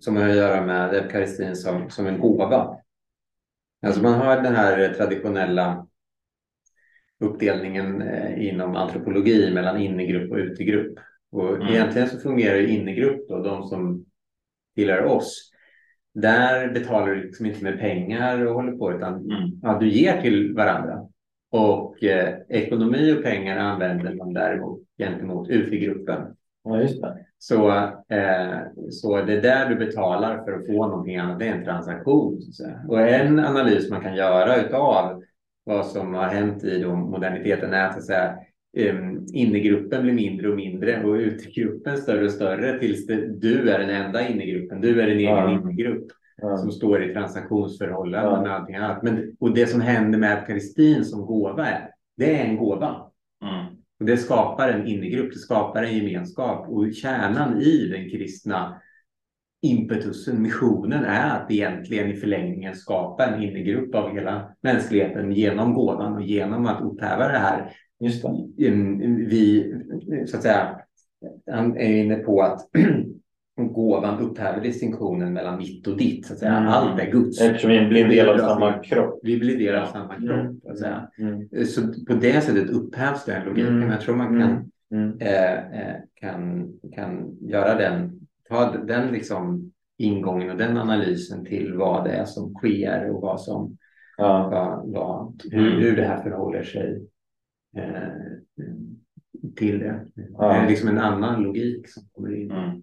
som 0.00 0.16
har 0.16 0.28
att 0.28 0.36
göra 0.36 0.66
med 0.66 0.94
eukaristin 0.94 1.56
som, 1.56 1.90
som 1.90 2.06
en 2.06 2.20
gåva. 2.20 2.76
Alltså 3.86 4.02
man 4.02 4.14
har 4.14 4.40
den 4.40 4.54
här 4.54 4.94
traditionella 4.94 5.86
uppdelningen 7.22 8.02
eh, 8.02 8.48
inom 8.48 8.76
antropologi 8.76 9.50
mellan 9.54 9.80
innegrupp 9.80 10.30
och 10.30 10.36
utegrupp. 10.38 10.98
Och 11.32 11.54
Mm. 11.56 11.68
egentligen 11.68 12.08
så 12.08 12.18
fungerar 12.18 12.56
ju 12.56 12.68
innegrupp 12.68 13.28
då, 13.28 13.42
de 13.42 13.62
som 13.68 14.04
tillhör 14.76 15.04
oss. 15.04 15.50
Där 16.14 16.72
betalar 16.72 17.06
du 17.06 17.22
liksom 17.22 17.46
inte 17.46 17.64
med 17.64 17.78
pengar 17.78 18.46
och 18.46 18.54
håller 18.54 18.72
på 18.72 18.92
utan 18.92 19.14
Mm. 19.14 19.50
ja, 19.62 19.78
du 19.80 19.88
ger 19.88 20.20
till 20.20 20.54
varandra. 20.54 21.08
Och 21.50 22.04
eh, 22.04 22.34
ekonomi 22.48 23.12
och 23.18 23.22
pengar 23.22 23.56
använder 23.58 24.14
man 24.14 24.32
däremot 24.34 24.80
gentemot 24.98 25.48
utegruppen. 25.48 26.20
Ja, 26.64 26.80
just 26.80 27.00
det. 27.02 27.16
Så, 27.38 27.70
eh, 28.08 28.58
så 28.90 29.22
det 29.22 29.32
är 29.32 29.42
där 29.42 29.68
du 29.68 29.74
betalar 29.74 30.44
för 30.44 30.52
att 30.52 30.66
få 30.66 30.86
någonting 30.86 31.16
annat, 31.16 31.38
det 31.38 31.46
är 31.48 31.54
en 31.54 31.64
transaktion. 31.64 32.38
Och 32.88 33.00
en 33.00 33.38
analys 33.38 33.90
man 33.90 34.00
kan 34.00 34.16
göra 34.16 34.56
utav 34.56 35.22
vad 35.64 35.86
som 35.86 36.14
har 36.14 36.28
hänt 36.28 36.64
i 36.64 36.78
då 36.82 36.96
moderniteten 36.96 37.74
är 37.74 37.86
att, 37.86 37.92
så 37.92 37.98
att 37.98 38.04
säga, 38.04 38.34
um, 38.92 39.26
innegruppen 39.34 40.02
blir 40.02 40.12
mindre 40.12 40.48
och 40.50 40.56
mindre 40.56 41.04
och 41.04 41.14
utegruppen 41.14 41.96
större 41.96 42.24
och 42.24 42.30
större 42.30 42.78
tills 42.78 43.06
det, 43.06 43.40
du 43.40 43.70
är 43.70 43.78
den 43.78 43.90
enda 43.90 44.28
innegruppen. 44.28 44.80
Du 44.80 45.00
är 45.00 45.06
din 45.06 45.18
egen 45.18 45.30
Ja. 45.34 45.60
innegrupp 45.62 46.06
som 46.60 46.70
står 46.72 47.04
i 47.04 47.14
transaktionsförhållanden 47.14 48.32
Ja. 48.34 48.42
med 48.42 48.52
allting 48.52 48.74
annat. 48.76 49.02
Men, 49.02 49.36
och 49.40 49.54
det 49.54 49.66
som 49.66 49.80
händer 49.80 50.18
med 50.18 50.38
eukaristin 50.38 51.04
som 51.04 51.26
gåva 51.26 51.66
är, 51.66 51.88
det 52.16 52.36
är 52.40 52.44
en 52.44 52.56
gåva. 52.56 53.06
Mm. 53.44 53.66
Och 54.00 54.06
det 54.06 54.16
skapar 54.16 54.68
en 54.68 54.86
innegrupp, 54.86 55.32
det 55.32 55.38
skapar 55.38 55.82
en 55.82 55.96
gemenskap. 55.96 56.68
Och 56.68 56.92
kärnan 56.94 57.60
i 57.60 57.88
den 57.88 58.10
kristna 58.10 58.80
impetusen, 59.62 60.42
missionen, 60.42 61.04
är 61.04 61.36
att 61.36 61.50
egentligen 61.50 62.10
i 62.10 62.14
förlängningen 62.16 62.74
skapa 62.74 63.26
en 63.26 63.42
innegrupp 63.42 63.94
av 63.94 64.14
hela 64.14 64.50
mänskligheten 64.62 65.32
genom 65.32 65.74
gåvan 65.74 66.12
och 66.12 66.22
genom 66.22 66.66
att 66.66 66.82
upphäva 66.82 67.28
det 67.28 67.38
här. 67.38 67.72
Just 68.00 68.24
det. 68.58 68.66
Mm, 68.68 69.16
Vi, 69.16 69.74
så 70.26 70.36
att 70.36 70.42
säga, 70.42 70.76
han 71.50 71.76
är 71.76 71.96
inne 71.96 72.16
på 72.16 72.42
att 72.42 72.60
gåvan 73.74 74.18
upphäver 74.20 74.60
distinktionen 74.60 75.32
mellan 75.32 75.58
mitt 75.58 75.86
och 75.86 75.96
ditt. 75.96 76.26
Så 76.26 76.32
att 76.32 76.38
säga. 76.38 76.56
Mm. 76.56 76.68
Allt 76.68 77.00
är 77.00 77.10
Guds. 77.10 77.40
Eftersom 77.40 77.70
vi 77.70 77.86
blir 77.86 78.08
del 78.08 78.28
av 78.28 78.38
samma 78.38 78.72
kropp. 78.72 79.20
Vi 79.22 79.38
blir 79.38 79.58
del 79.58 79.74
av 79.74 79.86
samma 79.86 80.14
kropp. 80.14 80.62
Så, 80.62 80.70
att 80.70 80.78
säga. 80.78 81.08
Mm. 81.18 81.66
så 81.66 81.80
på 82.08 82.14
det 82.14 82.40
sättet 82.40 82.70
upphävs 82.70 83.24
den 83.24 83.44
logiken. 83.44 83.76
Mm. 83.76 83.90
Jag 83.90 84.00
tror 84.00 84.16
man 84.16 84.40
kan 84.40 84.72
Mm. 84.92 85.04
Mm. 85.04 85.18
eh, 85.20 85.80
eh, 85.80 85.96
kan, 86.14 86.68
kan 86.94 87.36
göra 87.40 87.74
den, 87.74 88.21
ta 88.52 88.72
den 88.76 89.12
liksom 89.12 89.72
ingången 89.96 90.50
och 90.50 90.56
den 90.56 90.76
analysen 90.76 91.44
till 91.44 91.74
vad 91.74 92.04
det 92.04 92.10
är 92.10 92.24
som 92.24 92.54
sker 92.54 93.10
och 93.10 93.20
vad 93.22 93.40
som, 93.40 93.78
Ja. 94.16 94.48
vad, 94.52 94.92
vad, 94.92 95.42
hur, 95.52 95.66
Mm. 95.68 95.80
hur 95.82 95.96
det 95.96 96.04
här 96.04 96.22
förhåller 96.22 96.62
sig 96.62 97.06
eh, 97.76 98.08
till 99.56 99.78
det. 99.78 100.06
Ja. 100.38 100.48
Det 100.48 100.54
är 100.54 100.68
liksom 100.68 100.88
en 100.88 100.98
annan 100.98 101.42
logik 101.42 101.88
som 101.88 102.02
kommer 102.12 102.34
in 102.34 102.50
Mm. 102.50 102.82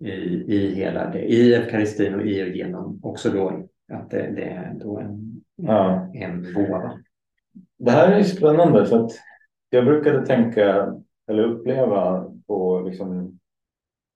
i, 0.00 0.54
i 0.54 0.74
hela 0.74 1.10
det, 1.10 1.20
i 1.22 1.54
eukaristin 1.54 2.14
och 2.14 2.26
i 2.26 2.42
och 2.42 2.48
genom 2.56 3.00
också 3.02 3.30
då 3.30 3.66
att 3.92 4.10
det, 4.10 4.32
det 4.36 4.44
är 4.44 4.74
då 4.74 4.98
en, 4.98 5.42
Ja. 5.56 6.10
en 6.14 6.52
gåva. 6.54 6.98
Det 7.78 7.90
här 7.90 8.12
är 8.12 8.22
spännande 8.22 8.86
för 8.86 9.04
att 9.04 9.10
jag 9.70 9.84
brukade 9.84 10.26
tänka 10.26 10.94
eller 11.30 11.42
uppleva 11.42 12.32
på 12.46 12.80
liksom, 12.80 13.38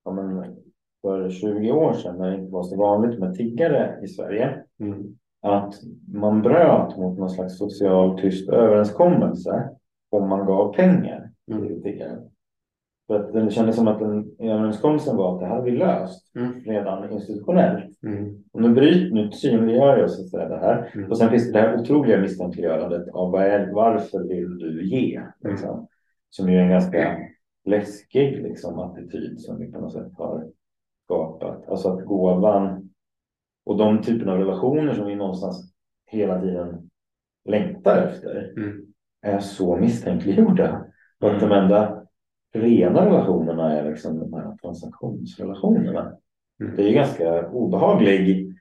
ja 0.04 0.12
men 0.12 0.56
för 1.02 1.30
20 1.30 1.72
år 1.72 1.92
sedan 1.92 2.18
när 2.18 2.30
det 2.30 2.36
inte 2.36 2.52
var 2.52 2.62
så 2.62 2.76
vanligt 2.76 3.18
med 3.20 3.34
tiggare 3.34 3.98
i 4.02 4.08
Sverige. 4.08 4.62
Mm. 4.80 5.02
Att 5.42 5.74
man 6.12 6.42
bröt 6.42 6.96
mot 6.96 7.18
någon 7.18 7.30
slags 7.30 7.58
social 7.58 8.18
tyst 8.18 8.48
överenskommelse 8.50 9.68
om 10.10 10.28
man 10.28 10.46
gav 10.46 10.74
pengar 10.74 11.28
Mm. 11.52 11.66
till 11.66 11.82
tiggare. 11.82 12.18
För 13.06 13.20
att 13.20 13.32
det 13.32 13.50
kändes 13.50 13.76
som 13.76 13.88
att 13.88 13.98
den 13.98 14.30
överenskommelsen 14.38 15.16
var 15.16 15.34
att 15.34 15.40
det 15.40 15.46
här 15.46 15.56
har 15.56 15.62
vi 15.62 15.70
löst 15.70 16.36
Mm. 16.36 16.52
redan 16.64 17.12
institutionellt. 17.12 18.02
Mm. 18.02 18.34
Och 18.52 18.62
nu 18.62 18.68
bryt, 18.74 19.12
nu 19.12 19.30
synliggör 19.30 19.96
jag 19.98 20.10
så 20.10 20.22
att 20.22 20.28
säga 20.28 20.48
det 20.48 20.58
här. 20.58 20.90
Mm. 20.94 21.10
Och 21.10 21.18
sen 21.18 21.30
finns 21.30 21.46
det 21.46 21.52
det 21.52 21.58
här 21.68 21.80
otroliga 21.80 22.20
misstänkliggörandet 22.20 23.08
av 23.08 23.30
vad 23.30 23.42
är, 23.42 23.72
varför 23.72 24.28
vill 24.28 24.58
du 24.58 24.84
ge? 24.88 25.22
Liksom. 25.40 25.86
Som 26.30 26.52
ju 26.52 26.58
är 26.58 26.62
en 26.62 26.70
ganska 26.70 27.16
läskig 27.64 28.42
liksom, 28.42 28.78
attityd 28.78 29.40
som 29.40 29.58
vi 29.58 29.72
på 29.72 29.80
något 29.80 29.92
sätt 29.92 30.12
har 30.18 30.44
skapat. 31.04 31.68
Alltså 31.68 31.88
att 31.88 32.04
gåvan 32.04 32.90
och 33.66 33.78
de 33.78 34.02
typen 34.02 34.28
av 34.28 34.38
relationer 34.38 34.94
som 34.94 35.06
vi 35.06 35.16
någonstans 35.16 35.72
hela 36.06 36.40
tiden 36.40 36.90
längtar 37.44 38.06
efter 38.06 38.52
Mm. 38.56 38.86
är 39.22 39.38
så 39.38 39.76
misstänkliggjorda. 39.76 40.84
Och 41.20 41.30
att 41.30 41.40
de 41.40 41.52
enda 41.52 42.02
rena 42.54 43.06
relationerna 43.06 43.78
är 43.78 43.90
liksom 43.90 44.18
de 44.18 44.32
här 44.32 44.56
transaktionsrelationerna. 44.62 46.12
Mm. 46.60 46.76
Det 46.76 46.82
är 46.82 46.86
ju 46.86 46.94
ganska 46.94 47.48
obehaglig 47.48 48.51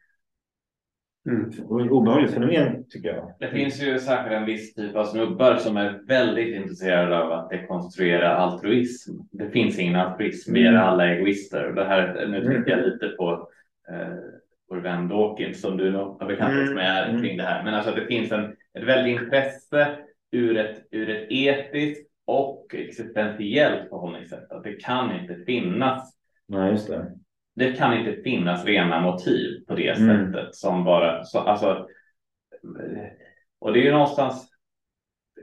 Mm. 1.29 1.49
obehagligt 1.69 2.33
fenomen 2.33 2.85
tycker 2.89 3.09
jag. 3.09 3.33
Det 3.39 3.47
finns 3.47 3.83
ju 3.83 3.99
säkert 3.99 4.31
en 4.31 4.45
viss 4.45 4.73
typ 4.73 4.95
av 4.95 5.05
snubbar 5.05 5.55
som 5.55 5.77
är 5.77 6.01
väldigt 6.07 6.55
intresserade 6.55 7.19
av 7.19 7.31
att 7.31 7.49
dekonstruera 7.49 8.35
altruism. 8.35 9.11
Det 9.31 9.49
finns 9.49 9.79
ingen 9.79 9.95
altruism, 9.95 10.53
vi 10.53 10.63
är 10.65 10.69
Mm. 10.71 10.81
alla 10.83 11.07
egoister. 11.07 11.69
Och 11.69 11.75
Det 11.75 11.85
här, 11.85 12.27
nu 12.27 12.41
tänker 12.53 12.71
jag 12.71 12.85
lite 12.85 13.07
på 13.07 13.47
eh, 13.91 14.07
vår 14.69 14.77
vän 14.77 15.07
Dawkins 15.07 15.61
som 15.61 15.77
du 15.77 15.91
har 15.91 16.25
bekantat 16.27 16.61
Mm. 16.61 16.73
med 16.73 17.09
Mm. 17.09 17.21
kring 17.21 17.37
det 17.37 17.43
här. 17.43 17.63
Men 17.63 17.73
alltså 17.73 17.91
det 17.95 18.05
finns 18.05 18.31
en, 18.31 18.43
ett 18.73 18.83
väldigt 18.83 19.21
intresse 19.21 19.87
ur 20.31 20.57
ett, 20.57 20.87
ur 20.91 21.09
ett 21.09 21.27
etiskt 21.31 22.07
och 22.25 22.75
existentiellt 22.75 23.89
förhållningssätt. 23.89 24.51
Att 24.51 24.63
det 24.63 24.73
kan 24.73 25.19
inte 25.19 25.35
finnas 25.45 26.17
Nej, 26.47 26.71
just 26.71 26.89
det. 27.55 27.71
kan 27.77 27.97
inte 27.97 28.21
finnas 28.21 28.65
rena 28.65 29.01
motiv 29.01 29.65
på 29.67 29.75
det 29.75 29.97
Mm. 29.97 30.33
sättet 30.33 30.55
som 30.55 30.83
bara 30.83 31.23
så, 31.23 31.39
alltså. 31.39 31.87
Och 33.59 33.73
det 33.73 33.79
är 33.79 33.83
ju 33.83 33.91
någonstans. 33.91 34.47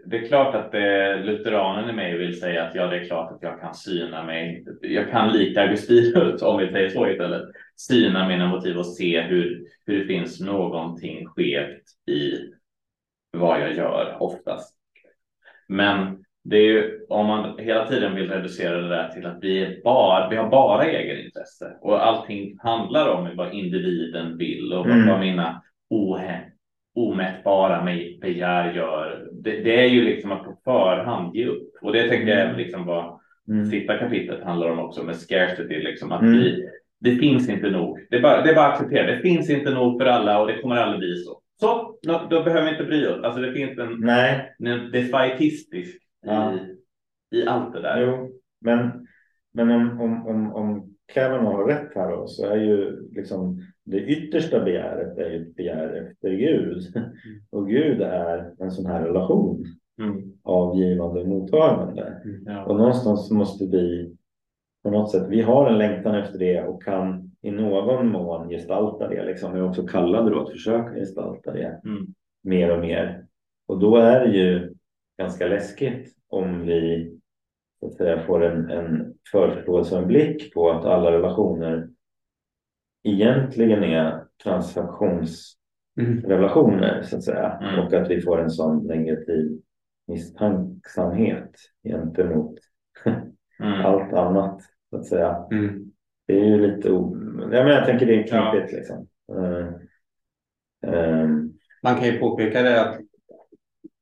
Det 0.07 0.17
är 0.17 0.29
klart 0.29 0.55
att 0.55 0.73
det, 0.73 1.17
lutheranen 1.17 1.91
i 1.91 1.93
mig 1.93 2.19
vill 2.19 2.41
säga 2.41 2.65
att 2.65 2.75
ja, 2.75 2.87
det 2.87 2.97
är 2.97 3.05
klart 3.05 3.33
att 3.33 3.43
jag 3.43 3.61
kan 3.61 3.75
syna 3.75 4.25
mig. 4.25 4.65
Jag 4.81 5.11
kan 5.11 5.33
lika 5.33 5.61
Augustinus 5.63 6.43
om 6.43 6.59
vi 6.59 6.69
säger 6.73 6.89
så 6.89 7.09
istället. 7.09 7.43
Syna 7.77 8.29
mina 8.29 8.47
motiv 8.49 8.79
och 8.79 8.87
se 8.87 9.21
hur, 9.21 9.67
hur 9.87 9.99
det 9.99 10.05
finns 10.05 10.41
någonting 10.41 11.27
skevt 11.27 11.83
i 12.07 12.33
vad 13.31 13.61
jag 13.61 13.75
gör 13.75 14.17
oftast. 14.23 14.77
Men 15.67 16.25
det 16.49 16.57
är 16.57 16.63
ju 16.65 16.99
om 17.09 17.27
man 17.27 17.59
hela 17.59 17.87
tiden 17.87 18.15
vill 18.15 18.31
reducera 18.31 18.81
det 18.81 18.89
där 18.89 19.09
till 19.09 19.27
att 19.27 19.39
vi, 19.41 19.63
är 19.65 19.83
bara, 19.85 20.29
vi 20.29 20.37
har 20.37 20.49
bara 20.49 20.85
egenintresse 20.85 21.77
och 21.81 22.07
allting 22.07 22.57
handlar 22.63 23.09
om 23.09 23.29
vad 23.37 23.55
individen 23.55 24.39
vill 24.39 24.73
och 24.73 24.87
Mm. 24.87 25.07
vad 25.09 25.21
mina 25.21 25.63
ohä, 25.91 26.41
omätbara 26.95 27.85
begär 28.21 28.73
gör. 28.75 29.29
Det, 29.33 29.51
det 29.61 29.81
är 29.81 29.89
ju 29.89 30.03
liksom 30.05 30.33
att 30.33 30.45
på 30.45 30.57
förhand 30.65 31.37
ge 31.37 31.47
upp 31.47 31.69
och 31.83 31.93
det 31.93 32.09
tänker 32.09 32.29
jag 32.29 32.39
är 32.39 32.57
liksom 32.57 32.87
vad 32.87 33.19
Mm. 33.49 33.67
sista 33.67 33.99
kapitlet 33.99 34.45
handlar 34.45 34.71
om 34.71 34.79
också 34.79 35.03
med 35.03 35.17
scarcity, 35.17 35.79
liksom 35.83 36.13
att 36.13 36.23
Mm. 36.23 36.35
vi, 36.35 36.69
det 37.01 37.17
finns 37.17 37.49
inte 37.49 37.71
nog. 37.71 37.99
Det 38.11 38.17
är, 38.17 38.21
bara, 38.23 38.43
det 38.43 38.51
är 38.51 38.55
bara 38.55 38.67
att 38.67 38.73
acceptera. 38.75 39.07
Det 39.07 39.19
finns 39.23 39.51
inte 39.51 39.71
nog 39.71 40.01
för 40.01 40.07
alla 40.07 40.41
och 40.41 40.47
det 40.47 40.59
kommer 40.59 40.77
aldrig 40.77 40.99
bli 40.99 41.17
så. 41.17 41.41
Så, 41.61 41.95
då, 42.03 42.27
då 42.31 42.43
behöver 42.43 42.65
vi 42.65 42.71
inte 42.71 42.85
bry 42.85 43.07
oss. 43.07 43.25
Alltså 43.25 43.41
det 43.41 43.53
finns 43.53 43.79
en, 43.79 43.97
Nej, 44.01 44.55
en 44.65 44.91
defaitistisk 44.91 46.03
Ja. 46.21 46.55
i, 46.55 47.37
i 47.39 47.47
allt 47.47 47.73
det 47.73 47.83
där. 47.83 48.01
jo. 48.01 48.31
Men, 48.61 49.07
men 49.53 49.71
om, 49.71 50.01
om, 50.01 50.27
om, 50.27 50.53
om 50.55 50.95
Kavanaugh 51.15 51.57
har 51.57 51.67
rätt 51.67 51.95
här 51.95 52.11
då, 52.11 52.27
så 52.27 52.47
är 52.47 52.57
ju 52.57 53.09
liksom 53.11 53.61
det 53.85 53.99
yttersta 54.01 54.65
begäret 54.65 55.19
är 55.19 55.31
ju 55.31 55.43
ett 55.43 55.55
begär 55.57 56.07
efter 56.11 56.31
Gud. 56.31 56.83
Och 57.51 57.69
Gud 57.69 58.01
är 58.03 58.55
en 58.59 58.71
sån 58.71 58.87
här 58.87 59.05
relation 59.05 59.65
Mm. 60.01 60.33
av 60.43 60.77
givande 60.77 61.21
och 61.21 61.29
mottagande. 61.29 62.23
Ja. 62.47 62.65
Och 62.65 62.77
någonstans 62.77 63.31
måste 63.31 63.65
vi 63.65 64.15
på 64.83 64.91
något 64.91 65.11
sätt, 65.11 65.27
vi 65.29 65.41
har 65.43 65.71
en 65.71 65.79
längtan 65.79 66.15
efter 66.15 66.39
det 66.39 66.63
och 66.63 66.83
kan 66.83 67.31
i 67.43 67.51
någon 67.51 68.09
mån 68.09 68.49
gestalta 68.49 69.09
det. 69.09 69.25
Liksom. 69.25 69.53
Vi 69.53 69.59
är 69.59 69.69
också 69.69 69.87
kallade 69.87 70.31
då 70.31 70.41
att 70.43 70.51
försöka 70.51 70.95
gestalta 70.95 71.53
det 71.53 71.81
Mm. 71.85 72.07
mer 72.43 72.73
och 72.73 72.81
mer. 72.81 73.25
Och 73.69 73.79
då 73.79 73.97
är 73.97 74.21
det 74.27 74.37
ju 74.37 74.75
ganska 75.19 75.47
läskigt 75.47 76.15
om 76.29 76.67
vi 76.67 77.13
så 77.81 77.87
att 77.87 77.95
säga, 77.95 78.27
får 78.27 78.45
en, 78.45 78.71
en 78.71 79.15
förförståelse 79.33 79.95
och 79.95 80.03
en 80.03 80.09
blick 80.09 80.55
på 80.55 80.71
att 80.71 80.85
alla 80.85 81.13
relationer 81.13 81.89
egentligen 83.03 83.85
är 83.85 84.25
transaktionsrelationer 84.45 86.93
Mm. 86.93 87.05
så 87.05 87.17
att 87.17 87.23
säga. 87.23 87.59
Mm. 87.63 87.81
Och 87.87 87.93
att 87.93 88.11
vi 88.11 88.21
får 88.21 88.41
en 88.41 88.51
sån 88.51 88.87
negativ 88.87 89.61
misstänksamhet 90.07 91.51
gentemot 91.85 92.55
Mm. 93.61 93.81
allt 93.87 94.13
annat 94.13 94.61
så 94.91 94.97
att 94.97 95.07
säga. 95.07 95.47
Mm. 95.51 95.93
Det 96.27 96.41
är 96.41 96.45
ju 96.45 96.67
lite 96.67 96.93
o... 96.93 97.17
ja, 97.41 97.47
men 97.65 97.69
jag 97.69 97.87
tänker 97.87 98.07
det 98.07 98.15
är 98.15 98.35
Ja. 98.37 98.51
knepigt 98.53 98.73
liksom. 98.73 99.09
Eh, 99.33 99.69
ehm, 100.93 101.53
Man 101.83 101.95
kan 101.97 102.05
ju 102.05 102.19
påpeka 102.19 102.63
det 102.63 102.81
att 102.83 103.01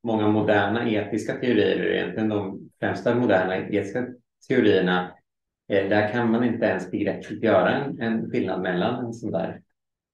många 0.07 0.29
moderna 0.29 0.89
etiska 0.91 1.33
teorier, 1.35 1.87
egentligen 1.87 2.29
de 2.29 2.71
främsta 2.81 3.15
moderna 3.15 3.57
etiska 3.57 4.07
teorierna, 4.49 5.11
eh, 5.69 5.89
där 5.89 6.13
kan 6.13 6.31
man 6.31 6.45
inte 6.45 6.67
ens 6.67 6.91
begreppligt 6.91 7.45
göra 7.45 7.71
en, 7.71 8.01
en 8.01 8.31
skillnad 8.31 8.63
mellan 8.63 9.05
en 9.05 9.13
sån 9.13 9.33
där 9.33 9.61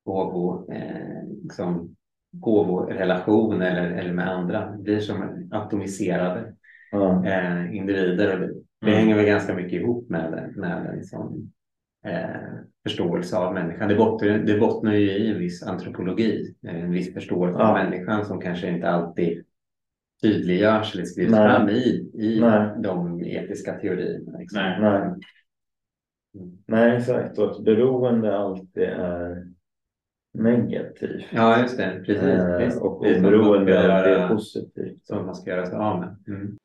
gåvo, 0.05 0.73
eh, 0.73 1.23
liksom, 1.43 1.97
gåvorelation 2.33 3.63
eller, 3.63 3.91
eller 3.91 4.13
med 4.13 4.31
andra. 4.31 4.71
Det 4.71 4.83
blir 4.83 5.01
som 5.01 5.49
atomiserade 5.53 6.55
ja. 6.93 7.27
eh, 7.27 7.77
individer 7.77 8.33
och 8.35 8.41
det, 8.41 8.47
det 8.47 8.63
Mm. 8.83 8.95
hänger 8.95 9.17
väl 9.17 9.27
ganska 9.27 9.55
mycket 9.55 9.73
ihop 9.73 10.09
med, 10.11 10.53
med 10.57 10.87
en 10.87 11.05
sån 11.05 11.53
eh, 12.07 12.51
förståelse 12.83 13.37
av 13.37 13.55
människan. 13.55 13.89
Det 13.89 13.95
bottnar, 13.95 14.29
det 14.29 14.59
bottnar 14.59 14.93
ju 14.93 15.11
i 15.11 15.31
en 15.31 15.39
viss 15.39 15.63
antropologi, 15.63 16.55
en 16.63 16.91
viss 16.93 17.15
förståelse 17.15 17.59
Ja. 17.59 17.69
av 17.69 17.75
människan 17.75 18.25
som 18.25 18.41
kanske 18.41 18.69
inte 18.69 18.89
alltid 18.91 19.45
tydliggörs 20.23 20.95
eller 20.95 21.05
skrivs 21.05 21.31
Nej. 21.31 21.49
fram 21.49 21.69
i, 21.69 22.11
i 22.15 22.41
Nej. 22.41 22.71
de 22.83 23.25
etiska 23.25 23.73
teorierna. 23.73 24.39
Liksom. 24.39 24.63
Nej. 24.63 24.81
Nej. 24.81 25.11
Nej, 26.67 26.97
exakt. 26.97 27.39
Och 27.39 27.51
att 27.51 27.65
beroende 27.65 28.39
alltid 28.39 28.83
är 28.83 29.47
negativt. 30.35 31.25
Ja, 31.31 31.61
just 31.61 31.77
det. 31.77 32.03
Precis. 32.07 32.25
Eh, 32.25 32.59
Visst. 32.59 32.83
och 32.83 32.97
oberoende 33.01 33.79
är 33.79 34.29
positivt. 34.29 35.07
Som 35.07 35.27
man 35.27 35.35
ska 35.35 35.51
göra 35.51 35.67
sig 35.67 35.79
av 35.79 36.01
med. 36.01 36.17
Mm. 36.29 36.59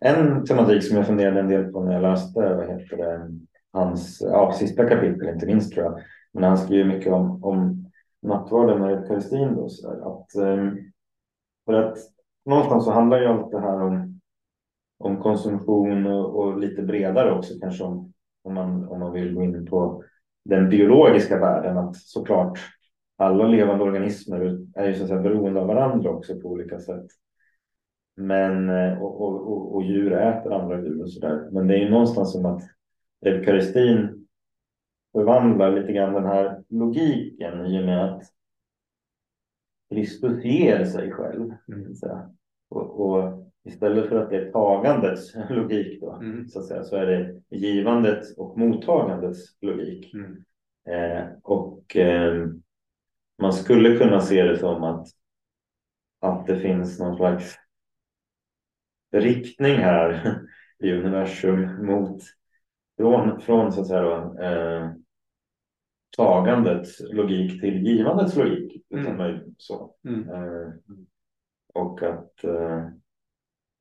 En 0.00 0.44
tematik 0.44 0.84
som 0.84 0.96
jag 0.96 1.06
funderade 1.06 1.40
en 1.40 1.48
del 1.48 1.72
på 1.72 1.84
när 1.84 1.92
jag 1.92 2.02
läste 2.02 2.54
vad 2.54 2.68
heter 2.68 2.96
det, 2.96 3.30
hans 3.72 4.18
ja, 4.20 4.52
sista 4.52 4.88
kapitel, 4.88 5.28
inte 5.28 5.46
minst 5.46 5.74
tror 5.74 5.84
jag. 5.84 6.00
Men 6.32 6.44
han 6.44 6.58
skriver 6.58 6.84
mycket 6.84 7.12
om, 7.12 7.44
om 7.44 7.85
nattvarden 8.26 8.82
och 8.82 8.90
eukaristin. 8.90 9.54
Då, 9.54 9.68
så 9.68 9.90
där, 9.90 10.12
att, 10.12 10.34
ehm, 10.34 10.76
för 11.66 11.72
att 11.72 11.98
någonstans 12.44 12.84
så 12.84 12.90
handlar 12.90 13.20
ju 13.20 13.26
allt 13.26 13.50
det 13.50 13.60
här 13.60 13.82
om, 13.82 14.20
om 14.98 15.22
konsumtion 15.22 16.06
och, 16.06 16.38
och 16.38 16.58
lite 16.58 16.82
bredare 16.82 17.38
också 17.38 17.54
kanske 17.60 17.84
om, 17.84 18.12
om, 18.42 18.54
man, 18.54 18.88
om 18.88 19.00
man 19.00 19.12
vill 19.12 19.34
gå 19.34 19.42
in 19.42 19.66
på 19.66 20.02
den 20.44 20.68
biologiska 20.68 21.38
världen. 21.38 21.78
Att 21.78 21.96
såklart 21.96 22.58
alla 23.16 23.46
levande 23.46 23.84
organismer 23.84 24.58
är 24.74 24.88
ju 24.88 24.94
så 24.94 25.02
att 25.02 25.08
säga 25.08 25.20
beroende 25.22 25.60
av 25.60 25.66
varandra 25.66 26.10
också 26.10 26.40
på 26.40 26.48
olika 26.48 26.78
sätt. 26.78 27.06
Men, 28.16 28.68
eh, 28.70 29.02
och, 29.02 29.20
och, 29.20 29.52
och, 29.52 29.74
och 29.74 29.82
djur 29.82 30.12
äter 30.12 30.52
andra 30.52 30.80
djur 30.80 31.02
och 31.02 31.12
sådär. 31.12 31.48
Men 31.52 31.66
det 31.66 31.74
är 31.74 31.78
ju 31.78 31.90
någonstans 31.90 32.32
som 32.32 32.46
att 32.46 32.62
eukaristin 33.26 34.25
förvandlar 35.16 35.72
lite 35.72 35.92
grann 35.92 36.14
den 36.14 36.24
här 36.26 36.62
logiken 36.68 37.66
i 37.66 37.80
och 37.80 37.86
med 37.86 38.04
att 38.04 38.22
Kristus 39.90 40.44
ger 40.44 40.84
sig 40.84 41.12
själv. 41.12 41.52
Mm. 41.68 41.94
Och, 42.68 43.00
och 43.00 43.52
istället 43.64 44.08
för 44.08 44.16
att 44.16 44.30
det 44.30 44.36
är 44.36 44.52
tagandets 44.52 45.34
logik 45.50 46.00
då, 46.00 46.12
Mm. 46.12 46.48
så, 46.48 46.58
att 46.58 46.66
säga, 46.66 46.84
så 46.84 46.96
är 46.96 47.06
det 47.06 47.42
givandets 47.56 48.38
och 48.38 48.58
mottagandets 48.58 49.56
logik. 49.60 50.14
Mm. 50.14 50.44
Eh, 50.88 51.28
och 51.42 51.96
eh, 51.96 52.46
man 53.42 53.52
skulle 53.52 53.98
kunna 53.98 54.20
se 54.20 54.42
det 54.42 54.58
som 54.58 54.84
att, 54.84 55.06
att 56.20 56.46
det 56.46 56.56
finns 56.56 56.98
någon 57.00 57.16
slags 57.16 57.56
riktning 59.12 59.74
här 59.76 60.38
i 60.78 60.92
universum 60.92 61.86
mot 61.86 62.22
från, 62.96 63.40
från 63.40 63.72
så 63.72 63.80
att 63.80 63.86
säga 63.86 64.02
då, 64.02 64.42
eh, 64.42 64.90
tagandets 66.16 67.00
logik 67.12 67.60
till 67.60 67.86
givandets 67.86 68.36
logik. 68.36 68.82
Mm. 68.94 69.40
så. 69.58 69.94
Mm. 70.08 70.28
Eh, 70.30 70.72
och 71.74 72.02
att 72.02 72.44
eh, 72.44 72.86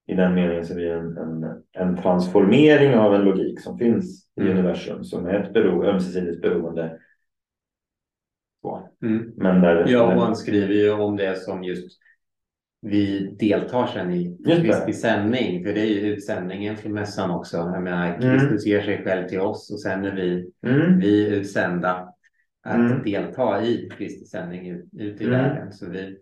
i 0.08 0.14
den 0.16 0.36
meningen 0.36 0.66
så 0.66 0.74
är 0.74 0.78
det 0.78 0.94
en, 0.94 1.18
en, 1.18 1.64
en 1.72 1.98
transformering 1.98 2.96
av 2.96 3.16
en 3.16 3.22
logik 3.22 3.62
som 3.62 3.78
finns 3.78 4.28
i 4.38 4.42
Mm. 4.42 4.54
universum 4.54 5.04
som 5.04 5.26
är 5.26 5.34
ett 5.34 5.54
bero, 5.54 5.86
ömsesidigt 5.86 6.42
beroende. 6.42 7.00
Så. 8.62 8.90
Mm. 9.04 9.32
Men 9.38 9.62
där, 9.62 9.86
Ja, 9.88 10.16
och 10.16 10.22
han 10.22 10.36
skriver 10.36 10.74
ju 10.74 10.92
om 10.92 11.18
det 11.18 11.36
som 11.40 11.64
just 11.64 12.00
vi 12.82 13.36
deltar 13.40 13.88
sen 13.88 14.14
i. 14.14 14.38
Kristi 14.46 14.94
sändning, 14.94 15.64
för 15.66 15.74
det 15.74 15.82
är 15.82 15.86
ju 15.86 16.00
utsändningen 16.14 16.78
från 16.78 16.94
mässan 16.94 17.32
också. 17.32 17.58
Jag 17.58 17.84
menar, 17.84 18.08
Mm. 18.18 18.40
Kristus 18.40 18.66
ger 18.66 18.82
sig 18.82 19.04
själv 19.04 19.28
till 19.28 19.40
oss 19.40 19.72
och 19.72 19.80
sen 19.82 20.06
är 20.06 20.16
vi, 20.16 20.52
mm, 20.68 21.00
vi 21.00 21.28
är 21.28 21.32
utsända 21.32 22.14
att 22.66 22.76
Mm. 22.76 23.04
delta 23.04 23.64
i 23.64 23.90
Kristi 23.98 24.26
sändning 24.26 24.70
ut, 24.70 24.86
ut 24.94 25.22
i 25.22 25.26
Mm. 25.26 25.40
världen. 25.40 25.72
Så 25.74 25.90
vi, 25.90 26.18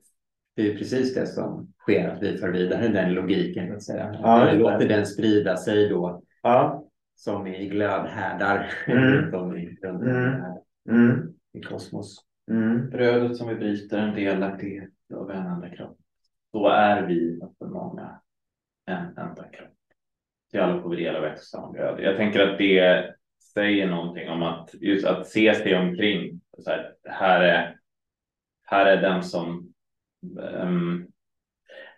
det 0.56 0.72
är 0.72 0.78
precis 0.78 1.14
det 1.16 1.28
som 1.28 1.74
sker, 1.80 2.10
att 2.10 2.24
vi 2.24 2.38
för 2.38 2.52
vidare 2.52 2.88
den 2.88 3.14
logiken. 3.14 3.68
Så 3.68 3.74
att 3.76 3.84
säga. 3.84 4.20
Ja, 4.24 4.50
vi 4.52 4.58
låter 4.58 4.88
den 4.88 5.06
sprida 5.06 5.58
sig 5.58 5.90
då 5.90 6.24
ja, 6.44 6.86
som 7.16 7.48
i 7.48 7.70
glödhärdar 7.70 8.74
Mm. 8.88 9.04
runt 9.04 9.34
om 9.36 9.58
i, 9.58 9.78
runt 9.84 10.04
Mm. 10.04 10.42
mm, 10.90 11.34
i 11.54 11.62
kosmos. 11.62 12.18
mm, 12.52 12.90
Brödet 12.90 13.38
som 13.38 13.48
vi 13.50 13.56
bryter 13.56 13.98
en 13.98 14.16
delaktighet 14.16 14.90
av 15.16 15.32
en 15.32 15.46
enda 15.46 15.70
kropp. 15.70 15.98
Så 16.52 16.68
är 16.68 17.08
vi 17.08 17.40
för 17.60 17.66
många 17.66 18.20
en 18.86 19.06
enda 19.06 19.44
kropp. 19.52 19.70
Till 20.52 20.60
alla 20.60 20.82
får 20.82 20.90
vi 20.90 21.04
del 21.04 21.16
av 21.16 21.26
ett 21.26 21.38
och 21.38 21.44
samma 21.44 21.72
bröd. 21.72 22.00
Jag 22.00 22.18
tänker 22.18 22.40
att 22.40 22.58
det 22.58 23.06
säger 23.54 23.88
någonting 23.88 24.30
om 24.30 24.44
att 24.44 24.70
just 24.74 25.06
att 25.08 25.28
se 25.28 25.56
sig 25.56 25.76
omkring. 25.76 26.42
Så 26.58 26.70
här, 26.70 26.94
här, 27.04 27.42
är, 27.42 27.78
här 28.64 28.86
är 28.86 29.02
den 29.02 29.24
som 29.24 29.74
ehm, 30.40 30.68
um, 30.68 31.08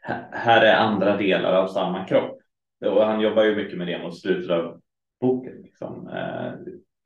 här- 0.01 0.29
här 0.31 0.61
är 0.65 0.75
andra 0.75 1.17
delar 1.17 1.53
av 1.53 1.67
samma 1.67 2.05
kropp. 2.05 2.39
Och 2.85 3.05
han 3.05 3.21
jobbar 3.21 3.43
ju 3.43 3.55
mycket 3.55 3.77
med 3.77 3.87
det 3.87 4.03
mot 4.03 4.19
slutet 4.19 4.51
av 4.51 4.81
boken. 5.21 5.61
Liksom. 5.61 6.07
Eh, 6.07 6.53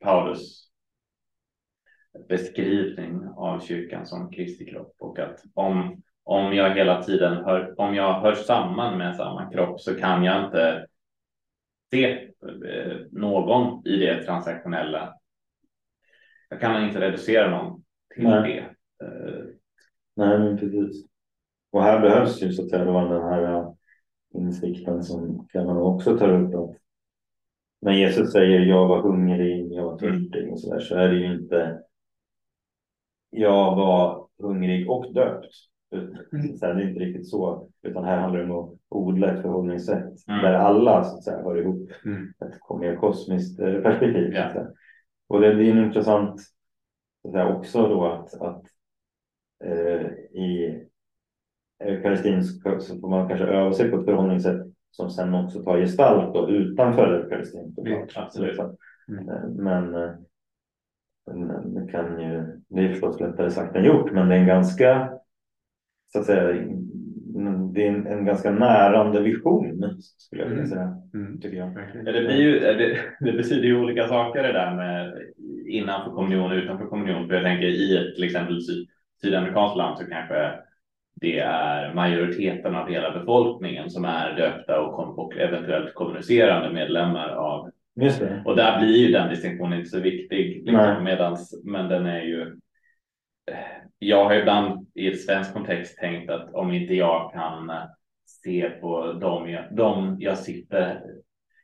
Paulus 0.04 0.70
beskrivning 2.28 3.28
av 3.36 3.60
kyrkan 3.60 4.06
som 4.06 4.30
Kristi 4.30 4.64
kropp 4.66 4.94
och 5.00 5.18
att 5.18 5.42
om, 5.54 6.02
om 6.24 6.52
jag 6.54 6.74
hela 6.74 7.02
tiden 7.02 7.44
hör, 7.44 7.80
om 7.80 7.94
jag 7.94 8.20
hör 8.20 8.34
samman 8.34 8.98
med 8.98 9.16
samma 9.16 9.50
kropp 9.52 9.80
så 9.80 9.94
kan 9.94 10.24
jag 10.24 10.44
inte 10.44 10.86
se 11.90 12.12
eh, 12.66 12.96
någon 13.12 13.86
i 13.86 13.96
det 13.96 14.24
transaktionella. 14.24 15.14
Jag 16.48 16.60
kan 16.60 16.84
inte 16.84 17.00
reducera 17.00 17.50
någon 17.50 17.84
till 18.14 18.24
Nej. 18.24 18.52
det. 18.98 19.06
Eh, 19.06 19.44
nej 20.16 20.38
men 20.38 20.58
precis. 20.58 21.06
Och 21.70 21.82
här 21.82 22.00
behövs 22.00 22.42
ju 22.42 22.52
så 22.52 22.62
att 22.62 22.70
säga 22.70 22.84
den 22.84 23.22
här 23.22 23.42
äh, 23.42 23.72
insikten 24.34 25.02
som 25.02 25.48
Kevin 25.52 25.70
också 25.70 26.18
tar 26.18 26.42
upp 26.42 26.54
att 26.54 26.76
när 27.80 27.92
Jesus 27.92 28.32
säger 28.32 28.60
jag 28.60 28.88
var 28.88 29.02
hungrig, 29.02 29.72
jag 29.72 29.84
var 29.84 29.98
törstig 29.98 30.52
och 30.52 30.60
så 30.60 30.74
där 30.74 30.80
så 30.80 30.94
är 30.94 31.08
det 31.08 31.16
ju 31.16 31.34
inte 31.34 31.82
jag 33.30 33.76
var 33.76 34.28
hungrig 34.38 34.90
och 34.90 35.14
döpt. 35.14 35.54
Här, 36.62 36.74
det 36.74 36.82
är 36.82 36.88
inte 36.88 37.00
riktigt 37.00 37.28
så, 37.28 37.68
utan 37.82 38.04
här 38.04 38.16
handlar 38.16 38.40
det 38.40 38.52
om 38.52 38.68
att 38.68 38.78
odla 38.88 39.34
ett 39.34 39.42
förhållningssätt 39.42 40.28
Mm. 40.28 40.42
där 40.42 40.52
alla 40.52 41.04
så 41.04 41.16
att 41.16 41.24
säga 41.24 41.42
hör 41.42 41.56
ihop. 41.60 41.90
Mm. 42.04 42.32
Ett 42.40 42.78
mer 42.80 42.96
kosmiskt 42.96 43.60
eh, 43.60 43.74
perspektiv. 43.74 44.32
Ja. 44.34 44.66
Och 45.28 45.40
det 45.40 45.54
blir 45.54 45.70
en 45.72 45.84
intressant 45.84 46.40
så 47.22 47.28
att 47.28 47.32
säga, 47.32 47.56
också 47.56 47.88
då 47.88 48.06
att, 48.06 48.40
att 48.40 48.62
eh, 49.64 50.06
i 50.40 50.80
eukaristin 51.84 52.44
så 52.44 52.80
så 52.80 53.00
får 53.00 53.08
man 53.08 53.28
kanske 53.28 53.46
öva 53.46 53.72
sig 53.72 53.90
på 53.90 53.96
ett 53.98 54.04
förhållningssätt 54.04 54.66
som 54.90 55.10
sen 55.10 55.34
också 55.34 55.62
tar 55.62 55.78
gestalt 55.78 56.34
då, 56.34 56.48
utanför 56.50 57.12
Eukaristin. 57.22 57.74
Absolut. 58.16 58.60
Mm. 59.08 59.24
Men 59.54 59.92
det 61.74 61.92
kan 61.92 62.20
ju, 62.20 62.60
det 62.68 62.80
är 62.80 62.88
förstås 62.88 63.20
lättare 63.20 63.50
sagt 63.50 63.76
än 63.76 63.84
gjort, 63.84 64.12
men 64.12 64.28
det 64.28 64.34
är 64.34 64.38
en 64.40 64.46
ganska, 64.46 65.12
så 66.12 66.18
att 66.18 66.26
säga, 66.26 66.66
det 67.72 67.86
är 67.86 67.88
en, 67.88 68.06
en 68.06 68.24
ganska 68.24 68.50
närande 68.50 69.20
vision 69.20 69.96
skulle 70.00 70.42
jag 70.42 70.48
vilja 70.48 70.64
mm. 70.64 70.76
säga. 70.76 70.96
Mm. 71.14 71.40
Tycker 71.40 71.56
jag. 71.56 71.72
Ja, 72.04 72.12
det, 72.12 72.20
blir 72.20 72.36
ju, 72.36 72.60
det, 72.60 72.98
det, 73.20 73.32
betyder 73.32 73.64
ju 73.64 73.80
olika 73.80 74.08
saker 74.08 74.42
det 74.42 74.52
där 74.52 74.74
med 74.74 75.14
innanför 75.66 76.10
kommunion 76.10 76.50
och 76.50 76.56
utanför 76.56 76.86
kommunion. 76.86 77.28
För 77.28 77.34
jag 77.34 77.44
tänker 77.44 77.66
i 77.66 77.96
ett 77.96 78.14
till 78.14 78.24
exempel 78.24 78.62
syd, 78.62 78.88
sydamerikanskt 79.22 79.76
land 79.76 79.98
så 79.98 80.04
kanske 80.04 80.52
det 81.14 81.38
är 81.38 81.94
majoriteten 81.94 82.74
av 82.74 82.88
hela 82.88 83.18
befolkningen 83.18 83.90
som 83.90 84.04
är 84.04 84.36
döpta 84.36 84.80
och, 84.80 85.18
och 85.18 85.36
eventuellt 85.36 85.94
kommunicerande 85.94 86.72
medlemmar 86.72 87.28
av 87.28 87.70
Just 88.00 88.20
det. 88.20 88.42
Och 88.44 88.56
där 88.56 88.78
blir 88.78 88.96
ju 88.96 89.12
den 89.12 89.30
distinktionen 89.30 89.78
inte 89.78 89.90
så 89.90 90.00
viktig. 90.00 90.62
Liksom, 90.64 91.04
medans, 91.04 91.60
men 91.64 91.88
den 91.88 92.06
är 92.06 92.22
ju. 92.22 92.56
Jag 93.98 94.24
har 94.24 94.34
ibland 94.34 94.86
i 94.94 95.08
ett 95.08 95.20
svensk 95.20 95.52
kontext 95.52 95.98
tänkt 95.98 96.30
att 96.30 96.54
om 96.54 96.72
inte 96.72 96.94
jag 96.94 97.32
kan 97.32 97.72
se 98.26 98.70
på 98.70 99.12
dem 99.12 99.50
jag, 99.50 99.76
dem 99.76 100.16
jag 100.20 100.38
sitter, 100.38 101.02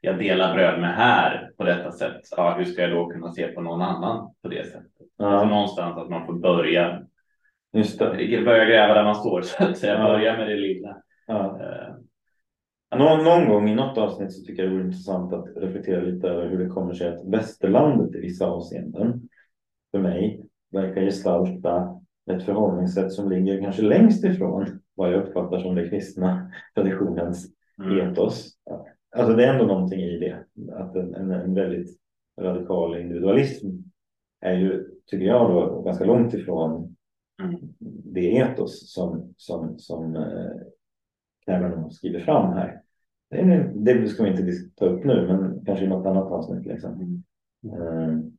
jag 0.00 0.18
delar 0.18 0.54
bröd 0.54 0.80
med 0.80 0.94
här 0.94 1.50
på 1.56 1.64
detta 1.64 1.92
sätt. 1.92 2.20
Ja, 2.36 2.54
hur 2.58 2.64
ska 2.64 2.82
jag 2.82 2.90
då 2.90 3.10
kunna 3.10 3.32
se 3.32 3.48
på 3.48 3.60
någon 3.60 3.82
annan 3.82 4.34
på 4.42 4.48
det 4.48 4.64
sättet? 4.64 4.92
Ja. 5.16 5.26
Alltså 5.26 5.48
någonstans 5.48 5.98
att 5.98 6.10
man 6.10 6.26
får 6.26 6.34
börja. 6.34 7.02
Just 7.72 7.98
det. 7.98 8.44
Börja 8.44 8.64
gräva 8.64 8.94
där 8.94 9.04
man 9.04 9.14
står 9.14 9.42
så 9.44 9.64
att 9.64 9.78
säga. 9.78 9.98
Ja. 9.98 10.06
Börja 10.06 10.36
med 10.36 10.48
det 10.48 10.56
lilla. 10.56 10.96
Ja. 11.26 11.58
Uh, 12.92 12.98
någon, 12.98 13.24
någon 13.24 13.48
gång 13.48 13.68
i 13.68 13.74
något 13.74 13.98
avsnitt 13.98 14.32
så 14.32 14.44
tycker 14.44 14.62
jag 14.62 14.72
det 14.72 14.76
vore 14.76 14.86
intressant 14.86 15.32
att 15.32 15.46
reflektera 15.56 16.00
lite 16.00 16.28
över 16.28 16.48
hur 16.48 16.58
det 16.58 16.70
kommer 16.70 16.94
sig 16.94 17.08
att 17.08 17.24
västerlandet 17.24 18.14
i 18.14 18.20
vissa 18.20 18.46
avseenden 18.46 19.28
för 19.90 19.98
mig 19.98 20.46
verkar 20.72 21.02
gestalta 21.02 22.00
ett 22.30 22.42
förhållningssätt 22.42 23.12
som 23.12 23.30
ligger 23.30 23.60
kanske 23.60 23.82
längst 23.82 24.24
ifrån 24.24 24.80
vad 24.94 25.12
jag 25.12 25.22
uppfattar 25.22 25.58
som 25.58 25.74
det 25.74 25.88
kristna 25.88 26.52
traditionens 26.74 27.46
mm. 27.82 27.98
etos. 27.98 28.52
Alltså 29.16 29.36
det 29.36 29.44
är 29.44 29.52
ändå 29.52 29.66
någonting 29.66 30.00
i 30.00 30.18
det, 30.18 30.44
att 30.72 30.96
en, 30.96 31.14
en, 31.14 31.30
en 31.30 31.54
väldigt 31.54 31.98
radikal 32.40 32.98
individualism 32.98 33.66
är 34.40 34.54
ju, 34.54 34.90
tycker 35.06 35.26
jag, 35.26 35.50
då, 35.50 35.82
ganska 35.82 36.04
långt 36.04 36.34
ifrån 36.34 36.96
mm. 37.42 37.60
det 38.04 38.36
etos 38.36 38.92
som, 38.92 39.34
som, 39.36 39.78
som 39.78 40.16
eh, 40.16 41.90
skriver 41.90 42.20
fram 42.20 42.52
här. 42.52 42.82
Det, 43.30 43.72
det 43.74 44.08
ska 44.08 44.24
vi 44.24 44.30
inte 44.30 44.52
ta 44.76 44.86
upp 44.86 45.04
nu, 45.04 45.26
men 45.26 45.64
kanske 45.64 45.84
i 45.84 45.88
något 45.88 46.06
annat 46.06 46.32
avsnitt. 46.32 46.66
Liksom. 46.66 47.22
Mm. 47.64 48.35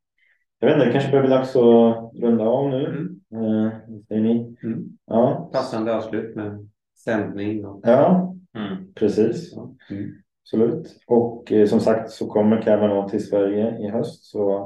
Jag 0.59 0.67
vet 0.67 0.75
inte, 0.75 0.85
det 0.85 0.91
kanske 0.91 1.11
börjar 1.11 1.23
bli 1.23 1.35
dags 1.35 1.55
att 1.55 2.21
runda 2.21 2.43
av 2.43 2.69
nu. 2.69 2.85
Mm. 2.85 3.45
Uh, 3.45 3.71
säger 4.07 4.21
ni? 4.21 4.55
Mm. 4.63 4.97
Ja. 5.05 5.49
Passande 5.53 5.95
avslut 5.95 6.35
med 6.35 6.69
sändning. 6.95 7.65
Och... 7.65 7.81
Ja, 7.83 8.35
mm. 8.57 8.93
precis. 8.93 9.57
Mm. 9.89 10.11
Absolut. 10.41 10.99
Och 11.07 11.51
eh, 11.51 11.65
som 11.67 11.79
sagt 11.79 12.09
så 12.09 12.27
kommer 12.27 12.61
Kavanaugh 12.61 13.09
till 13.09 13.27
Sverige 13.27 13.77
i 13.79 13.89
höst 13.89 14.25
så 14.25 14.59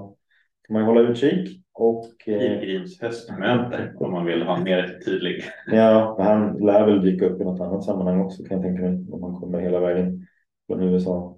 kan 0.67 0.73
man 0.73 0.81
ju 0.81 0.87
hålla 0.87 1.09
utkik. 1.09 1.61
Och, 1.73 2.27
eh, 2.27 2.39
Pilgrims 2.39 3.01
höstmöte 3.01 3.93
om 3.95 4.11
man 4.11 4.25
vill 4.25 4.41
ha 4.41 4.57
mer 4.57 4.99
tydlig. 5.05 5.43
Ja, 5.71 6.15
han 6.19 6.57
lär 6.57 6.85
väl 6.85 7.01
dyka 7.01 7.25
upp 7.25 7.41
i 7.41 7.43
något 7.43 7.61
annat 7.61 7.83
sammanhang 7.83 8.21
också 8.21 8.43
kan 8.43 8.57
jag 8.57 8.65
tänka 8.65 8.81
mig 8.81 9.05
om 9.11 9.23
han 9.23 9.35
kommer 9.41 9.59
hela 9.59 9.79
vägen 9.79 10.27
från 10.67 10.83
USA. 10.83 11.37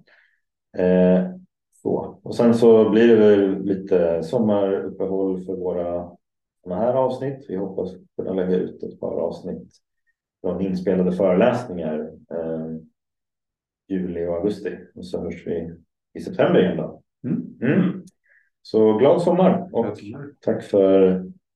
Eh, 0.78 1.24
så. 1.84 2.18
Och 2.22 2.34
sen 2.34 2.54
så 2.54 2.90
blir 2.90 3.08
det 3.08 3.16
väl 3.16 3.62
lite 3.62 4.22
sommaruppehåll 4.22 5.44
för 5.44 5.56
våra 5.56 6.10
sådana 6.62 6.82
här 6.82 6.94
avsnitt. 6.94 7.46
Vi 7.48 7.56
hoppas 7.56 7.92
kunna 8.16 8.32
lägga 8.32 8.56
ut 8.56 8.82
ett 8.82 9.00
par 9.00 9.20
avsnitt 9.20 9.72
från 10.40 10.60
inspelade 10.60 11.12
föreläsningar 11.12 12.10
eh, 12.30 12.76
juli 13.88 14.26
och 14.26 14.34
augusti 14.34 14.70
och 14.94 15.06
så 15.06 15.20
hörs 15.20 15.46
vi 15.46 15.74
i 16.14 16.20
september 16.20 16.60
igen 16.60 16.76
då. 16.76 17.02
Mm. 17.24 17.42
Mm. 17.62 18.04
Så 18.62 18.98
glad 18.98 19.22
sommar 19.22 19.68
och 19.72 19.98
tack 20.40 20.62
för 20.62 21.00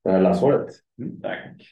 det 0.03 0.11
här 0.11 0.21
läsåret. 0.21 0.69
Mm, 0.99 1.21
tack. 1.21 1.65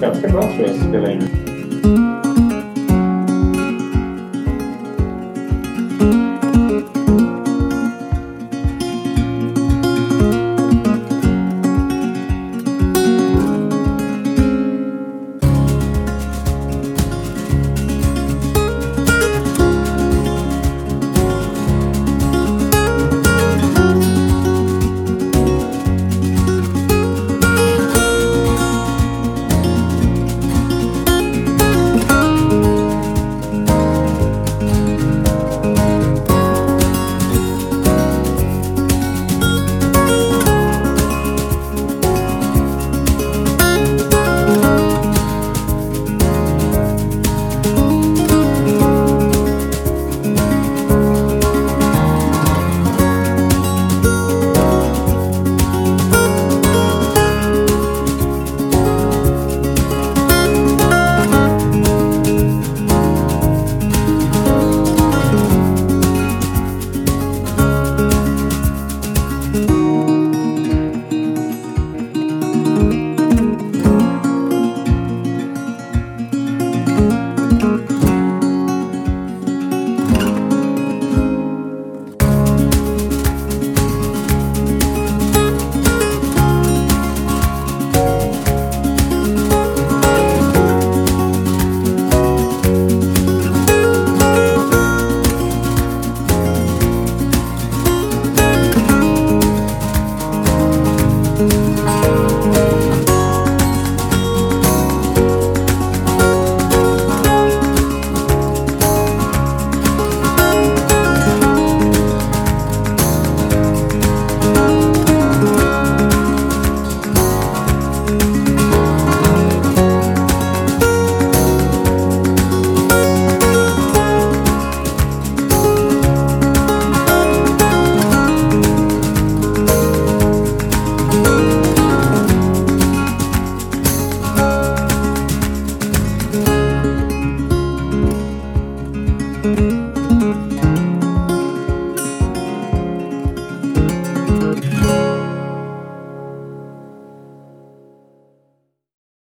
Ganska 0.00 0.28
bra 0.28 0.42
tror 0.42 0.66
jag 0.66 0.70
att 0.70 0.88
spela 0.88 1.12
in. 1.12 1.57